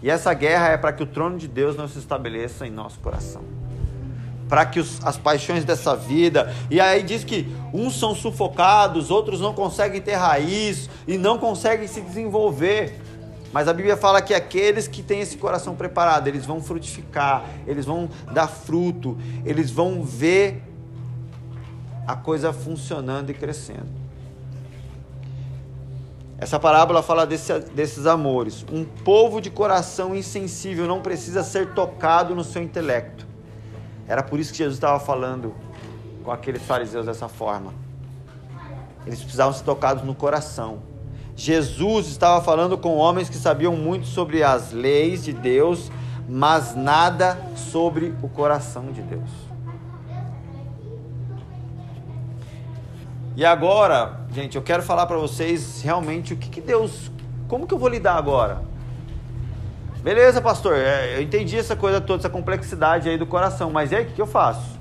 E 0.00 0.08
essa 0.08 0.32
guerra 0.32 0.68
é 0.68 0.76
para 0.76 0.92
que 0.92 1.02
o 1.02 1.06
trono 1.06 1.36
de 1.36 1.48
Deus 1.48 1.76
não 1.76 1.88
se 1.88 1.98
estabeleça 1.98 2.68
em 2.68 2.70
nosso 2.70 3.00
coração. 3.00 3.42
Para 4.48 4.64
que 4.64 4.78
os, 4.78 5.04
as 5.04 5.18
paixões 5.18 5.64
dessa 5.64 5.96
vida. 5.96 6.54
E 6.70 6.80
aí 6.80 7.02
diz 7.02 7.24
que 7.24 7.52
uns 7.74 7.98
são 7.98 8.14
sufocados, 8.14 9.10
outros 9.10 9.40
não 9.40 9.52
conseguem 9.52 10.00
ter 10.00 10.14
raiz 10.14 10.88
e 11.04 11.18
não 11.18 11.36
conseguem 11.36 11.88
se 11.88 12.00
desenvolver. 12.00 13.07
Mas 13.52 13.66
a 13.66 13.72
Bíblia 13.72 13.96
fala 13.96 14.20
que 14.20 14.34
aqueles 14.34 14.86
que 14.86 15.02
têm 15.02 15.20
esse 15.20 15.38
coração 15.38 15.74
preparado, 15.74 16.28
eles 16.28 16.44
vão 16.44 16.62
frutificar, 16.62 17.44
eles 17.66 17.86
vão 17.86 18.08
dar 18.32 18.46
fruto, 18.46 19.16
eles 19.44 19.70
vão 19.70 20.02
ver 20.02 20.62
a 22.06 22.14
coisa 22.14 22.52
funcionando 22.52 23.30
e 23.30 23.34
crescendo. 23.34 23.98
Essa 26.38 26.60
parábola 26.60 27.02
fala 27.02 27.26
desse, 27.26 27.58
desses 27.58 28.06
amores. 28.06 28.64
Um 28.70 28.84
povo 28.84 29.40
de 29.40 29.50
coração 29.50 30.14
insensível 30.14 30.86
não 30.86 31.00
precisa 31.00 31.42
ser 31.42 31.74
tocado 31.74 32.34
no 32.34 32.44
seu 32.44 32.62
intelecto. 32.62 33.26
Era 34.06 34.22
por 34.22 34.38
isso 34.38 34.52
que 34.52 34.58
Jesus 34.58 34.76
estava 34.76 35.00
falando 35.00 35.52
com 36.22 36.30
aqueles 36.30 36.62
fariseus 36.62 37.06
dessa 37.06 37.28
forma. 37.28 37.74
Eles 39.04 39.18
precisavam 39.18 39.52
ser 39.52 39.64
tocados 39.64 40.04
no 40.04 40.14
coração. 40.14 40.78
Jesus 41.38 42.08
estava 42.08 42.42
falando 42.42 42.76
com 42.76 42.96
homens 42.96 43.30
que 43.30 43.36
sabiam 43.36 43.76
muito 43.76 44.08
sobre 44.08 44.42
as 44.42 44.72
leis 44.72 45.24
de 45.24 45.32
Deus, 45.32 45.88
mas 46.28 46.74
nada 46.74 47.38
sobre 47.54 48.12
o 48.20 48.28
coração 48.28 48.90
de 48.90 49.00
Deus. 49.02 49.30
E 53.36 53.44
agora, 53.44 54.22
gente, 54.32 54.56
eu 54.56 54.62
quero 54.62 54.82
falar 54.82 55.06
para 55.06 55.16
vocês 55.16 55.80
realmente 55.80 56.34
o 56.34 56.36
que, 56.36 56.50
que 56.50 56.60
Deus. 56.60 57.08
Como 57.46 57.68
que 57.68 57.72
eu 57.72 57.78
vou 57.78 57.88
lidar 57.88 58.16
agora? 58.16 58.60
Beleza, 60.02 60.40
pastor, 60.40 60.76
é, 60.76 61.18
eu 61.18 61.22
entendi 61.22 61.56
essa 61.56 61.76
coisa 61.76 62.00
toda, 62.00 62.20
essa 62.20 62.28
complexidade 62.28 63.08
aí 63.08 63.16
do 63.16 63.26
coração, 63.26 63.70
mas 63.70 63.92
e 63.92 63.96
aí 63.96 64.02
o 64.02 64.06
que, 64.08 64.14
que 64.14 64.20
eu 64.20 64.26
faço? 64.26 64.76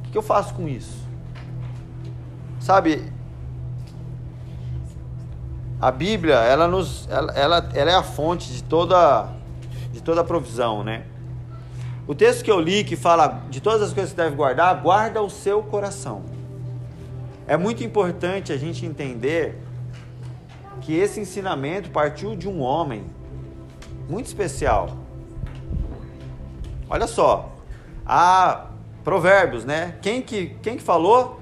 O 0.00 0.02
que, 0.02 0.10
que 0.10 0.18
eu 0.18 0.22
faço 0.22 0.52
com 0.54 0.68
isso? 0.68 0.98
Sabe, 2.58 3.12
a 5.80 5.90
Bíblia, 5.92 6.34
ela, 6.34 6.66
nos, 6.66 7.08
ela, 7.08 7.32
ela, 7.32 7.70
ela 7.72 7.90
é 7.90 7.94
a 7.94 8.02
fonte 8.02 8.52
de 8.52 8.64
toda, 8.64 9.28
de 9.92 10.02
toda 10.02 10.22
a 10.22 10.24
provisão, 10.24 10.82
né? 10.82 11.04
O 12.06 12.14
texto 12.14 12.42
que 12.42 12.50
eu 12.50 12.58
li 12.58 12.82
que 12.82 12.96
fala 12.96 13.42
de 13.48 13.60
todas 13.60 13.82
as 13.82 13.92
coisas 13.92 14.12
que 14.12 14.16
deve 14.16 14.34
guardar, 14.34 14.74
guarda 14.82 15.22
o 15.22 15.30
seu 15.30 15.62
coração. 15.62 16.22
É 17.46 17.56
muito 17.56 17.84
importante 17.84 18.52
a 18.52 18.56
gente 18.56 18.84
entender 18.84 19.62
que 20.80 20.96
esse 20.96 21.20
ensinamento 21.20 21.90
partiu 21.90 22.34
de 22.34 22.48
um 22.48 22.60
homem 22.60 23.04
muito 24.08 24.26
especial. 24.26 24.96
Olha 26.90 27.06
só, 27.06 27.52
há 28.06 28.66
provérbios, 29.04 29.64
né? 29.64 29.96
Quem 30.02 30.22
que, 30.22 30.56
quem 30.62 30.76
que 30.76 30.82
falou? 30.82 31.38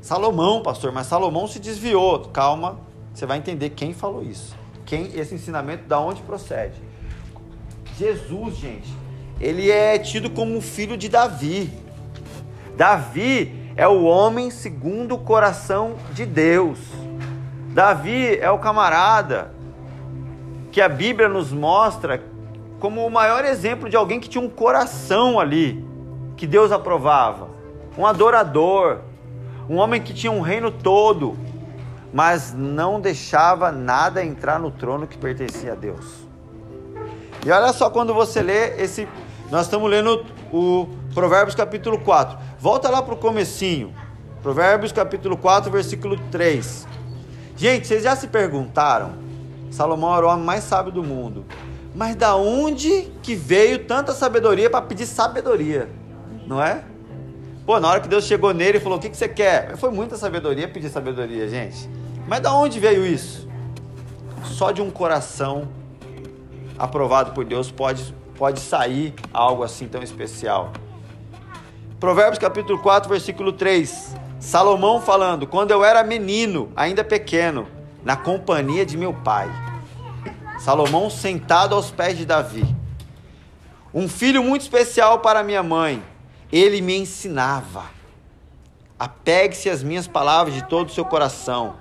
Salomão, 0.00 0.62
pastor, 0.62 0.92
mas 0.92 1.06
Salomão 1.06 1.46
se 1.46 1.58
desviou. 1.58 2.20
Calma, 2.28 2.87
você 3.18 3.26
vai 3.26 3.38
entender 3.38 3.70
quem 3.70 3.92
falou 3.92 4.22
isso. 4.22 4.56
Quem 4.86 5.10
esse 5.18 5.34
ensinamento 5.34 5.88
da 5.88 5.98
onde 5.98 6.22
procede. 6.22 6.80
Jesus, 7.98 8.56
gente, 8.56 8.88
ele 9.40 9.70
é 9.70 9.98
tido 9.98 10.30
como 10.30 10.60
filho 10.60 10.96
de 10.96 11.08
Davi. 11.08 11.68
Davi 12.76 13.72
é 13.76 13.88
o 13.88 14.04
homem 14.04 14.52
segundo 14.52 15.16
o 15.16 15.18
coração 15.18 15.96
de 16.14 16.24
Deus. 16.24 16.78
Davi 17.70 18.38
é 18.38 18.50
o 18.52 18.58
camarada 18.58 19.52
que 20.70 20.80
a 20.80 20.88
Bíblia 20.88 21.28
nos 21.28 21.50
mostra 21.50 22.22
como 22.78 23.04
o 23.04 23.10
maior 23.10 23.44
exemplo 23.44 23.90
de 23.90 23.96
alguém 23.96 24.20
que 24.20 24.28
tinha 24.28 24.42
um 24.42 24.48
coração 24.48 25.40
ali, 25.40 25.84
que 26.36 26.46
Deus 26.46 26.70
aprovava. 26.70 27.48
Um 27.96 28.06
adorador, 28.06 29.00
um 29.68 29.76
homem 29.76 30.00
que 30.00 30.14
tinha 30.14 30.30
um 30.30 30.40
reino 30.40 30.70
todo, 30.70 31.36
mas 32.12 32.54
não 32.54 33.00
deixava 33.00 33.70
nada 33.70 34.24
entrar 34.24 34.58
no 34.58 34.70
trono 34.70 35.06
que 35.06 35.18
pertencia 35.18 35.72
a 35.72 35.74
Deus. 35.74 36.26
E 37.44 37.50
olha 37.50 37.72
só 37.72 37.90
quando 37.90 38.12
você 38.14 38.42
lê 38.42 38.82
esse. 38.82 39.06
Nós 39.50 39.66
estamos 39.66 39.90
lendo 39.90 40.24
o 40.52 40.88
Provérbios 41.14 41.54
capítulo 41.54 41.98
4. 42.00 42.38
Volta 42.58 42.90
lá 42.90 43.02
para 43.02 43.14
o 43.14 43.16
comecinho. 43.16 43.94
Provérbios 44.42 44.92
capítulo 44.92 45.36
4, 45.36 45.70
versículo 45.70 46.18
3. 46.30 46.86
Gente, 47.56 47.86
vocês 47.86 48.02
já 48.02 48.14
se 48.14 48.28
perguntaram? 48.28 49.12
Salomão 49.70 50.16
era 50.16 50.26
o 50.26 50.28
homem 50.28 50.44
mais 50.44 50.64
sábio 50.64 50.92
do 50.92 51.02
mundo. 51.02 51.44
Mas 51.94 52.14
da 52.14 52.36
onde 52.36 53.10
que 53.22 53.34
veio 53.34 53.84
tanta 53.84 54.12
sabedoria 54.12 54.70
para 54.70 54.82
pedir 54.82 55.06
sabedoria? 55.06 55.88
Não 56.46 56.62
é? 56.62 56.84
Pô, 57.68 57.78
na 57.78 57.86
hora 57.86 58.00
que 58.00 58.08
Deus 58.08 58.24
chegou 58.24 58.54
nele 58.54 58.78
e 58.78 58.80
falou: 58.80 58.96
O 58.96 59.00
que, 59.00 59.10
que 59.10 59.16
você 59.18 59.28
quer? 59.28 59.76
Foi 59.76 59.90
muita 59.90 60.16
sabedoria 60.16 60.66
pedir 60.66 60.88
sabedoria, 60.88 61.46
gente. 61.46 61.86
Mas 62.26 62.40
da 62.40 62.54
onde 62.54 62.80
veio 62.80 63.04
isso? 63.04 63.46
Só 64.42 64.70
de 64.70 64.80
um 64.80 64.90
coração 64.90 65.68
aprovado 66.78 67.32
por 67.32 67.44
Deus 67.44 67.70
pode, 67.70 68.14
pode 68.38 68.60
sair 68.60 69.12
algo 69.34 69.62
assim 69.62 69.86
tão 69.86 70.02
especial. 70.02 70.72
Provérbios 72.00 72.38
capítulo 72.38 72.78
4, 72.78 73.06
versículo 73.06 73.52
3. 73.52 74.16
Salomão 74.40 75.02
falando: 75.02 75.46
Quando 75.46 75.70
eu 75.70 75.84
era 75.84 76.02
menino, 76.02 76.72
ainda 76.74 77.04
pequeno, 77.04 77.68
na 78.02 78.16
companhia 78.16 78.86
de 78.86 78.96
meu 78.96 79.12
pai. 79.12 79.46
Salomão 80.58 81.10
sentado 81.10 81.74
aos 81.74 81.90
pés 81.90 82.16
de 82.16 82.24
Davi. 82.24 82.64
Um 83.92 84.08
filho 84.08 84.42
muito 84.42 84.62
especial 84.62 85.18
para 85.18 85.42
minha 85.42 85.62
mãe. 85.62 86.02
Ele 86.52 86.80
me 86.80 86.96
ensinava. 86.96 87.84
Apegue-se 88.98 89.70
às 89.70 89.82
minhas 89.82 90.06
palavras 90.06 90.54
de 90.54 90.64
todo 90.64 90.88
o 90.88 90.92
seu 90.92 91.04
coração. 91.04 91.76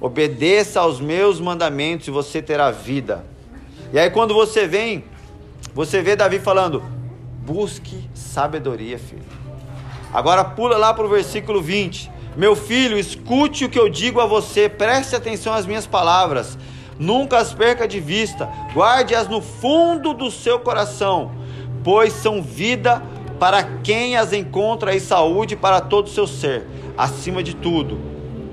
Obedeça 0.00 0.80
aos 0.80 1.00
meus 1.00 1.40
mandamentos 1.40 2.08
e 2.08 2.10
você 2.10 2.42
terá 2.42 2.70
vida. 2.70 3.24
E 3.92 3.98
aí 3.98 4.10
quando 4.10 4.34
você 4.34 4.66
vem, 4.66 5.04
você 5.74 6.02
vê 6.02 6.16
Davi 6.16 6.38
falando: 6.38 6.82
busque 7.44 8.08
sabedoria, 8.14 8.98
filho. 8.98 9.22
Agora 10.12 10.44
pula 10.44 10.76
lá 10.76 10.92
para 10.92 11.04
o 11.04 11.08
versículo 11.08 11.62
20. 11.62 12.10
Meu 12.36 12.56
filho, 12.56 12.98
escute 12.98 13.64
o 13.64 13.68
que 13.68 13.78
eu 13.78 13.88
digo 13.88 14.20
a 14.20 14.26
você, 14.26 14.68
preste 14.68 15.14
atenção 15.14 15.52
às 15.52 15.66
minhas 15.66 15.86
palavras. 15.86 16.58
Nunca 16.98 17.38
as 17.38 17.52
perca 17.52 17.86
de 17.86 18.00
vista, 18.00 18.48
guarde-as 18.74 19.28
no 19.28 19.40
fundo 19.40 20.14
do 20.14 20.30
seu 20.30 20.58
coração, 20.60 21.32
pois 21.82 22.12
são 22.12 22.42
vida 22.42 23.02
para 23.42 23.64
quem 23.82 24.16
as 24.16 24.32
encontra 24.32 24.94
e 24.94 25.00
saúde 25.00 25.56
para 25.56 25.80
todo 25.80 26.06
o 26.06 26.10
seu 26.10 26.28
ser. 26.28 26.64
Acima 26.96 27.42
de 27.42 27.56
tudo, 27.56 27.98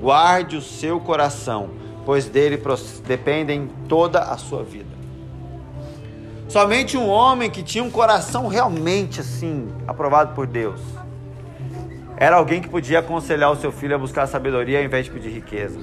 guarde 0.02 0.56
o 0.56 0.60
seu 0.60 0.98
coração, 0.98 1.70
pois 2.04 2.26
dele 2.26 2.60
dependem 3.06 3.70
toda 3.88 4.18
a 4.18 4.36
sua 4.36 4.64
vida. 4.64 4.90
Somente 6.48 6.96
um 6.96 7.08
homem 7.08 7.48
que 7.48 7.62
tinha 7.62 7.84
um 7.84 7.90
coração 7.90 8.48
realmente 8.48 9.20
assim, 9.20 9.68
aprovado 9.86 10.34
por 10.34 10.48
Deus 10.48 10.80
era 12.16 12.34
alguém 12.34 12.60
que 12.60 12.68
podia 12.68 12.98
aconselhar 12.98 13.52
o 13.52 13.56
seu 13.56 13.70
filho 13.70 13.94
a 13.94 13.98
buscar 13.98 14.26
sabedoria 14.26 14.80
ao 14.80 14.84
invés 14.84 15.04
de 15.04 15.12
pedir 15.12 15.30
riqueza. 15.30 15.78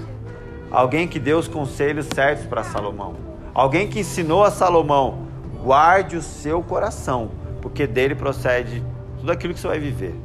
Alguém 0.70 1.08
que 1.08 1.18
deu 1.18 1.38
os 1.40 1.48
conselhos 1.48 2.08
certos 2.14 2.46
para 2.46 2.62
Salomão. 2.62 3.16
Alguém 3.54 3.88
que 3.88 4.02
ensinou 4.02 4.44
a 4.44 4.52
Salomão: 4.52 5.28
guarde 5.64 6.18
o 6.18 6.22
seu 6.22 6.62
coração, 6.62 7.32
porque 7.62 7.88
dele 7.88 8.14
procede 8.14 8.84
tudo 9.28 9.32
aquilo 9.34 9.54
que 9.54 9.60
você 9.60 9.68
vai 9.68 9.80
viver. 9.80 10.16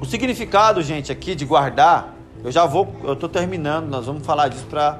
O 0.00 0.06
significado, 0.06 0.82
gente, 0.82 1.12
aqui 1.12 1.34
de 1.34 1.44
guardar, 1.44 2.14
eu 2.42 2.50
já 2.50 2.64
vou, 2.64 2.94
eu 3.04 3.12
estou 3.12 3.28
terminando, 3.28 3.88
nós 3.88 4.06
vamos 4.06 4.24
falar 4.24 4.48
disso 4.48 4.64
para 4.66 4.98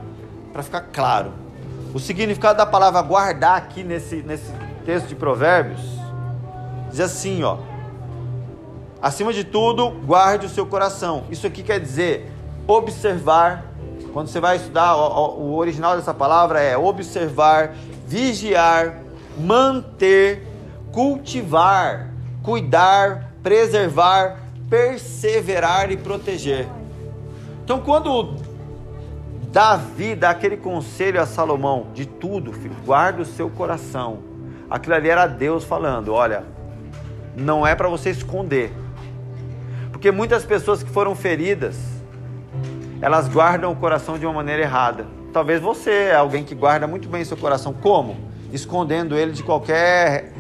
ficar 0.63 0.83
claro. 0.93 1.33
O 1.95 1.99
significado 1.99 2.59
da 2.59 2.67
palavra 2.67 3.01
guardar 3.01 3.57
aqui 3.57 3.83
nesse, 3.83 4.17
nesse 4.17 4.53
texto 4.85 5.09
de 5.09 5.15
Provérbios 5.15 5.81
diz 6.91 7.01
assim, 7.01 7.43
ó 7.43 7.57
Acima 9.01 9.33
de 9.33 9.43
tudo, 9.43 9.91
guarde 9.91 10.47
o 10.47 10.49
seu 10.49 10.65
coração. 10.65 11.25
Isso 11.29 11.45
aqui 11.45 11.63
quer 11.63 11.81
dizer 11.81 12.31
observar. 12.69 13.73
Quando 14.13 14.29
você 14.29 14.39
vai 14.39 14.57
estudar, 14.57 14.95
o 14.95 15.55
original 15.57 15.97
dessa 15.97 16.15
palavra 16.15 16.61
é 16.61 16.77
observar, 16.77 17.75
vigiar, 18.07 19.03
manter, 19.37 20.52
cultivar, 20.93 22.11
cuidar, 22.43 23.33
preservar, 23.43 24.39
perseverar 24.69 25.91
e 25.91 25.97
proteger. 25.97 26.69
Então, 27.65 27.81
quando 27.81 28.37
Davi 29.51 30.15
dá 30.15 30.31
aquele 30.31 30.57
conselho 30.57 31.21
a 31.21 31.27
Salomão 31.27 31.89
de 31.95 32.07
tudo, 32.07 32.53
filho, 32.53 32.75
guarda 32.85 33.23
o 33.23 33.25
seu 33.25 33.51
coração. 33.51 34.19
Aquilo 34.71 34.95
ali 34.95 35.09
era 35.09 35.27
Deus 35.27 35.65
falando: 35.65 36.13
olha, 36.13 36.45
não 37.37 37.67
é 37.67 37.75
para 37.75 37.89
você 37.89 38.11
esconder, 38.11 38.73
porque 39.91 40.11
muitas 40.11 40.45
pessoas 40.45 40.83
que 40.83 40.91
foram 40.91 41.15
feridas, 41.15 41.77
elas 43.01 43.29
guardam 43.29 43.73
o 43.73 43.77
coração 43.77 44.19
de 44.19 44.27
uma 44.27 44.35
maneira 44.35 44.63
errada. 44.63 45.07
Talvez 45.33 45.61
você 45.61 45.91
é 45.91 46.15
alguém 46.15 46.45
que 46.45 46.55
guarda 46.55 46.87
muito 46.87 47.09
bem 47.09 47.25
seu 47.25 47.37
coração. 47.37 47.73
Como? 47.73 48.17
Escondendo 48.53 49.17
ele 49.17 49.33
de 49.33 49.43
qualquer 49.43 50.33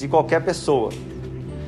de 0.00 0.08
qualquer 0.08 0.42
pessoa. 0.42 0.90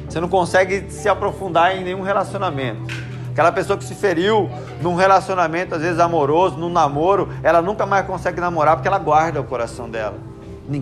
Você 0.08 0.20
não 0.20 0.28
consegue 0.28 0.90
se 0.90 1.08
aprofundar 1.08 1.76
em 1.76 1.84
nenhum 1.84 2.02
relacionamento. 2.02 2.92
Aquela 3.30 3.52
pessoa 3.52 3.78
que 3.78 3.84
se 3.84 3.94
feriu 3.94 4.50
num 4.82 4.94
relacionamento, 4.94 5.74
às 5.74 5.80
vezes 5.80 5.98
amoroso, 6.00 6.56
num 6.56 6.68
namoro, 6.68 7.30
ela 7.42 7.62
nunca 7.62 7.86
mais 7.86 8.06
consegue 8.06 8.40
namorar 8.40 8.76
porque 8.76 8.88
ela 8.88 8.98
guarda 8.98 9.40
o 9.40 9.44
coração 9.44 9.88
dela. 9.88 10.18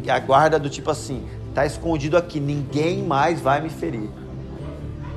A 0.08 0.18
guarda 0.18 0.58
do 0.58 0.70
tipo 0.70 0.90
assim, 0.90 1.26
tá 1.54 1.66
escondido 1.66 2.16
aqui, 2.16 2.40
ninguém 2.40 3.02
mais 3.02 3.40
vai 3.40 3.60
me 3.60 3.68
ferir. 3.68 4.08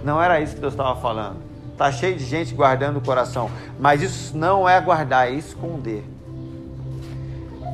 Não 0.04 0.22
era 0.22 0.40
isso 0.42 0.56
que 0.56 0.62
Deus 0.62 0.74
estava 0.74 1.00
falando. 1.00 1.38
Tá 1.78 1.92
cheio 1.92 2.16
de 2.16 2.26
gente 2.26 2.54
guardando 2.54 2.98
o 2.98 3.02
coração, 3.02 3.50
mas 3.80 4.02
isso 4.02 4.38
não 4.38 4.68
é 4.70 4.80
guardar, 4.80 5.28
é 5.28 5.32
esconder. 5.32 6.04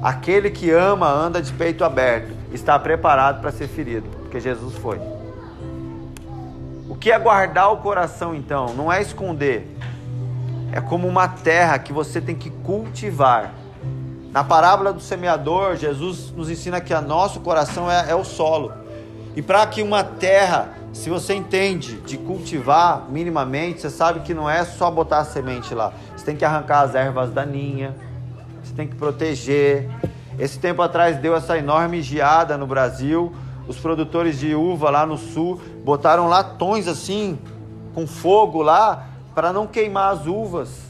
Aquele 0.01 0.49
que 0.49 0.71
ama 0.71 1.09
anda 1.09 1.41
de 1.41 1.51
peito 1.51 1.83
aberto, 1.83 2.33
está 2.53 2.79
preparado 2.79 3.41
para 3.41 3.51
ser 3.51 3.67
ferido, 3.67 4.07
porque 4.29 4.39
Jesus 4.39 4.75
foi. 4.75 5.01
O 6.87 6.95
que 6.95 7.11
é 7.11 7.17
guardar 7.17 7.73
o 7.73 7.77
coração 7.77 8.35
então? 8.35 8.75
Não 8.75 8.93
é 8.93 9.01
esconder. 9.01 9.75
É 10.71 10.79
como 10.79 11.07
uma 11.07 11.27
terra 11.27 11.79
que 11.79 11.91
você 11.91 12.21
tem 12.21 12.35
que 12.35 12.51
cultivar. 12.51 13.51
Na 14.31 14.43
parábola 14.43 14.93
do 14.93 14.99
semeador, 15.01 15.75
Jesus 15.77 16.31
nos 16.31 16.47
ensina 16.47 16.79
que 16.79 16.93
o 16.93 17.01
nosso 17.01 17.39
coração 17.39 17.89
é, 17.89 18.11
é 18.11 18.15
o 18.15 18.23
solo. 18.23 18.71
E 19.35 19.41
para 19.41 19.65
que 19.65 19.81
uma 19.81 20.03
terra 20.03 20.75
se 20.93 21.09
você 21.09 21.33
entende 21.33 21.97
de 22.01 22.17
cultivar 22.17 23.05
minimamente, 23.09 23.81
você 23.81 23.89
sabe 23.89 24.21
que 24.21 24.33
não 24.33 24.49
é 24.49 24.65
só 24.65 24.89
botar 24.89 25.19
a 25.19 25.25
semente 25.25 25.73
lá. 25.73 25.93
Você 26.15 26.25
tem 26.25 26.35
que 26.35 26.43
arrancar 26.43 26.81
as 26.81 26.95
ervas 26.95 27.31
daninhas, 27.31 27.93
você 28.63 28.73
tem 28.73 28.87
que 28.87 28.95
proteger. 28.95 29.89
Esse 30.37 30.57
tempo 30.57 30.81
atrás 30.81 31.17
deu 31.17 31.35
essa 31.35 31.57
enorme 31.57 32.01
geada 32.01 32.57
no 32.57 32.65
Brasil. 32.65 33.33
Os 33.69 33.77
produtores 33.77 34.39
de 34.39 34.55
uva 34.55 34.89
lá 34.89 35.05
no 35.05 35.15
sul 35.15 35.61
botaram 35.83 36.27
latões 36.27 36.87
assim, 36.87 37.37
com 37.93 38.07
fogo 38.07 38.63
lá, 38.63 39.09
para 39.35 39.53
não 39.53 39.67
queimar 39.67 40.11
as 40.11 40.25
uvas. 40.25 40.87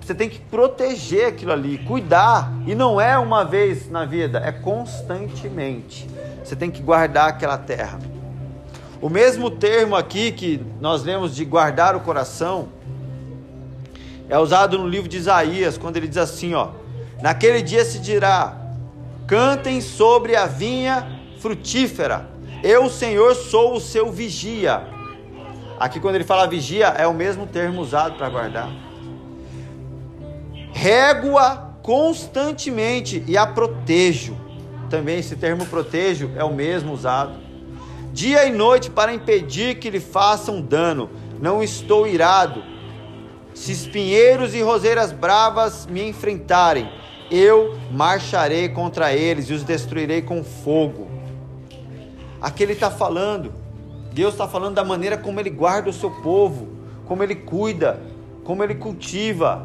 Você 0.00 0.14
tem 0.14 0.30
que 0.30 0.38
proteger 0.38 1.26
aquilo 1.26 1.52
ali, 1.52 1.76
cuidar. 1.76 2.50
E 2.66 2.74
não 2.74 2.98
é 2.98 3.18
uma 3.18 3.44
vez 3.44 3.90
na 3.90 4.06
vida, 4.06 4.38
é 4.42 4.50
constantemente. 4.50 6.08
Você 6.42 6.56
tem 6.56 6.70
que 6.70 6.80
guardar 6.80 7.28
aquela 7.28 7.58
terra. 7.58 7.98
O 8.98 9.10
mesmo 9.10 9.50
termo 9.50 9.94
aqui 9.94 10.32
que 10.32 10.58
nós 10.80 11.02
lemos 11.02 11.36
de 11.36 11.44
guardar 11.44 11.94
o 11.94 12.00
coração 12.00 12.70
é 14.26 14.38
usado 14.38 14.78
no 14.78 14.88
livro 14.88 15.06
de 15.06 15.18
Isaías, 15.18 15.76
quando 15.76 15.98
ele 15.98 16.08
diz 16.08 16.16
assim, 16.16 16.54
ó: 16.54 16.70
Naquele 17.20 17.60
dia 17.60 17.84
se 17.84 17.98
dirá: 17.98 18.56
Cantem 19.26 19.82
sobre 19.82 20.34
a 20.34 20.46
vinha 20.46 21.20
frutífera. 21.42 22.30
Eu, 22.62 22.88
Senhor, 22.88 23.34
sou 23.34 23.74
o 23.74 23.80
seu 23.80 24.10
vigia. 24.10 24.86
Aqui 25.78 25.98
quando 26.00 26.14
ele 26.14 26.24
fala 26.24 26.46
vigia, 26.46 26.86
é 26.86 27.06
o 27.06 27.12
mesmo 27.12 27.46
termo 27.46 27.82
usado 27.82 28.16
para 28.16 28.30
guardar. 28.30 28.70
Régua 30.72 31.76
constantemente 31.82 33.22
e 33.26 33.36
a 33.36 33.46
protejo. 33.46 34.36
Também 34.88 35.18
esse 35.18 35.36
termo 35.36 35.66
protejo 35.66 36.30
é 36.36 36.44
o 36.44 36.54
mesmo 36.54 36.92
usado 36.92 37.42
dia 38.12 38.44
e 38.44 38.52
noite 38.52 38.90
para 38.90 39.14
impedir 39.14 39.78
que 39.78 39.90
lhe 39.90 40.00
façam 40.00 40.60
dano. 40.60 41.10
Não 41.40 41.62
estou 41.62 42.06
irado. 42.06 42.62
Se 43.54 43.72
espinheiros 43.72 44.54
e 44.54 44.62
roseiras 44.62 45.12
bravas 45.12 45.86
me 45.86 46.06
enfrentarem, 46.06 46.90
eu 47.30 47.76
marcharei 47.90 48.68
contra 48.68 49.12
eles 49.12 49.48
e 49.48 49.54
os 49.54 49.64
destruirei 49.64 50.22
com 50.22 50.44
fogo. 50.44 51.11
Aqui 52.42 52.64
ele 52.64 52.72
está 52.72 52.90
falando, 52.90 53.52
Deus 54.12 54.34
está 54.34 54.48
falando 54.48 54.74
da 54.74 54.82
maneira 54.82 55.16
como 55.16 55.38
ele 55.38 55.48
guarda 55.48 55.88
o 55.88 55.92
seu 55.92 56.10
povo, 56.10 56.66
como 57.06 57.22
ele 57.22 57.36
cuida, 57.36 58.02
como 58.42 58.64
ele 58.64 58.74
cultiva. 58.74 59.64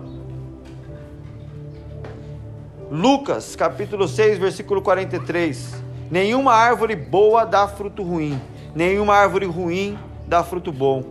Lucas 2.91 3.55
capítulo 3.55 4.07
6, 4.07 4.37
versículo 4.37 4.83
43. 4.83 5.73
Nenhuma 6.11 6.53
árvore 6.53 6.95
boa 6.95 7.45
dá 7.45 7.67
fruto 7.67 8.03
ruim, 8.03 8.39
nenhuma 8.75 9.15
árvore 9.15 9.47
ruim 9.47 9.97
dá 10.27 10.43
fruto 10.43 10.71
bom. 10.71 11.03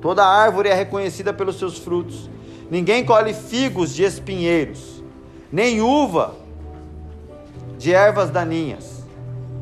Toda 0.00 0.24
árvore 0.24 0.68
é 0.68 0.74
reconhecida 0.74 1.32
pelos 1.32 1.58
seus 1.58 1.78
frutos. 1.78 2.30
Ninguém 2.70 3.04
colhe 3.04 3.34
figos 3.34 3.92
de 3.92 4.04
espinheiros, 4.04 5.02
nem 5.50 5.80
uva 5.80 6.36
de 7.76 7.92
ervas 7.92 8.30
daninhas. 8.30 8.97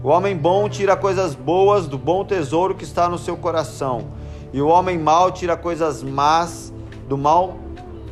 O 0.07 0.09
homem 0.11 0.37
bom 0.37 0.69
tira 0.69 0.97
coisas 0.97 1.35
boas 1.35 1.89
do 1.89 1.99
bom 1.99 2.25
tesouro 2.25 2.77
que 2.77 2.85
está 2.85 3.09
no 3.09 3.19
seu 3.19 3.37
coração, 3.37 4.13
e 4.53 4.63
o 4.63 4.69
homem 4.69 4.97
mau 4.97 5.33
tira 5.33 5.57
coisas 5.57 6.01
más 6.01 6.73
do 7.09 7.19
mal 7.19 7.57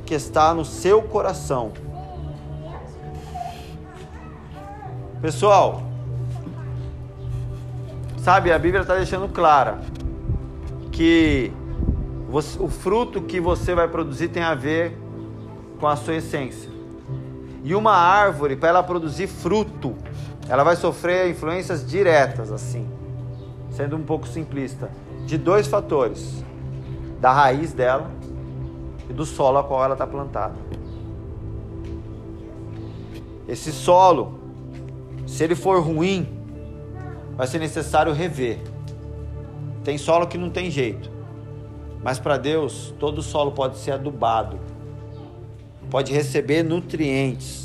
que 0.05 0.13
está 0.13 0.53
no 0.53 0.65
seu 0.65 1.03
coração. 1.03 1.71
Pessoal, 5.23 5.85
sabe, 8.19 8.51
a 8.51 8.59
Bíblia 8.59 8.83
está 8.83 8.97
deixando 8.97 9.29
clara 9.29 9.79
que 10.91 11.53
você, 12.29 12.61
o 12.61 12.67
fruto 12.67 13.23
que 13.23 13.39
você 13.39 13.73
vai 13.73 13.87
produzir 13.87 14.31
tem 14.31 14.43
a 14.43 14.57
ver 14.57 14.99
com 15.79 15.87
a 15.87 15.95
sua 15.95 16.17
essência. 16.17 16.75
E 17.63 17.73
uma 17.73 17.93
árvore, 17.93 18.57
para 18.57 18.71
ela 18.71 18.83
produzir 18.83 19.29
fruto, 19.29 19.95
ela 20.49 20.63
vai 20.63 20.77
sofrer 20.77 21.31
influências 21.31 21.87
diretas, 21.87 22.53
assim, 22.53 22.87
sendo 23.71 23.97
um 23.97 24.03
pouco 24.03 24.29
simplista, 24.29 24.91
de 25.25 25.39
dois 25.39 25.67
fatores: 25.67 26.45
da 27.21 27.33
raiz 27.33 27.73
dela 27.73 28.11
e 29.09 29.13
do 29.13 29.25
solo 29.25 29.59
a 29.59 29.65
qual 29.65 29.83
ela 29.85 29.95
está 29.95 30.07
plantada. 30.07 30.55
Esse 33.49 33.73
solo, 33.73 34.39
se 35.27 35.45
ele 35.45 35.55
for 35.55 35.81
ruim, 35.83 36.27
vai 37.37 37.47
ser 37.47 37.59
necessário 37.59 38.13
rever. 38.13 38.59
Tem 39.83 39.99
solo 39.99 40.27
que 40.27 40.39
não 40.39 40.49
tem 40.49 40.71
jeito, 40.71 41.11
mas 42.03 42.19
para 42.19 42.39
Deus 42.39 42.95
todo 42.99 43.23
solo 43.23 43.53
pode 43.53 43.77
ser 43.77 43.93
adubado, 43.93 44.59
pode 45.91 46.13
receber 46.13 46.63
nutrientes, 46.63 47.64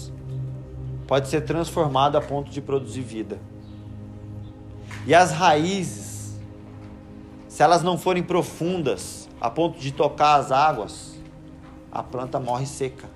pode 1.10 1.28
ser 1.28 1.42
transformado 1.42 2.20
a 2.20 2.22
ponto 2.22 2.52
de 2.52 2.62
produzir 2.62 3.02
vida. 3.02 3.40
E 5.08 5.16
as 5.16 5.32
raízes, 5.32 6.40
se 7.48 7.64
elas 7.64 7.82
não 7.82 7.98
forem 7.98 8.22
profundas 8.22 9.28
a 9.42 9.50
ponto 9.50 9.80
de 9.80 9.92
tocar 9.92 10.36
as 10.36 10.52
águas, 10.52 11.16
a 11.92 12.04
planta 12.04 12.40
morre 12.40 12.68
seca. 12.68 13.10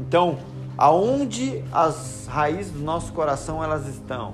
Então, 0.00 0.38
aonde 0.78 1.62
as 1.70 2.26
raízes 2.26 2.72
do 2.72 2.80
nosso 2.80 3.12
coração 3.12 3.62
elas 3.62 3.86
estão? 3.86 4.32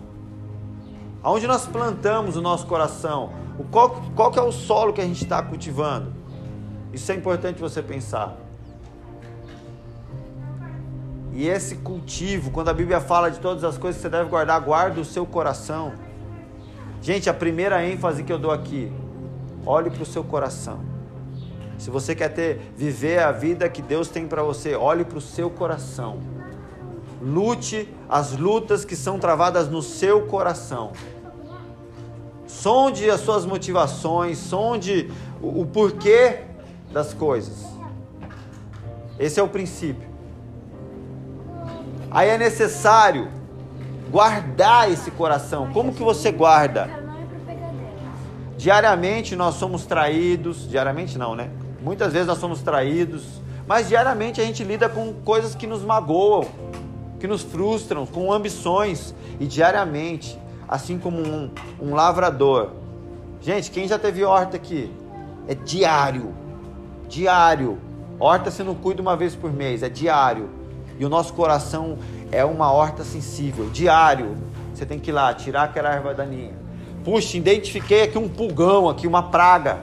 Aonde 1.20 1.48
nós 1.48 1.66
plantamos 1.66 2.36
o 2.36 2.40
nosso 2.40 2.64
coração? 2.64 3.32
O 3.58 3.64
qual, 3.64 4.02
qual 4.14 4.30
que 4.30 4.38
é 4.38 4.42
o 4.42 4.52
solo 4.52 4.92
que 4.92 5.00
a 5.00 5.04
gente 5.04 5.24
está 5.24 5.42
cultivando? 5.42 6.14
Isso 6.92 7.10
é 7.10 7.16
importante 7.16 7.60
você 7.60 7.82
pensar. 7.82 8.45
E 11.36 11.46
esse 11.46 11.76
cultivo, 11.76 12.50
quando 12.50 12.70
a 12.70 12.72
Bíblia 12.72 12.98
fala 12.98 13.30
de 13.30 13.38
todas 13.40 13.62
as 13.62 13.76
coisas 13.76 14.00
que 14.00 14.08
você 14.08 14.08
deve 14.08 14.30
guardar, 14.30 14.58
guarda 14.58 14.98
o 14.98 15.04
seu 15.04 15.26
coração. 15.26 15.92
Gente, 17.02 17.28
a 17.28 17.34
primeira 17.34 17.86
ênfase 17.86 18.24
que 18.24 18.32
eu 18.32 18.38
dou 18.38 18.50
aqui, 18.50 18.90
olhe 19.66 19.90
para 19.90 20.02
o 20.02 20.06
seu 20.06 20.24
coração. 20.24 20.80
Se 21.76 21.90
você 21.90 22.14
quer 22.14 22.30
ter 22.30 22.72
viver 22.74 23.18
a 23.18 23.32
vida 23.32 23.68
que 23.68 23.82
Deus 23.82 24.08
tem 24.08 24.26
para 24.26 24.42
você, 24.42 24.74
olhe 24.74 25.04
para 25.04 25.18
o 25.18 25.20
seu 25.20 25.50
coração. 25.50 26.20
Lute 27.20 27.86
as 28.08 28.32
lutas 28.32 28.82
que 28.82 28.96
são 28.96 29.18
travadas 29.18 29.68
no 29.68 29.82
seu 29.82 30.22
coração. 30.22 30.92
Sonde 32.46 33.10
as 33.10 33.20
suas 33.20 33.44
motivações, 33.44 34.38
sonde 34.38 35.12
o, 35.42 35.60
o 35.60 35.66
porquê 35.66 36.44
das 36.90 37.12
coisas. 37.12 37.62
Esse 39.18 39.38
é 39.38 39.42
o 39.42 39.48
princípio. 39.48 40.05
Aí 42.16 42.30
é 42.30 42.38
necessário 42.38 43.28
guardar 44.10 44.90
esse 44.90 45.10
coração. 45.10 45.70
Como 45.70 45.92
que 45.92 46.02
você 46.02 46.32
guarda? 46.32 46.88
Diariamente 48.56 49.36
nós 49.36 49.56
somos 49.56 49.84
traídos, 49.84 50.66
diariamente 50.66 51.18
não, 51.18 51.34
né? 51.34 51.50
Muitas 51.82 52.14
vezes 52.14 52.26
nós 52.26 52.38
somos 52.38 52.62
traídos, 52.62 53.42
mas 53.68 53.88
diariamente 53.88 54.40
a 54.40 54.44
gente 54.46 54.64
lida 54.64 54.88
com 54.88 55.12
coisas 55.12 55.54
que 55.54 55.66
nos 55.66 55.82
magoam, 55.82 56.46
que 57.20 57.26
nos 57.26 57.42
frustram, 57.42 58.06
com 58.06 58.32
ambições. 58.32 59.14
E 59.38 59.44
diariamente, 59.44 60.38
assim 60.66 60.98
como 60.98 61.18
um, 61.18 61.50
um 61.78 61.94
lavrador. 61.94 62.70
Gente, 63.42 63.70
quem 63.70 63.86
já 63.86 63.98
teve 63.98 64.24
horta 64.24 64.56
aqui? 64.56 64.90
É 65.46 65.54
diário. 65.54 66.34
Diário. 67.10 67.78
Horta 68.18 68.50
você 68.50 68.64
não 68.64 68.74
cuida 68.74 69.02
uma 69.02 69.18
vez 69.18 69.34
por 69.34 69.52
mês, 69.52 69.82
é 69.82 69.90
diário. 69.90 70.55
E 70.98 71.04
o 71.04 71.08
nosso 71.08 71.32
coração 71.34 71.98
é 72.32 72.44
uma 72.44 72.72
horta 72.72 73.04
sensível. 73.04 73.68
Diário. 73.70 74.36
Você 74.74 74.84
tem 74.84 74.98
que 74.98 75.10
ir 75.10 75.12
lá, 75.12 75.32
tirar 75.32 75.64
aquela 75.64 75.90
erva 75.90 76.12
daninha. 76.12 76.52
Puxa, 77.02 77.36
identifiquei 77.36 78.02
aqui 78.02 78.18
um 78.18 78.28
pulgão, 78.28 78.88
aqui 78.88 79.06
uma 79.06 79.22
praga. 79.22 79.78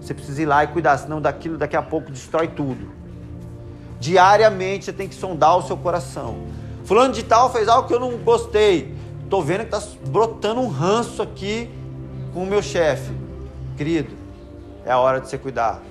Você 0.00 0.14
precisa 0.14 0.40
ir 0.42 0.46
lá 0.46 0.64
e 0.64 0.68
cuidar, 0.68 0.96
senão 0.96 1.20
daquilo 1.20 1.58
daqui 1.58 1.76
a 1.76 1.82
pouco 1.82 2.10
destrói 2.10 2.48
tudo. 2.48 2.88
Diariamente 3.98 4.86
você 4.86 4.92
tem 4.92 5.06
que 5.06 5.14
sondar 5.14 5.58
o 5.58 5.62
seu 5.62 5.76
coração. 5.76 6.38
Fulano 6.84 7.12
de 7.12 7.22
tal 7.22 7.52
fez 7.52 7.68
algo 7.68 7.86
que 7.86 7.94
eu 7.94 8.00
não 8.00 8.16
gostei. 8.16 8.94
Tô 9.28 9.42
vendo 9.42 9.64
que 9.64 9.70
tá 9.70 9.82
brotando 10.06 10.60
um 10.60 10.68
ranço 10.68 11.20
aqui 11.20 11.70
com 12.32 12.42
o 12.42 12.46
meu 12.46 12.62
chefe. 12.62 13.12
Querido, 13.76 14.16
é 14.84 14.90
a 14.90 14.98
hora 14.98 15.20
de 15.20 15.28
você 15.28 15.36
cuidar. 15.36 15.82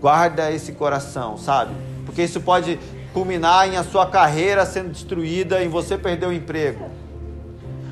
Guarda 0.00 0.50
esse 0.50 0.72
coração, 0.72 1.38
sabe? 1.38 1.72
Porque 2.16 2.24
isso 2.24 2.40
pode 2.40 2.80
culminar 3.12 3.68
em 3.68 3.76
a 3.76 3.84
sua 3.84 4.06
carreira 4.06 4.64
sendo 4.64 4.88
destruída, 4.88 5.62
em 5.62 5.68
você 5.68 5.98
perder 5.98 6.24
o 6.24 6.32
emprego. 6.32 6.90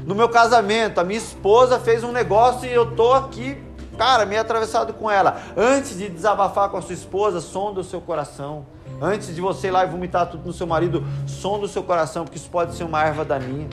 No 0.06 0.14
meu 0.14 0.30
casamento, 0.30 0.98
a 0.98 1.04
minha 1.04 1.18
esposa 1.18 1.78
fez 1.78 2.02
um 2.02 2.10
negócio 2.10 2.66
e 2.66 2.72
eu 2.72 2.96
tô 2.96 3.12
aqui 3.12 3.62
Cara, 3.98 4.26
meio 4.26 4.40
atravessado 4.40 4.92
com 4.92 5.08
ela. 5.08 5.40
Antes 5.56 5.96
de 5.96 6.08
desabafar 6.08 6.68
com 6.68 6.76
a 6.76 6.82
sua 6.82 6.94
esposa, 6.94 7.40
sonda 7.40 7.78
o 7.78 7.84
seu 7.84 8.00
coração. 8.00 8.66
Antes 9.00 9.32
de 9.32 9.40
você 9.40 9.68
ir 9.68 9.70
lá 9.70 9.84
e 9.84 9.86
vomitar 9.88 10.26
tudo 10.26 10.44
no 10.44 10.52
seu 10.52 10.66
marido, 10.66 11.04
sonda 11.28 11.66
o 11.66 11.68
seu 11.68 11.84
coração, 11.84 12.24
porque 12.24 12.36
isso 12.36 12.50
pode 12.50 12.74
ser 12.74 12.82
uma 12.82 13.04
erva 13.04 13.24
daninha. 13.24 13.68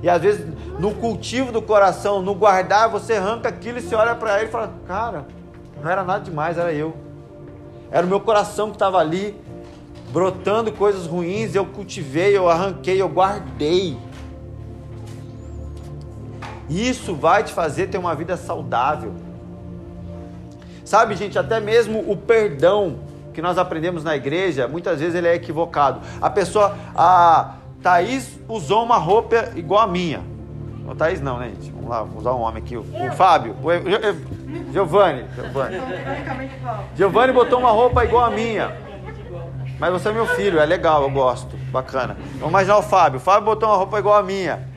E 0.00 0.08
às 0.08 0.22
vezes, 0.22 0.46
no 0.78 0.94
cultivo 0.94 1.50
do 1.50 1.60
coração, 1.60 2.22
no 2.22 2.32
guardar, 2.32 2.88
você 2.88 3.14
arranca 3.14 3.48
aquilo 3.48 3.78
e 3.78 3.80
você 3.80 3.96
olha 3.96 4.14
para 4.14 4.38
ele 4.38 4.50
e 4.50 4.52
fala: 4.52 4.72
Cara, 4.86 5.26
não 5.82 5.90
era 5.90 6.04
nada 6.04 6.22
demais, 6.22 6.56
era 6.58 6.72
eu. 6.72 6.94
Era 7.90 8.06
o 8.06 8.08
meu 8.08 8.20
coração 8.20 8.68
que 8.68 8.76
estava 8.76 8.98
ali, 8.98 9.36
brotando 10.10 10.72
coisas 10.72 11.06
ruins. 11.06 11.54
Eu 11.54 11.66
cultivei, 11.66 12.36
eu 12.36 12.48
arranquei, 12.48 13.00
eu 13.00 13.08
guardei. 13.08 13.96
Isso 16.68 17.14
vai 17.14 17.44
te 17.44 17.52
fazer 17.52 17.86
ter 17.88 17.98
uma 17.98 18.14
vida 18.14 18.36
saudável. 18.36 19.12
Sabe, 20.84 21.16
gente, 21.16 21.38
até 21.38 21.60
mesmo 21.60 22.04
o 22.10 22.16
perdão 22.16 23.00
que 23.34 23.42
nós 23.42 23.58
aprendemos 23.58 24.02
na 24.02 24.16
igreja, 24.16 24.66
muitas 24.66 25.00
vezes 25.00 25.14
ele 25.14 25.28
é 25.28 25.34
equivocado. 25.34 26.00
A 26.20 26.30
pessoa, 26.30 26.76
a 26.94 27.56
Thaís 27.82 28.38
usou 28.48 28.82
uma 28.82 28.96
roupa 28.96 29.52
igual 29.56 29.82
a 29.82 29.86
minha. 29.86 30.22
O 30.88 30.94
Thaís 30.94 31.20
não, 31.20 31.38
né, 31.38 31.48
gente? 31.48 31.70
Vamos 31.70 31.90
lá, 31.90 31.98
vamos 32.00 32.18
usar 32.18 32.32
um 32.34 32.40
homem 32.40 32.62
aqui. 32.62 32.76
O, 32.76 32.80
o 32.80 33.12
Fábio, 33.12 33.54
o 33.54 34.72
Giovanni. 34.72 35.24
Giovanni. 35.34 35.80
Giovanni 36.96 37.32
botou 37.32 37.58
uma 37.58 37.70
roupa 37.70 38.04
igual 38.04 38.24
a 38.24 38.30
minha. 38.30 38.85
Mas 39.78 39.92
você 39.92 40.08
é 40.08 40.12
meu 40.12 40.26
filho, 40.26 40.58
é 40.58 40.64
legal, 40.64 41.02
eu 41.02 41.10
gosto. 41.10 41.56
Bacana. 41.70 42.16
Vamos 42.34 42.48
imaginar 42.48 42.78
o 42.78 42.82
Fábio. 42.82 43.18
O 43.18 43.22
Fábio 43.22 43.44
botou 43.44 43.68
uma 43.68 43.76
roupa 43.76 43.98
igual 43.98 44.16
a 44.16 44.22
minha. 44.22 44.68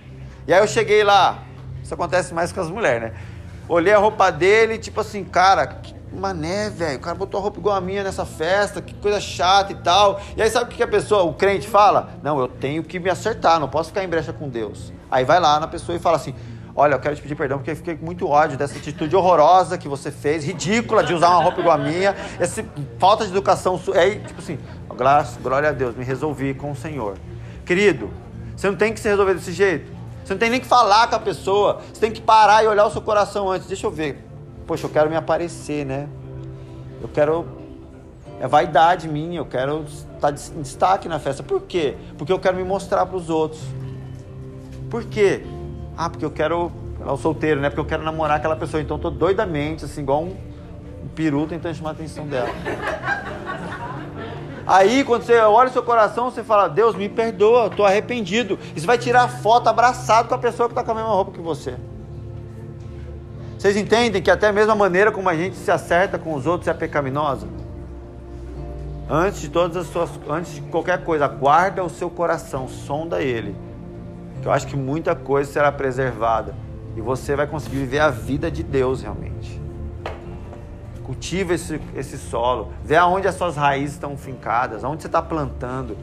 E 0.48 0.54
aí 0.54 0.60
eu 0.60 0.68
cheguei 0.68 1.04
lá. 1.04 1.40
Isso 1.82 1.94
acontece 1.94 2.34
mais 2.34 2.52
com 2.52 2.60
as 2.60 2.70
mulheres, 2.70 3.02
né? 3.02 3.14
Olhei 3.68 3.94
a 3.94 3.98
roupa 3.98 4.32
dele, 4.32 4.78
tipo 4.78 5.00
assim, 5.00 5.24
cara, 5.24 5.68
que 5.68 5.94
Mané, 6.12 6.70
velho, 6.70 6.98
o 6.98 7.02
cara 7.02 7.16
botou 7.16 7.40
a 7.40 7.44
roupa 7.44 7.60
igual 7.60 7.76
a 7.76 7.82
minha 7.82 8.04
nessa 8.04 8.26
festa, 8.26 8.82
que 8.82 8.96
coisa 8.96 9.22
chata 9.22 9.72
e 9.72 9.76
tal. 9.76 10.20
E 10.36 10.42
aí 10.42 10.50
sabe 10.50 10.74
o 10.74 10.76
que 10.76 10.82
a 10.82 10.88
pessoa, 10.88 11.24
o 11.24 11.34
crente 11.34 11.68
fala? 11.68 12.10
Não, 12.24 12.40
eu 12.40 12.48
tenho 12.48 12.84
que 12.84 13.00
me 13.00 13.10
acertar, 13.10 13.60
não 13.60 13.70
posso 13.70 13.90
ficar 13.90 14.04
em 14.04 14.08
brecha 14.08 14.34
com 14.34 14.50
Deus. 14.50 14.92
Aí 15.10 15.24
vai 15.24 15.40
lá 15.40 15.60
na 15.60 15.68
pessoa 15.68 15.96
e 15.96 16.00
fala 16.00 16.18
assim: 16.18 16.34
Olha, 16.76 16.96
eu 16.96 17.00
quero 17.00 17.16
te 17.16 17.22
pedir 17.22 17.36
perdão 17.36 17.58
porque 17.58 17.72
eu 17.72 17.76
fiquei 17.76 17.96
com 17.96 18.06
muito 18.06 18.28
ódio 18.28 18.58
dessa 18.58 18.78
atitude 18.78 19.16
horrorosa 19.16 19.78
que 19.78 19.88
você 19.88 20.12
fez, 20.12 20.44
ridícula 20.44 21.04
de 21.04 21.14
usar 21.14 21.30
uma 21.30 21.44
roupa 21.44 21.60
igual 21.60 21.76
a 21.76 21.78
minha, 21.78 22.16
essa 22.40 22.66
falta 22.98 23.26
de 23.26 23.32
educação. 23.32 23.80
Aí, 23.96 24.20
tipo 24.20 24.40
assim, 24.40 24.58
glória 25.42 25.70
a 25.70 25.72
Deus, 25.72 25.96
me 25.96 26.04
resolvi 26.04 26.54
com 26.54 26.72
o 26.72 26.76
Senhor. 26.76 27.18
Querido, 27.66 28.10
você 28.56 28.70
não 28.70 28.78
tem 28.78 28.94
que 28.94 29.00
se 29.00 29.08
resolver 29.08 29.34
desse 29.34 29.52
jeito. 29.52 29.92
Você 30.24 30.34
não 30.34 30.40
tem 30.40 30.50
nem 30.50 30.60
que 30.60 30.68
falar 30.68 31.08
com 31.08 31.16
a 31.16 31.20
pessoa. 31.20 31.82
Você 31.92 32.00
tem 32.00 32.12
que 32.12 32.22
parar 32.22 32.64
e 32.64 32.68
olhar 32.68 32.86
o 32.86 32.92
seu 32.92 33.02
coração 33.02 33.50
antes. 33.50 33.68
Deixa 33.68 33.88
eu 33.88 33.92
ver 33.92 34.30
poxa, 34.70 34.86
eu 34.86 34.90
quero 34.92 35.10
me 35.10 35.16
aparecer, 35.16 35.84
né? 35.84 36.08
Eu 37.02 37.08
quero. 37.08 37.58
É 38.40 38.48
vaidade 38.48 39.10
minha, 39.10 39.40
eu 39.40 39.46
quero 39.46 39.84
estar 39.84 40.30
em 40.30 40.62
destaque 40.62 41.10
na 41.10 41.18
festa. 41.18 41.42
Por 41.42 41.64
quê? 41.64 41.98
Porque 42.18 42.32
eu 42.32 42.38
quero 42.38 42.56
me 42.56 42.64
mostrar 42.64 43.04
para 43.08 43.18
os 43.18 43.32
outros. 43.32 43.60
Por 44.90 45.04
quê? 45.06 45.44
Ah, 45.98 46.08
porque 46.08 46.24
eu 46.24 46.30
quero. 46.30 46.72
É 47.02 47.12
o 47.12 47.18
solteiro, 47.18 47.60
né? 47.60 47.70
Porque 47.70 47.80
eu 47.80 47.86
quero 47.86 48.04
namorar 48.04 48.38
aquela 48.38 48.56
pessoa. 48.56 48.80
Então 48.80 48.98
eu 48.98 49.02
tô 49.02 49.10
doidamente, 49.10 49.86
assim, 49.86 50.02
igual 50.02 50.24
um, 50.24 50.38
um 51.04 51.08
peru 51.16 51.48
tentando 51.48 51.74
chamar 51.74 51.90
a 51.90 51.94
atenção 51.94 52.28
dela. 52.28 52.50
Aí, 54.70 55.04
quando 55.04 55.24
você 55.24 55.36
olha 55.40 55.68
o 55.68 55.74
seu 55.74 55.82
coração, 55.82 56.30
você 56.30 56.44
fala: 56.44 56.68
Deus, 56.68 56.96
me 56.96 57.10
perdoa, 57.10 57.66
estou 57.66 57.88
arrependido. 57.88 58.60
Você 58.76 58.86
vai 58.86 59.00
tirar 59.00 59.28
foto 59.28 59.68
abraçado 59.68 60.30
com 60.30 60.36
a 60.36 60.38
pessoa 60.38 60.70
que 60.70 60.74
está 60.74 60.84
com 60.84 60.92
a 60.92 60.94
mesma 60.94 61.10
roupa 61.10 61.32
que 61.32 61.42
você. 61.42 61.76
Vocês 63.58 63.76
entendem 63.76 64.22
que 64.22 64.30
até 64.30 64.52
mesmo 64.52 64.72
a 64.72 64.76
maneira 64.76 65.12
como 65.12 65.28
a 65.28 65.36
gente 65.36 65.56
se 65.56 65.72
acerta 65.72 66.20
com 66.20 66.36
os 66.36 66.46
outros 66.46 66.68
é 66.68 66.74
pecaminosa? 66.76 67.48
Antes 69.10 69.42
de 69.42 69.50
todas 69.50 69.76
as 69.76 69.88
suas, 69.88 70.12
antes 70.30 70.54
de 70.54 70.62
qualquer 70.62 71.04
coisa, 71.04 71.28
guarda 71.28 71.84
o 71.84 71.90
seu 71.90 72.08
coração, 72.08 72.68
sonda 72.68 73.24
ele. 73.24 73.56
Que 74.40 74.48
eu 74.48 74.52
acho 74.52 74.68
que 74.68 74.78
muita 74.78 75.16
coisa 75.16 75.52
será 75.52 75.72
preservada 75.72 76.54
e 76.96 77.02
você 77.02 77.36
vai 77.36 77.48
conseguir 77.48 77.78
viver 77.78 78.00
a 78.02 78.12
vida 78.12 78.52
de 78.52 78.62
Deus 78.62 79.02
realmente. 79.02 79.59
Cultiva 81.10 81.56
esse, 81.56 81.82
esse 81.96 82.20
solo, 82.20 82.72
vê 82.84 82.96
aonde 82.96 83.28
as 83.28 83.34
suas 83.34 83.56
raízes 83.56 83.96
estão 83.96 84.16
fincadas, 84.16 84.84
aonde 84.84 85.02
você 85.02 85.08
está 85.08 85.24
plantando, 85.24 85.98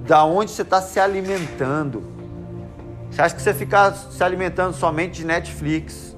da 0.00 0.24
onde 0.24 0.50
você 0.50 0.62
está 0.62 0.82
se 0.82 0.98
alimentando. 0.98 2.02
Você 3.08 3.22
acha 3.22 3.36
que 3.36 3.40
você 3.40 3.54
ficar 3.54 3.94
se 3.94 4.20
alimentando 4.24 4.74
somente 4.74 5.18
de 5.20 5.24
Netflix, 5.24 6.16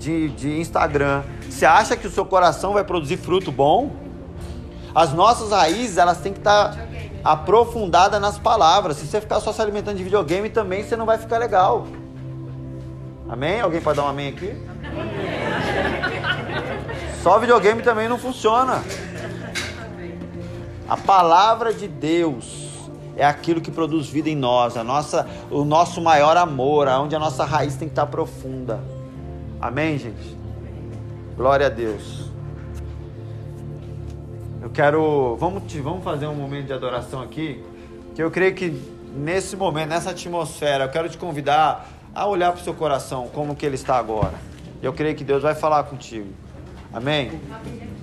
de, 0.00 0.30
de 0.30 0.58
Instagram, 0.58 1.22
você 1.48 1.64
acha 1.64 1.96
que 1.96 2.08
o 2.08 2.10
seu 2.10 2.26
coração 2.26 2.72
vai 2.72 2.82
produzir 2.82 3.18
fruto 3.18 3.52
bom? 3.52 3.94
As 4.92 5.12
nossas 5.12 5.52
raízes, 5.52 5.96
elas 5.96 6.18
têm 6.18 6.32
que 6.32 6.40
estar 6.40 6.72
tá 6.72 6.78
aprofundadas 7.22 8.20
nas 8.20 8.36
palavras. 8.36 8.96
Se 8.96 9.06
você 9.06 9.20
ficar 9.20 9.38
só 9.38 9.52
se 9.52 9.62
alimentando 9.62 9.96
de 9.96 10.02
videogame 10.02 10.50
também, 10.50 10.82
você 10.82 10.96
não 10.96 11.06
vai 11.06 11.18
ficar 11.18 11.38
legal. 11.38 11.86
Amém? 13.28 13.60
Alguém 13.60 13.80
pode 13.80 13.96
dar 13.96 14.06
um 14.06 14.08
amém 14.08 14.30
aqui? 14.30 14.60
Só 17.26 17.40
videogame 17.40 17.82
também 17.82 18.08
não 18.08 18.18
funciona. 18.18 18.84
A 20.88 20.96
palavra 20.96 21.74
de 21.74 21.88
Deus 21.88 22.88
é 23.16 23.26
aquilo 23.26 23.60
que 23.60 23.68
produz 23.68 24.08
vida 24.08 24.30
em 24.30 24.36
nós, 24.36 24.76
a 24.76 24.84
nossa, 24.84 25.26
o 25.50 25.64
nosso 25.64 26.00
maior 26.00 26.36
amor, 26.36 26.86
onde 26.86 27.16
a 27.16 27.18
nossa 27.18 27.44
raiz 27.44 27.74
tem 27.74 27.88
que 27.88 27.92
estar 27.92 28.06
profunda. 28.06 28.78
Amém, 29.60 29.98
gente? 29.98 30.38
Glória 31.36 31.66
a 31.66 31.68
Deus. 31.68 32.30
Eu 34.62 34.70
quero. 34.70 35.34
Vamos, 35.34 35.64
vamos 35.82 36.04
fazer 36.04 36.28
um 36.28 36.34
momento 36.36 36.66
de 36.66 36.74
adoração 36.74 37.22
aqui. 37.22 37.60
Que 38.14 38.22
eu 38.22 38.30
creio 38.30 38.54
que 38.54 38.70
nesse 39.16 39.56
momento, 39.56 39.88
nessa 39.88 40.10
atmosfera, 40.10 40.84
eu 40.84 40.90
quero 40.90 41.08
te 41.08 41.18
convidar 41.18 41.88
a 42.14 42.24
olhar 42.24 42.52
para 42.52 42.60
o 42.60 42.62
seu 42.62 42.72
coração, 42.72 43.26
como 43.34 43.56
que 43.56 43.66
ele 43.66 43.74
está 43.74 43.96
agora. 43.96 44.34
Eu 44.80 44.92
creio 44.92 45.16
que 45.16 45.24
Deus 45.24 45.42
vai 45.42 45.56
falar 45.56 45.82
contigo. 45.82 46.45
Amém? 46.96 47.28
Amém. 47.28 47.95